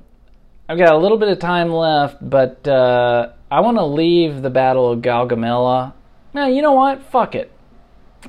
I've 0.67 0.77
got 0.77 0.93
a 0.93 0.97
little 0.97 1.17
bit 1.17 1.29
of 1.29 1.39
time 1.39 1.69
left, 1.71 2.17
but 2.21 2.65
uh, 2.67 3.31
I 3.51 3.61
want 3.61 3.77
to 3.77 3.85
leave 3.85 4.41
the 4.41 4.49
Battle 4.49 4.91
of 4.91 4.99
Gaugamela. 4.99 5.93
Now, 6.33 6.47
you 6.47 6.61
know 6.61 6.73
what? 6.73 7.01
Fuck 7.03 7.33
it. 7.33 7.51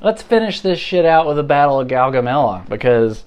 Let's 0.01 0.23
finish 0.23 0.61
this 0.61 0.79
shit 0.79 1.05
out 1.05 1.27
with 1.27 1.37
the 1.37 1.43
Battle 1.43 1.79
of 1.79 1.87
Gaugamela 1.87 2.67
because 2.67 3.23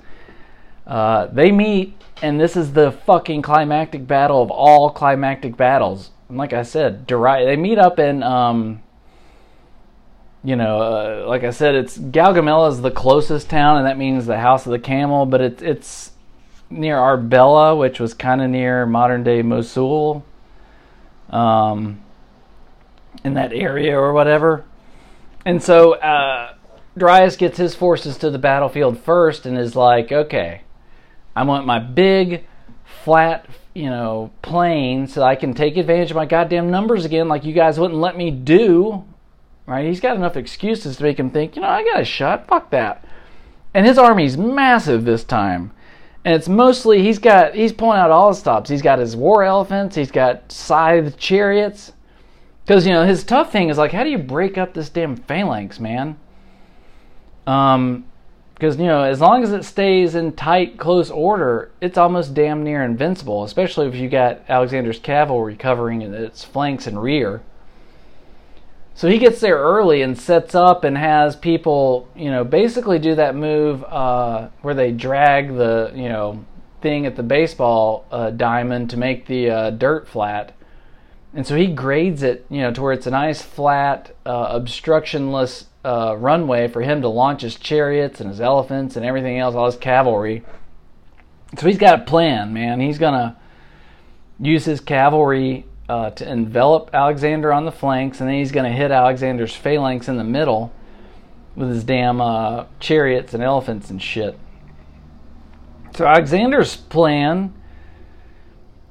uh, 0.87 1.27
they 1.27 1.53
meet, 1.53 1.95
and 2.21 2.41
this 2.41 2.57
is 2.57 2.73
the 2.73 2.91
fucking 2.91 3.43
climactic 3.43 4.07
battle 4.07 4.43
of 4.43 4.51
all 4.51 4.91
climactic 4.91 5.57
battles. 5.57 6.11
And 6.29 6.37
like 6.37 6.53
I 6.53 6.63
said, 6.63 7.07
they 7.07 7.57
meet 7.57 7.79
up 7.79 7.99
in, 7.99 8.23
um, 8.23 8.83
you 10.43 10.57
know, 10.57 10.79
uh, 10.79 11.29
like 11.29 11.45
I 11.45 11.51
said, 11.51 11.75
it's 11.75 11.97
Gaugamela 11.97 12.71
is 12.71 12.81
the 12.81 12.91
closest 12.91 13.49
town, 13.49 13.79
and 13.79 13.87
that 13.87 13.99
means 13.99 14.27
the 14.27 14.39
House 14.39 14.67
of 14.67 14.73
the 14.73 14.79
Camel, 14.79 15.27
but 15.27 15.41
it's 15.41 15.63
it's 15.63 16.11
near 16.71 16.97
Arbela, 16.97 17.79
which 17.79 18.01
was 18.01 18.15
kind 18.15 18.43
of 18.43 18.51
near 18.51 18.85
modern 18.85 19.23
day 19.23 19.43
Mosul, 19.43 20.25
um, 21.31 22.01
in 23.25 23.35
that 23.35 23.53
area 23.53 23.99
or 23.99 24.13
whatever. 24.13 24.65
And 25.45 25.63
so 25.63 25.95
uh, 25.95 26.55
Darius 26.97 27.37
gets 27.37 27.59
his 27.59 27.75
forces 27.75 28.17
to 28.19 28.31
the 28.31 28.39
battlefield 28.39 28.99
first 28.99 29.47
and 29.47 29.59
is 29.59 29.77
like, 29.77 30.13
okay, 30.13 30.63
I 31.37 31.43
want 31.45 31.67
my 31.67 31.79
big, 31.79 32.45
flat, 33.05 33.47
you 33.75 33.91
know, 33.91 34.31
plain 34.43 35.07
so 35.07 35.23
I 35.23 35.37
can 35.37 35.55
take 35.55 35.77
advantage 35.77 36.11
of 36.11 36.17
my 36.17 36.27
goddamn 36.27 36.71
numbers 36.71 37.05
again, 37.05 37.29
like 37.29 37.45
you 37.45 37.53
guys 37.53 37.79
wouldn't 37.79 38.01
let 38.01 38.17
me 38.17 38.31
do. 38.31 39.05
Right? 39.67 39.87
He's 39.87 40.01
got 40.01 40.17
enough 40.17 40.37
excuses 40.37 40.99
to 40.99 41.03
make 41.03 41.19
him 41.19 41.31
think, 41.31 41.57
you 41.57 41.63
know, 41.63 41.69
I 41.69 41.83
got 41.83 42.01
a 42.01 42.05
shot. 42.05 42.47
Fuck 42.47 42.71
that. 42.71 43.05
And 43.73 43.87
his 43.87 43.99
army's 43.99 44.37
massive 44.37 45.05
this 45.05 45.25
time 45.25 45.73
and 46.25 46.35
it's 46.35 46.49
mostly 46.49 47.03
he's 47.03 47.19
got 47.19 47.55
he's 47.55 47.73
pulling 47.73 47.99
out 47.99 48.11
all 48.11 48.29
his 48.29 48.39
stops. 48.39 48.71
He's 48.71 48.83
got 48.83 48.99
his 48.99 49.15
war 49.15 49.45
elephants. 49.45 49.95
He's 49.95 50.11
got 50.11 50.51
scythe 50.51 51.19
chariots. 51.19 51.93
Because 52.65 52.87
you 52.87 52.93
know 52.93 53.05
his 53.05 53.25
tough 53.25 53.53
thing 53.53 53.69
is 53.69 53.77
like, 53.77 53.93
how 53.93 54.05
do 54.05 54.11
you 54.11 54.19
break 54.19 54.57
up 54.57 54.73
this 54.73 54.89
damn 54.89 55.17
phalanx, 55.17 55.79
man? 55.79 56.17
Um, 57.47 58.07
because 58.55 58.79
you 58.79 58.87
know 58.87 59.03
as 59.03 59.21
long 59.21 59.43
as 59.43 59.53
it 59.53 59.65
stays 59.65 60.15
in 60.15 60.33
tight, 60.33 60.79
close 60.79 61.11
order, 61.11 61.71
it's 61.83 61.99
almost 61.99 62.33
damn 62.33 62.65
near 62.65 62.83
invincible. 62.83 63.45
Especially 63.45 63.87
if 63.87 63.95
you 63.95 64.09
got 64.09 64.41
Alexander's 64.49 64.99
cavalry 64.99 65.57
covering 65.57 66.01
its 66.01 66.43
flanks 66.43 66.87
and 66.87 67.03
rear. 67.03 67.43
So 68.97 69.09
he 69.09 69.19
gets 69.19 69.41
there 69.41 69.57
early 69.57 70.03
and 70.03 70.19
sets 70.19 70.55
up 70.55 70.85
and 70.85 70.97
has 70.97 71.35
people, 71.35 72.09
you 72.15 72.31
know, 72.31 72.45
basically 72.45 73.01
do 73.01 73.17
that 73.17 73.35
move 73.35 73.83
uh, 73.85 74.49
where 74.63 74.75
they 74.75 74.93
drag 74.93 75.57
the, 75.57 75.91
you 75.95 76.09
know, 76.09 76.45
thing 76.81 77.05
at 77.05 77.17
the 77.17 77.23
baseball 77.23 78.07
uh, 78.13 78.31
diamond 78.31 78.91
to 78.91 78.97
make 78.97 79.27
the 79.27 79.51
uh, 79.51 79.71
dirt 79.71 80.07
flat. 80.07 80.53
And 81.33 81.45
so 81.45 81.57
he 81.57 81.67
grades 81.67 82.23
it, 82.23 82.47
you 82.49 82.61
know, 82.61 82.73
to 82.73 82.81
where 82.81 82.93
it's 82.93 83.09
a 83.09 83.11
nice 83.11 83.43
flat, 83.43 84.15
uh, 84.25 84.57
obstructionless 84.61 85.65
uh, 85.85 86.15
runway 86.17 86.69
for 86.69 86.83
him 86.83 87.03
to 87.03 87.09
launch 87.09 87.43
his 87.43 87.57
chariots 87.57 88.21
and 88.21 88.31
his 88.31 88.41
elephants 88.41 88.95
and 88.95 89.05
everything 89.05 89.41
else, 89.41 89.57
all 89.57 89.67
his 89.67 89.77
cavalry. 89.77 90.45
So 91.59 91.67
he's 91.67 91.79
got 91.79 92.01
a 92.01 92.05
plan, 92.05 92.53
man. 92.53 92.81
He's 92.81 92.99
gonna 92.99 93.37
use 94.39 94.65
his 94.65 94.81
cavalry 94.81 95.67
uh, 95.89 96.11
to 96.11 96.31
envelop 96.31 96.91
Alexander 96.93 97.53
on 97.53 97.65
the 97.65 97.73
flanks, 97.73 98.21
and 98.21 98.29
then 98.29 98.37
he's 98.37 98.53
going 98.53 98.71
to 98.71 98.77
hit 98.77 98.91
Alexander's 98.91 99.55
phalanx 99.55 100.09
in 100.09 100.17
the 100.17 100.25
middle 100.25 100.73
with 101.55 101.69
his 101.69 101.85
damn 101.85 102.21
uh, 102.21 102.65
chariots 102.81 103.35
and 103.35 103.43
elephants 103.43 103.91
and 103.91 104.03
shit. 104.03 104.39
So 105.95 106.07
Alexander's 106.07 106.77
plan 106.77 107.55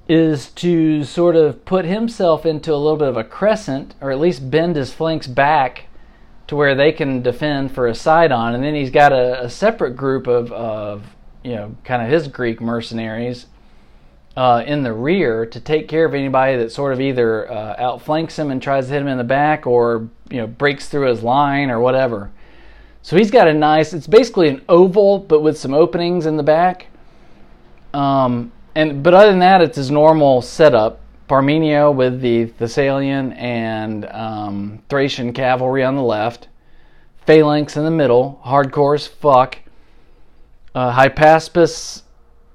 is 0.07 0.51
to 0.51 1.03
sort 1.03 1.35
of 1.35 1.65
put 1.65 1.85
himself 1.85 2.45
into 2.45 2.73
a 2.73 2.77
little 2.77 2.97
bit 2.97 3.07
of 3.07 3.17
a 3.17 3.23
crescent, 3.23 3.95
or 3.99 4.11
at 4.11 4.19
least 4.19 4.51
bend 4.51 4.75
his 4.75 4.93
flanks 4.93 5.27
back 5.27 5.85
to 6.47 6.55
where 6.55 6.75
they 6.75 6.91
can 6.91 7.21
defend 7.21 7.73
for 7.73 7.87
a 7.87 7.95
side 7.95 8.31
on, 8.31 8.53
and 8.53 8.63
then 8.63 8.75
he's 8.75 8.91
got 8.91 9.11
a, 9.11 9.43
a 9.43 9.49
separate 9.49 9.95
group 9.95 10.27
of, 10.27 10.51
of 10.51 11.15
you 11.43 11.55
know, 11.55 11.75
kind 11.83 12.01
of 12.01 12.09
his 12.09 12.27
Greek 12.27 12.61
mercenaries 12.61 13.47
uh, 14.35 14.63
in 14.65 14.83
the 14.83 14.93
rear 14.93 15.45
to 15.45 15.59
take 15.59 15.87
care 15.87 16.05
of 16.05 16.13
anybody 16.13 16.57
that 16.57 16.71
sort 16.71 16.93
of 16.93 16.99
either 16.99 17.51
uh, 17.51 17.75
outflanks 17.77 18.37
him 18.37 18.49
and 18.49 18.61
tries 18.61 18.87
to 18.87 18.93
hit 18.93 19.01
him 19.01 19.07
in 19.07 19.17
the 19.17 19.23
back 19.23 19.67
or 19.67 20.09
you 20.29 20.37
know 20.37 20.47
breaks 20.47 20.87
through 20.87 21.07
his 21.07 21.21
line 21.21 21.69
or 21.69 21.79
whatever. 21.79 22.31
So 23.03 23.17
he's 23.17 23.31
got 23.31 23.47
a 23.47 23.53
nice. 23.53 23.93
It's 23.93 24.07
basically 24.07 24.47
an 24.47 24.61
oval, 24.69 25.19
but 25.19 25.41
with 25.41 25.57
some 25.57 25.73
openings 25.73 26.25
in 26.25 26.37
the 26.37 26.43
back. 26.43 26.87
Um, 27.93 28.51
and 28.75 29.03
but 29.03 29.13
other 29.13 29.29
than 29.29 29.39
that, 29.39 29.61
it's 29.61 29.77
his 29.77 29.91
normal 29.91 30.41
setup. 30.41 30.99
Parmenio 31.29 31.93
with 31.93 32.21
the 32.21 32.47
Thessalian 32.47 33.31
and 33.33 34.05
um, 34.07 34.81
Thracian 34.89 35.31
cavalry 35.31 35.83
on 35.83 35.95
the 35.95 36.01
left, 36.01 36.47
phalanx 37.25 37.77
in 37.77 37.85
the 37.85 37.91
middle, 37.91 38.41
hardcore 38.45 38.95
as 38.95 39.07
fuck. 39.07 39.57
Uh, 40.75 40.91
Hypaspes 40.91 42.01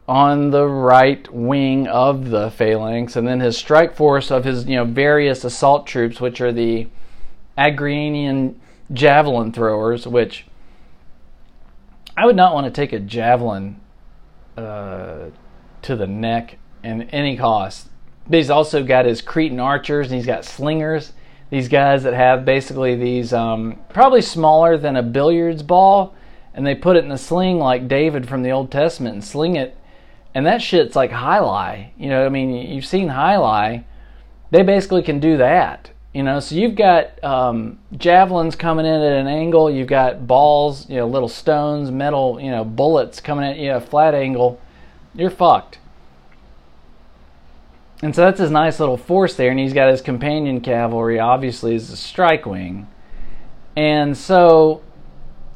on 0.09 0.51
the 0.51 0.67
right 0.67 1.31
wing 1.33 1.87
of 1.87 2.31
the 2.31 2.51
phalanx, 2.51 3.15
and 3.15 3.29
then 3.29 3.41
his 3.41 3.59
strike 3.59 3.95
force 3.95 4.31
of 4.31 4.45
his 4.45 4.67
you 4.67 4.77
know 4.77 4.85
various 4.85 5.45
assault 5.45 5.87
troops, 5.87 6.21
which 6.21 6.41
are 6.41 6.53
the 6.53 6.89
Agrianian 7.59 8.55
javelin 8.91 9.53
throwers, 9.53 10.07
which 10.07 10.47
I 12.17 12.25
would 12.25 12.37
not 12.37 12.55
want 12.55 12.65
to 12.65 12.71
take 12.71 12.95
a 12.95 12.99
javelin 12.99 13.81
uh, 14.57 15.27
to 15.83 15.97
the 15.97 16.07
neck 16.07 16.57
in 16.83 17.03
any 17.11 17.37
cost. 17.37 17.89
But 18.27 18.39
he's 18.39 18.51
also 18.51 18.83
got 18.83 19.05
his 19.05 19.21
Cretan 19.21 19.61
archers, 19.61 20.07
and 20.07 20.17
he's 20.17 20.27
got 20.27 20.45
slingers. 20.45 21.13
These 21.51 21.69
guys 21.69 22.03
that 22.03 22.15
have 22.15 22.45
basically 22.45 22.95
these 22.95 23.33
um, 23.33 23.79
probably 23.91 24.23
smaller 24.23 24.77
than 24.77 24.97
a 24.97 25.03
billiards 25.03 25.63
ball, 25.63 26.15
and 26.55 26.67
they 26.67 26.75
put 26.75 26.97
it 26.97 27.05
in 27.05 27.11
a 27.11 27.19
sling 27.19 27.59
like 27.59 27.89
David 27.89 28.29
from 28.29 28.43
the 28.43 28.51
Old 28.51 28.71
Testament 28.71 29.15
and 29.15 29.25
sling 29.25 29.57
it 29.57 29.78
and 30.35 30.47
that 30.47 30.62
shit's 30.62 30.95
like 30.95 31.11
jai 31.11 31.93
You 31.97 32.09
know, 32.09 32.26
I 32.26 32.29
mean, 32.29 32.51
you've 32.51 32.87
seen 32.87 33.09
jai 33.09 33.85
They 34.51 34.62
basically 34.62 35.03
can 35.03 35.20
do 35.20 35.37
that. 35.39 35.91
You 36.14 36.22
know, 36.22 36.41
so 36.41 36.55
you've 36.55 36.74
got 36.74 37.22
um, 37.22 37.79
javelins 37.97 38.57
coming 38.57 38.87
in 38.87 39.01
at 39.01 39.12
an 39.12 39.26
angle. 39.26 39.70
You've 39.70 39.89
got 39.89 40.26
balls, 40.26 40.89
you 40.89 40.97
know, 40.97 41.07
little 41.07 41.29
stones, 41.29 41.91
metal, 41.91 42.41
you 42.41 42.51
know, 42.51 42.64
bullets 42.64 43.20
coming 43.20 43.45
at 43.45 43.59
you 43.59 43.70
at 43.70 43.76
a 43.76 43.81
flat 43.81 44.14
angle. 44.14 44.61
You're 45.14 45.31
fucked. 45.31 45.79
And 48.03 48.14
so 48.14 48.22
that's 48.22 48.41
his 48.41 48.51
nice 48.51 48.79
little 48.81 48.97
force 48.97 49.35
there, 49.35 49.51
and 49.51 49.59
he's 49.59 49.72
got 49.72 49.91
his 49.91 50.01
companion 50.01 50.61
cavalry, 50.61 51.18
obviously, 51.18 51.74
as 51.74 51.91
a 51.91 51.97
strike 51.97 52.47
wing. 52.47 52.87
And 53.76 54.16
so 54.16 54.83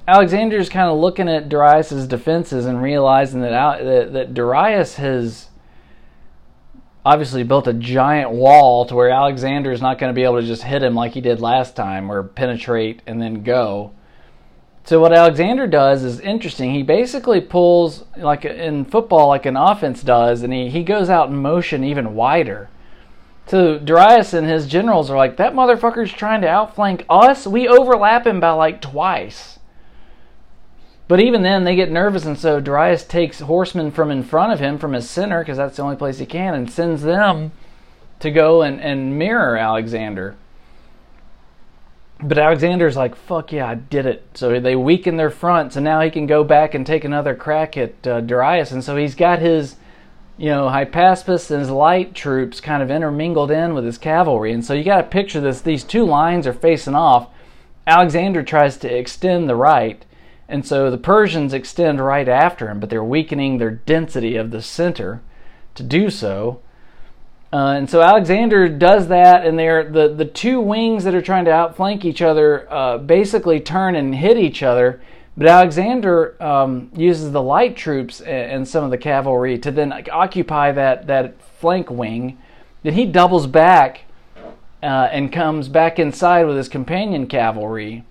Alexander's 0.09 0.69
kind 0.69 0.91
of 0.91 0.99
looking 0.99 1.29
at 1.29 1.49
Darius's 1.49 2.09
defenses 2.09 2.67
and 2.67 2.83
realizing 2.83 3.41
that, 3.43 3.85
that, 3.85 4.13
that 4.13 4.35
Darius 4.35 4.97
has 4.97 5.49
obviously 7.05 7.43
built 7.45 7.69
a 7.69 7.73
giant 7.73 8.31
wall 8.31 8.85
to 8.87 8.95
where 8.95 9.11
Alexander 9.11 9.73
is 9.73 9.81
not 9.81 9.99
going 9.99 10.11
to 10.11 10.15
be 10.15 10.25
able 10.25 10.41
to 10.41 10.47
just 10.47 10.63
hit 10.63 10.83
him 10.83 10.95
like 10.95 11.13
he 11.13 11.21
did 11.21 11.41
last 11.41 11.77
time 11.77 12.11
or 12.11 12.23
penetrate 12.23 13.01
and 13.07 13.21
then 13.21 13.43
go. 13.43 13.93
So 14.85 15.01
what 15.01 15.13
Alexander 15.13 15.69
does 15.69 16.03
is 16.03 16.19
interesting. 16.21 16.75
He 16.75 16.83
basically 16.83 17.41
pulls 17.41 18.05
like 18.17 18.45
in 18.45 18.85
football 18.85 19.29
like 19.29 19.47
an 19.47 19.57
offense 19.57 20.03
does 20.03 20.43
and 20.43 20.53
he, 20.53 20.69
he 20.69 20.83
goes 20.83 21.09
out 21.09 21.29
in 21.29 21.37
motion 21.37 21.85
even 21.85 22.17
wider. 22.17 22.69
So 23.47 23.79
Darius 23.79 24.33
and 24.33 24.49
his 24.49 24.67
generals 24.67 25.11
are 25.11 25.17
like, 25.17 25.37
that 25.37 25.55
motherfucker's 25.55 26.13
trying 26.13 26.41
to 26.43 26.49
outflank 26.49 27.05
us. 27.09 27.47
We 27.47 27.69
overlap 27.69 28.27
him 28.27 28.41
by 28.41 28.51
like 28.53 28.81
twice. 28.81 29.59
But 31.13 31.21
even 31.21 31.43
then, 31.43 31.65
they 31.65 31.77
get 31.77 31.93
nervous, 31.93 32.25
and 32.25 32.39
so 32.39 32.59
Darius 32.59 33.05
takes 33.05 33.41
horsemen 33.41 33.91
from 33.91 34.11
in 34.11 34.23
front 34.23 34.51
of 34.55 34.61
him, 34.61 34.79
from 34.79 34.95
his 34.95 35.11
center, 35.11 35.41
because 35.41 35.59
that's 35.59 35.77
the 35.77 35.83
only 35.83 35.97
place 35.97 36.19
he 36.19 36.25
can, 36.25 36.55
and 36.55 36.71
sends 36.71 37.03
them 37.03 37.53
to 38.21 38.31
go 38.31 38.63
and, 38.63 38.81
and 38.81 39.19
mirror 39.19 39.59
Alexander. 39.59 40.37
But 42.23 42.39
Alexander's 42.39 42.97
like, 42.97 43.15
fuck 43.15 43.53
yeah, 43.53 43.69
I 43.69 43.75
did 43.75 44.07
it. 44.07 44.27
So 44.33 44.59
they 44.59 44.75
weaken 44.75 45.19
their 45.19 45.29
front, 45.29 45.75
so 45.75 45.81
now 45.81 46.01
he 46.01 46.11
can 46.11 46.27
go 46.27 46.45
back 46.45 46.73
and 46.73 46.87
take 46.87 47.05
another 47.05 47.35
crack 47.35 47.77
at 47.77 48.07
uh, 48.07 48.23
Darius. 48.23 48.73
And 48.73 48.83
so 48.83 48.97
he's 48.97 49.15
got 49.15 49.39
his, 49.39 49.77
you 50.39 50.49
know, 50.49 50.69
Hypaspes 50.69 51.51
and 51.51 51.61
his 51.61 51.69
light 51.69 52.15
troops 52.15 52.59
kind 52.59 52.83
of 52.83 52.91
intermingled 52.91 53.51
in 53.51 53.75
with 53.75 53.85
his 53.85 53.99
cavalry. 53.99 54.51
And 54.51 54.65
so 54.65 54.73
you 54.73 54.83
got 54.83 55.03
to 55.03 55.09
picture 55.09 55.43
this 55.43 55.61
these 55.61 55.85
two 55.85 56.07
lines 56.07 56.47
are 56.47 56.55
facing 56.55 56.95
off. 56.95 57.29
Alexander 57.87 58.43
tries 58.43 58.79
to 58.79 58.91
extend 58.91 59.47
the 59.47 59.57
right, 59.57 60.07
and 60.53 60.67
so 60.67 60.91
the 60.91 60.99
Persians 60.99 61.55
extend 61.55 61.99
right 62.05 62.29
after 62.29 62.69
him, 62.69 62.79
but 62.79 62.91
they're 62.91 63.03
weakening 63.03 63.57
their 63.57 63.71
density 63.71 64.37
of 64.37 64.51
the 64.51 64.61
center 64.61 65.23
to 65.75 65.83
do 65.83 66.11
so. 66.11 66.61
Uh, 67.51 67.75
and 67.77 67.89
so 67.89 68.03
Alexander 68.03 68.69
does 68.69 69.09
that, 69.09 69.47
and 69.47 69.59
they're 69.59 69.91
the, 69.91 70.09
the 70.09 70.27
two 70.27 70.61
wings 70.61 71.05
that 71.05 71.15
are 71.15 71.23
trying 71.23 71.47
to 71.47 71.51
outflank 71.51 72.05
each 72.05 72.21
other 72.21 72.71
uh, 72.71 72.99
basically 72.99 73.61
turn 73.61 73.95
and 73.95 74.15
hit 74.15 74.37
each 74.37 74.63
other. 74.63 75.01
But 75.39 75.47
Alexander 75.47 76.37
um, 76.43 76.91
uses 76.95 77.33
the 77.33 77.43
light 77.43 77.75
troops 77.75 78.21
and 78.21 78.69
some 78.69 78.85
of 78.85 78.91
the 78.91 78.99
cavalry 78.99 79.59
to 79.59 79.71
then 79.71 80.05
occupy 80.13 80.73
that, 80.73 81.07
that 81.07 81.41
flank 81.41 81.91
wing. 81.91 82.37
Then 82.83 82.93
he 82.93 83.07
doubles 83.07 83.47
back 83.47 84.03
uh, 84.83 85.09
and 85.11 85.33
comes 85.33 85.69
back 85.69 85.99
inside 85.99 86.45
with 86.45 86.59
his 86.59 86.69
companion 86.69 87.27
cavalry. 87.27 88.05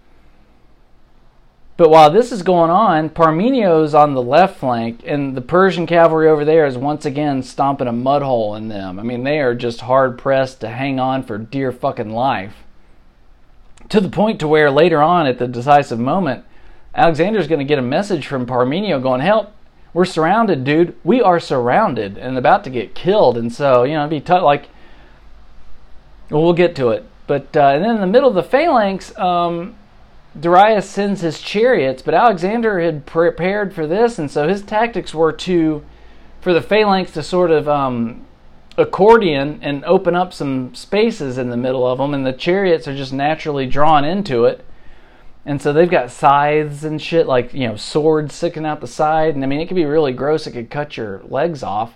But 1.77 1.89
while 1.89 2.11
this 2.11 2.31
is 2.31 2.43
going 2.43 2.69
on, 2.69 3.09
Parmenio's 3.09 3.95
on 3.95 4.13
the 4.13 4.21
left 4.21 4.59
flank, 4.59 5.01
and 5.05 5.35
the 5.35 5.41
Persian 5.41 5.87
cavalry 5.87 6.27
over 6.27 6.45
there 6.45 6.65
is 6.65 6.77
once 6.77 7.05
again 7.05 7.41
stomping 7.41 7.87
a 7.87 7.93
mud 7.93 8.21
hole 8.21 8.55
in 8.55 8.67
them. 8.67 8.99
I 8.99 9.03
mean, 9.03 9.23
they 9.23 9.39
are 9.39 9.55
just 9.55 9.81
hard 9.81 10.17
pressed 10.17 10.59
to 10.61 10.69
hang 10.69 10.99
on 10.99 11.23
for 11.23 11.37
dear 11.37 11.71
fucking 11.71 12.11
life. 12.11 12.53
To 13.89 13.99
the 13.99 14.09
point 14.09 14.39
to 14.41 14.47
where 14.47 14.69
later 14.69 15.01
on 15.01 15.25
at 15.25 15.39
the 15.39 15.47
decisive 15.47 15.99
moment, 15.99 16.45
Alexander's 16.93 17.47
going 17.47 17.59
to 17.59 17.65
get 17.65 17.79
a 17.79 17.83
message 17.83 18.27
from 18.27 18.45
Parmenio 18.45 19.01
going, 19.01 19.21
"Help! 19.21 19.51
We're 19.93 20.05
surrounded, 20.05 20.63
dude. 20.63 20.95
We 21.03 21.21
are 21.21 21.39
surrounded 21.39 22.17
and 22.17 22.37
about 22.37 22.63
to 22.65 22.69
get 22.69 22.95
killed." 22.95 23.37
And 23.37 23.51
so, 23.51 23.83
you 23.83 23.93
know, 23.93 24.01
it'd 24.01 24.09
be 24.09 24.21
tough. 24.21 24.43
Like, 24.43 24.67
well, 26.29 26.43
we'll 26.43 26.53
get 26.53 26.75
to 26.75 26.89
it. 26.89 27.05
But 27.27 27.55
uh, 27.55 27.69
and 27.69 27.83
then 27.83 27.95
in 27.95 28.01
the 28.01 28.07
middle 28.07 28.29
of 28.29 28.35
the 28.35 28.43
phalanx, 28.43 29.17
um, 29.17 29.75
Darius 30.39 30.89
sends 30.89 31.21
his 31.21 31.41
chariots, 31.41 32.01
but 32.01 32.13
Alexander 32.13 32.79
had 32.79 33.05
prepared 33.05 33.73
for 33.73 33.85
this, 33.85 34.17
and 34.17 34.31
so 34.31 34.47
his 34.47 34.61
tactics 34.61 35.13
were 35.13 35.33
to, 35.33 35.83
for 36.39 36.53
the 36.53 36.61
phalanx 36.61 37.11
to 37.11 37.23
sort 37.23 37.51
of 37.51 37.67
um, 37.67 38.25
accordion 38.77 39.59
and 39.61 39.83
open 39.83 40.15
up 40.15 40.31
some 40.33 40.73
spaces 40.73 41.37
in 41.37 41.49
the 41.49 41.57
middle 41.57 41.85
of 41.85 41.97
them, 41.97 42.13
and 42.13 42.25
the 42.25 42.33
chariots 42.33 42.87
are 42.87 42.95
just 42.95 43.11
naturally 43.11 43.67
drawn 43.67 44.05
into 44.05 44.45
it. 44.45 44.63
And 45.45 45.61
so 45.61 45.73
they've 45.73 45.89
got 45.89 46.11
scythes 46.11 46.83
and 46.83 47.01
shit, 47.01 47.25
like, 47.25 47.53
you 47.53 47.67
know, 47.67 47.75
swords 47.75 48.35
sticking 48.35 48.65
out 48.65 48.79
the 48.79 48.87
side. 48.87 49.33
And 49.33 49.43
I 49.43 49.47
mean, 49.47 49.59
it 49.59 49.67
could 49.67 49.75
be 49.75 49.85
really 49.85 50.13
gross. 50.13 50.45
It 50.45 50.51
could 50.51 50.69
cut 50.69 50.97
your 50.97 51.21
legs 51.23 51.63
off. 51.63 51.95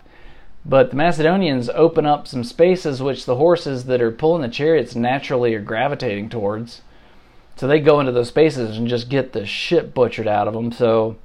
But 0.65 0.89
the 0.89 0.95
Macedonians 0.95 1.69
open 1.69 2.07
up 2.07 2.27
some 2.27 2.43
spaces 2.43 3.03
which 3.03 3.25
the 3.25 3.35
horses 3.35 3.85
that 3.85 4.01
are 4.01 4.11
pulling 4.11 4.41
the 4.41 4.47
chariots 4.47 4.95
naturally 4.95 5.53
are 5.53 5.61
gravitating 5.61 6.29
towards. 6.29 6.81
So 7.55 7.67
they 7.67 7.79
go 7.79 7.99
into 7.99 8.11
those 8.11 8.27
spaces 8.27 8.77
and 8.77 8.87
just 8.87 9.09
get 9.09 9.33
the 9.33 9.45
shit 9.45 9.93
butchered 9.93 10.27
out 10.27 10.47
of 10.47 10.53
them. 10.53 10.71
So, 10.71 11.15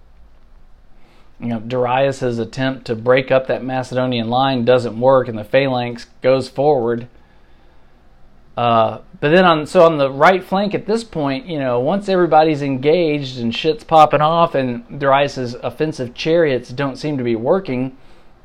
you 1.40 1.48
know, 1.48 1.60
Darius' 1.60 2.38
attempt 2.38 2.84
to 2.86 2.94
break 2.94 3.30
up 3.30 3.46
that 3.48 3.64
Macedonian 3.64 4.28
line 4.28 4.64
doesn't 4.64 5.00
work, 5.00 5.26
and 5.26 5.36
the 5.36 5.44
phalanx 5.44 6.06
goes 6.22 6.48
forward. 6.48 7.08
Uh, 8.56 9.00
but 9.20 9.30
then 9.30 9.44
on 9.44 9.66
so 9.66 9.84
on 9.84 9.96
the 9.96 10.10
right 10.10 10.44
flank 10.44 10.74
at 10.74 10.86
this 10.86 11.02
point, 11.02 11.46
you 11.46 11.58
know, 11.58 11.80
once 11.80 12.08
everybody's 12.08 12.62
engaged 12.62 13.38
and 13.38 13.54
shit's 13.54 13.84
popping 13.84 14.20
off, 14.20 14.54
and 14.54 15.00
Darius's 15.00 15.54
offensive 15.54 16.14
chariots 16.14 16.68
don't 16.68 16.96
seem 16.96 17.16
to 17.18 17.24
be 17.24 17.36
working, 17.36 17.96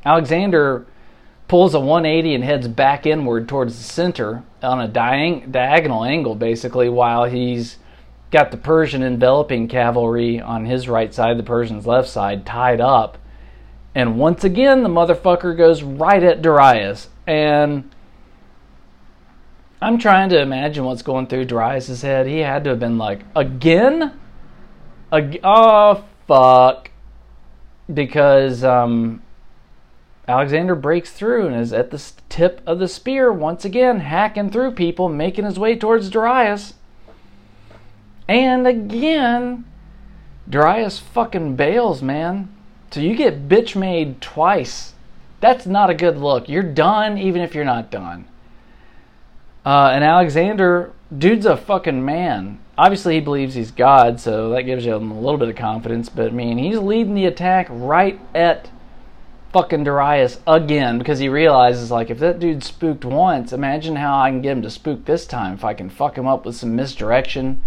Alexander 0.05 0.85
pulls 1.47 1.73
a 1.73 1.79
180 1.79 2.35
and 2.35 2.43
heads 2.43 2.67
back 2.67 3.05
inward 3.05 3.47
towards 3.47 3.77
the 3.77 3.83
center 3.83 4.43
on 4.63 4.81
a 4.81 4.87
diang- 4.87 5.51
diagonal 5.51 6.03
angle, 6.03 6.35
basically, 6.35 6.89
while 6.89 7.25
he's 7.25 7.77
got 8.31 8.51
the 8.51 8.57
Persian 8.57 9.03
enveloping 9.03 9.67
cavalry 9.67 10.41
on 10.41 10.65
his 10.65 10.89
right 10.89 11.13
side, 11.13 11.37
the 11.37 11.43
Persian's 11.43 11.85
left 11.85 12.09
side, 12.09 12.45
tied 12.45 12.81
up. 12.81 13.17
And 13.93 14.19
once 14.19 14.43
again, 14.43 14.83
the 14.83 14.89
motherfucker 14.89 15.55
goes 15.55 15.83
right 15.83 16.21
at 16.21 16.41
Darius. 16.41 17.07
And 17.27 17.89
I'm 19.81 19.97
trying 19.97 20.29
to 20.29 20.41
imagine 20.41 20.83
what's 20.83 21.01
going 21.01 21.27
through 21.27 21.45
Darius' 21.45 22.01
head. 22.01 22.27
He 22.27 22.39
had 22.39 22.63
to 22.65 22.71
have 22.71 22.79
been 22.79 22.97
like, 22.97 23.21
again? 23.35 24.19
Ag- 25.13 25.39
oh, 25.43 26.03
fuck. 26.27 26.91
Because 27.93 28.63
um, 28.63 29.21
Alexander 30.27 30.73
breaks 30.73 31.11
through 31.11 31.47
and 31.47 31.55
is 31.55 31.71
at 31.71 31.91
the 31.91 32.11
tip 32.29 32.61
of 32.65 32.79
the 32.79 32.87
spear, 32.87 33.31
once 33.31 33.63
again, 33.63 33.99
hacking 33.99 34.49
through 34.49 34.71
people, 34.71 35.07
making 35.07 35.45
his 35.45 35.59
way 35.59 35.75
towards 35.75 36.09
Darius. 36.09 36.73
And 38.27 38.65
again, 38.65 39.65
Darius 40.49 40.97
fucking 40.99 41.55
bails, 41.55 42.01
man. 42.01 42.49
So 42.89 43.01
you 43.01 43.15
get 43.15 43.47
bitch 43.47 43.75
made 43.75 44.19
twice. 44.19 44.93
That's 45.41 45.65
not 45.67 45.89
a 45.89 45.95
good 45.95 46.17
look. 46.17 46.49
You're 46.49 46.63
done 46.63 47.17
even 47.17 47.41
if 47.41 47.53
you're 47.53 47.65
not 47.65 47.91
done. 47.91 48.27
Uh, 49.63 49.89
and 49.93 50.03
Alexander, 50.03 50.91
dude's 51.15 51.45
a 51.45 51.57
fucking 51.57 52.03
man. 52.03 52.59
Obviously, 52.77 53.15
he 53.15 53.19
believes 53.19 53.55
he's 53.55 53.71
God, 53.71 54.19
so 54.19 54.49
that 54.49 54.63
gives 54.63 54.85
you 54.85 54.95
a 54.95 54.97
little 54.97 55.37
bit 55.37 55.49
of 55.49 55.55
confidence. 55.55 56.09
But 56.09 56.27
I 56.27 56.31
mean, 56.31 56.57
he's 56.57 56.77
leading 56.77 57.15
the 57.15 57.25
attack 57.25 57.67
right 57.69 58.19
at 58.33 58.69
fucking 59.55 59.85
Darius 59.85 60.37
again 60.45 60.97
because 60.97 61.19
he 61.19 61.29
realizes, 61.29 61.89
like, 61.89 62.09
if 62.09 62.19
that 62.19 62.39
dude 62.39 62.61
spooked 62.61 63.05
once, 63.05 63.53
imagine 63.53 63.95
how 63.95 64.19
I 64.19 64.29
can 64.29 64.41
get 64.41 64.51
him 64.51 64.61
to 64.63 64.69
spook 64.69 65.05
this 65.05 65.25
time. 65.25 65.53
If 65.53 65.63
I 65.63 65.73
can 65.73 65.89
fuck 65.89 66.17
him 66.17 66.27
up 66.27 66.45
with 66.45 66.57
some 66.57 66.75
misdirection, 66.75 67.63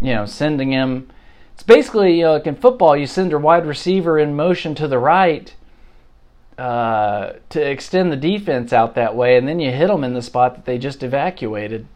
you 0.00 0.14
know, 0.14 0.24
sending 0.24 0.72
him. 0.72 1.10
It's 1.52 1.62
basically, 1.62 2.16
you 2.16 2.22
know, 2.22 2.32
like 2.32 2.46
in 2.46 2.56
football, 2.56 2.96
you 2.96 3.06
send 3.06 3.30
your 3.30 3.40
wide 3.40 3.66
receiver 3.66 4.18
in 4.18 4.34
motion 4.34 4.74
to 4.76 4.88
the 4.88 4.98
right 4.98 5.54
uh, 6.56 7.32
to 7.50 7.60
extend 7.60 8.10
the 8.10 8.16
defense 8.16 8.72
out 8.72 8.94
that 8.94 9.14
way, 9.14 9.36
and 9.36 9.46
then 9.46 9.60
you 9.60 9.72
hit 9.72 9.88
them 9.88 10.04
in 10.04 10.14
the 10.14 10.22
spot 10.22 10.54
that 10.54 10.64
they 10.64 10.78
just 10.78 11.02
evacuated. 11.02 11.86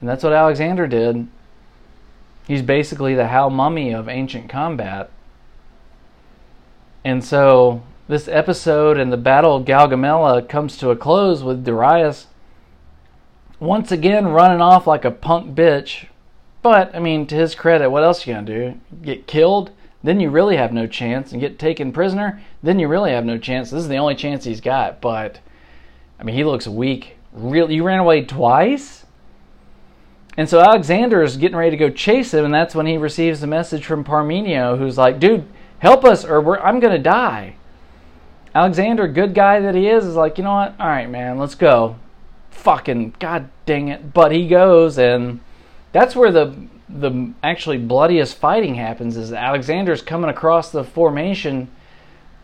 And 0.00 0.08
that's 0.08 0.22
what 0.22 0.32
Alexander 0.32 0.86
did. 0.86 1.26
He's 2.46 2.62
basically 2.62 3.16
the 3.16 3.26
Hal 3.26 3.50
Mumme 3.50 3.98
of 3.98 4.08
ancient 4.08 4.48
combat. 4.48 5.10
And 7.04 7.24
so 7.24 7.82
this 8.08 8.28
episode 8.28 8.98
and 8.98 9.12
the 9.12 9.16
Battle 9.16 9.56
of 9.56 9.64
Gaugamela 9.64 10.48
comes 10.48 10.76
to 10.78 10.90
a 10.90 10.96
close 10.96 11.42
with 11.42 11.64
Darius 11.64 12.26
once 13.58 13.90
again 13.90 14.28
running 14.28 14.60
off 14.60 14.86
like 14.86 15.04
a 15.04 15.10
punk 15.10 15.54
bitch. 15.54 16.06
But, 16.62 16.94
I 16.94 16.98
mean, 16.98 17.26
to 17.28 17.34
his 17.34 17.54
credit, 17.54 17.90
what 17.90 18.04
else 18.04 18.26
are 18.26 18.30
you 18.30 18.36
gonna 18.36 18.46
do? 18.46 18.80
Get 19.02 19.26
killed? 19.26 19.70
then 20.06 20.20
you 20.20 20.30
really 20.30 20.56
have 20.56 20.72
no 20.72 20.86
chance 20.86 21.32
and 21.32 21.40
get 21.40 21.58
taken 21.58 21.92
prisoner, 21.92 22.40
then 22.62 22.78
you 22.78 22.86
really 22.86 23.10
have 23.10 23.24
no 23.24 23.38
chance. 23.38 23.70
This 23.70 23.82
is 23.82 23.88
the 23.88 23.96
only 23.96 24.14
chance 24.14 24.44
he's 24.44 24.60
got. 24.60 25.00
But 25.00 25.40
I 26.20 26.22
mean, 26.22 26.36
he 26.36 26.44
looks 26.44 26.68
weak. 26.68 27.16
Really, 27.32 27.74
you 27.74 27.82
ran 27.82 27.98
away 27.98 28.24
twice. 28.24 29.04
And 30.36 30.48
so 30.48 30.60
Alexander 30.60 31.22
is 31.22 31.36
getting 31.36 31.56
ready 31.56 31.70
to 31.70 31.76
go 31.76 31.90
chase 31.90 32.32
him, 32.32 32.44
and 32.44 32.54
that's 32.54 32.74
when 32.74 32.86
he 32.86 32.96
receives 32.96 33.42
a 33.42 33.46
message 33.48 33.84
from 33.84 34.04
Parmenio, 34.04 34.78
who's 34.78 34.96
like, 34.96 35.18
"Dude, 35.18 35.44
help 35.80 36.04
us, 36.04 36.24
or 36.24 36.60
I'm 36.64 36.78
gonna 36.78 36.98
die." 36.98 37.55
Alexander, 38.56 39.06
good 39.06 39.34
guy 39.34 39.60
that 39.60 39.74
he 39.74 39.86
is, 39.86 40.06
is 40.06 40.14
like, 40.14 40.38
you 40.38 40.44
know 40.44 40.54
what? 40.54 40.74
All 40.80 40.86
right, 40.86 41.10
man, 41.10 41.36
let's 41.36 41.54
go. 41.54 41.96
Fucking 42.48 43.16
god 43.18 43.50
dang 43.66 43.88
it! 43.88 44.14
But 44.14 44.32
he 44.32 44.48
goes, 44.48 44.98
and 44.98 45.40
that's 45.92 46.16
where 46.16 46.32
the 46.32 46.56
the 46.88 47.34
actually 47.42 47.76
bloodiest 47.76 48.38
fighting 48.38 48.76
happens 48.76 49.18
is 49.18 49.30
Alexander's 49.30 50.00
coming 50.00 50.30
across 50.30 50.70
the 50.70 50.84
formation 50.84 51.68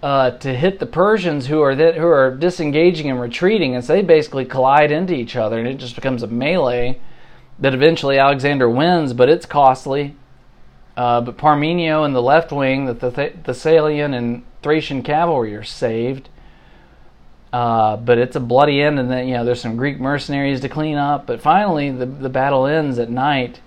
uh, 0.03 0.33
to 0.33 0.53
hit 0.53 0.81
the 0.81 0.87
Persians 0.87 1.47
who 1.47 1.63
are 1.63 1.75
that, 1.75 1.95
who 1.95 2.07
are 2.07 2.37
disengaging 2.37 3.09
and 3.09 3.19
retreating, 3.19 3.75
and 3.75 3.83
so 3.83 3.95
they 3.95 4.03
basically 4.03 4.45
collide 4.45 4.93
into 4.93 5.15
each 5.15 5.35
other, 5.35 5.59
and 5.59 5.67
it 5.67 5.79
just 5.79 5.95
becomes 5.95 6.23
a 6.23 6.27
melee 6.27 7.01
that 7.59 7.73
eventually 7.73 8.19
Alexander 8.19 8.69
wins, 8.69 9.15
but 9.15 9.31
it's 9.31 9.47
costly. 9.47 10.15
Uh, 10.95 11.23
but 11.23 11.39
Parmenio 11.39 12.05
and 12.05 12.15
the 12.15 12.21
left 12.21 12.53
wing, 12.53 12.85
the, 12.85 12.93
the 12.93 13.11
Thessalian 13.11 14.15
and 14.15 14.43
Thracian 14.63 15.03
cavalry 15.03 15.55
are 15.55 15.65
saved. 15.65 16.29
Uh, 17.53 17.97
but 17.99 18.17
it's 18.17 18.35
a 18.35 18.41
bloody 18.41 18.81
end, 18.81 18.99
and 18.99 19.11
then 19.11 19.29
you 19.29 19.35
know 19.35 19.45
there's 19.45 19.61
some 19.61 19.77
Greek 19.77 20.01
mercenaries 20.01 20.61
to 20.61 20.71
clean 20.71 20.97
up. 20.97 21.27
But 21.27 21.43
finally, 21.43 21.91
the 21.91 22.07
the 22.07 22.31
battle 22.31 22.67
ends 22.67 22.99
at 22.99 23.11
night 23.11 23.61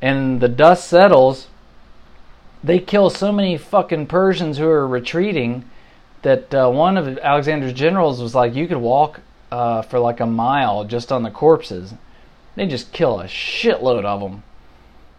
and 0.00 0.40
the 0.40 0.48
dust 0.48 0.88
settles, 0.88 1.48
they 2.62 2.78
kill 2.78 3.10
so 3.10 3.32
many 3.32 3.56
fucking 3.56 4.06
Persians 4.06 4.58
who 4.58 4.68
are 4.68 4.86
retreating 4.86 5.64
that 6.22 6.54
uh, 6.54 6.68
one 6.68 6.96
of 6.96 7.18
Alexander's 7.18 7.72
generals 7.72 8.20
was 8.20 8.34
like, 8.34 8.54
you 8.54 8.66
could 8.66 8.78
walk 8.78 9.20
uh, 9.50 9.82
for 9.82 9.98
like 9.98 10.20
a 10.20 10.26
mile 10.26 10.84
just 10.84 11.12
on 11.12 11.22
the 11.22 11.30
corpses. 11.30 11.94
They 12.56 12.66
just 12.66 12.92
kill 12.92 13.20
a 13.20 13.24
shitload 13.24 14.04
of 14.04 14.20
them. 14.20 14.42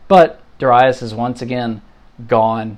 But 0.07 0.41
Darius 0.59 1.01
is 1.01 1.13
once 1.13 1.41
again 1.41 1.81
gone. 2.27 2.77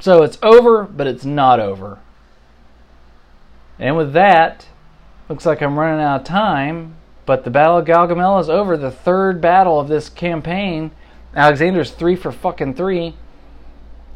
So 0.00 0.22
it's 0.22 0.38
over, 0.42 0.84
but 0.84 1.06
it's 1.06 1.24
not 1.24 1.60
over. 1.60 1.98
And 3.78 3.96
with 3.96 4.12
that, 4.12 4.66
looks 5.28 5.46
like 5.46 5.60
I'm 5.60 5.78
running 5.78 6.00
out 6.00 6.20
of 6.20 6.26
time. 6.26 6.96
But 7.26 7.44
the 7.44 7.50
Battle 7.50 7.78
of 7.78 7.84
Gaugamela 7.84 8.40
is 8.40 8.48
over. 8.48 8.76
The 8.76 8.90
third 8.90 9.40
battle 9.40 9.78
of 9.78 9.88
this 9.88 10.08
campaign. 10.08 10.92
Alexander's 11.34 11.90
three 11.90 12.16
for 12.16 12.32
fucking 12.32 12.74
three, 12.74 13.16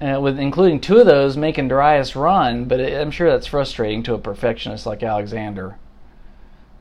uh, 0.01 0.19
with 0.19 0.39
including 0.39 0.81
two 0.81 0.97
of 0.97 1.07
those 1.07 1.37
making 1.37 1.69
Darius 1.69 2.17
run. 2.17 2.65
But 2.65 2.81
it, 2.81 2.99
I'm 2.99 3.11
sure 3.11 3.31
that's 3.31 3.47
frustrating 3.47 4.03
to 4.05 4.15
a 4.15 4.19
perfectionist 4.19 4.87
like 4.87 5.03
Alexander. 5.03 5.77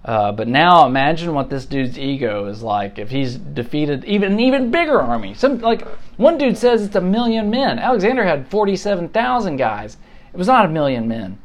Uh, 0.03 0.31
but 0.31 0.47
now 0.47 0.87
imagine 0.87 1.33
what 1.35 1.51
this 1.51 1.65
dude's 1.65 1.97
ego 1.99 2.47
is 2.47 2.63
like 2.63 2.97
if 2.97 3.11
he's 3.11 3.35
defeated 3.35 4.03
even 4.05 4.33
an 4.33 4.39
even 4.39 4.71
bigger 4.71 4.99
army. 4.99 5.35
Some 5.35 5.59
like 5.59 5.87
one 6.17 6.39
dude 6.39 6.57
says 6.57 6.83
it's 6.83 6.95
a 6.95 7.01
million 7.01 7.51
men. 7.51 7.77
Alexander 7.77 8.23
had 8.23 8.47
forty-seven 8.47 9.09
thousand 9.09 9.57
guys. 9.57 9.97
It 10.33 10.37
was 10.37 10.47
not 10.47 10.65
a 10.65 10.69
million 10.69 11.07
men, 11.07 11.37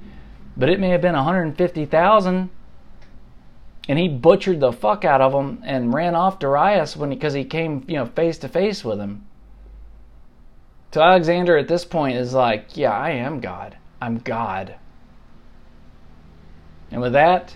but 0.56 0.70
it 0.70 0.80
may 0.80 0.88
have 0.88 1.02
been 1.02 1.14
one 1.14 1.24
hundred 1.24 1.54
fifty 1.58 1.84
thousand. 1.84 2.48
And 3.88 3.98
he 3.98 4.08
butchered 4.08 4.58
the 4.58 4.72
fuck 4.72 5.04
out 5.04 5.20
of 5.20 5.32
them 5.32 5.62
and 5.64 5.92
ran 5.94 6.14
off 6.14 6.38
Darius 6.38 6.96
when 6.96 7.10
because 7.10 7.34
he, 7.34 7.42
he 7.42 7.48
came 7.48 7.84
you 7.86 7.96
know 7.96 8.06
face 8.06 8.38
to 8.38 8.48
face 8.48 8.82
with 8.82 8.98
him. 8.98 9.26
So 10.92 11.02
Alexander 11.02 11.58
at 11.58 11.68
this 11.68 11.84
point 11.84 12.16
is 12.16 12.32
like, 12.32 12.74
yeah, 12.74 12.92
I 12.92 13.10
am 13.10 13.40
God. 13.40 13.76
I'm 14.00 14.16
God. 14.18 14.76
And 16.90 17.02
with 17.02 17.12
that, 17.12 17.54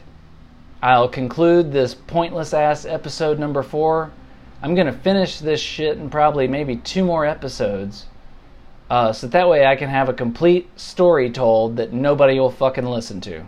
I'll 0.82 1.08
conclude 1.08 1.72
this 1.72 1.94
pointless 1.94 2.54
ass 2.54 2.86
episode 2.86 3.38
number 3.38 3.62
four. 3.62 4.12
I'm 4.62 4.74
gonna 4.74 4.92
finish 4.92 5.38
this 5.38 5.60
shit 5.60 5.98
in 5.98 6.08
probably 6.08 6.48
maybe 6.48 6.76
two 6.76 7.04
more 7.04 7.26
episodes. 7.26 8.06
Uh, 8.88 9.12
so 9.12 9.26
that 9.26 9.48
way 9.48 9.66
I 9.66 9.76
can 9.76 9.88
have 9.90 10.08
a 10.08 10.14
complete 10.14 10.68
story 10.80 11.30
told 11.30 11.76
that 11.76 11.92
nobody 11.92 12.40
will 12.40 12.50
fucking 12.50 12.86
listen 12.86 13.20
to. 13.22 13.44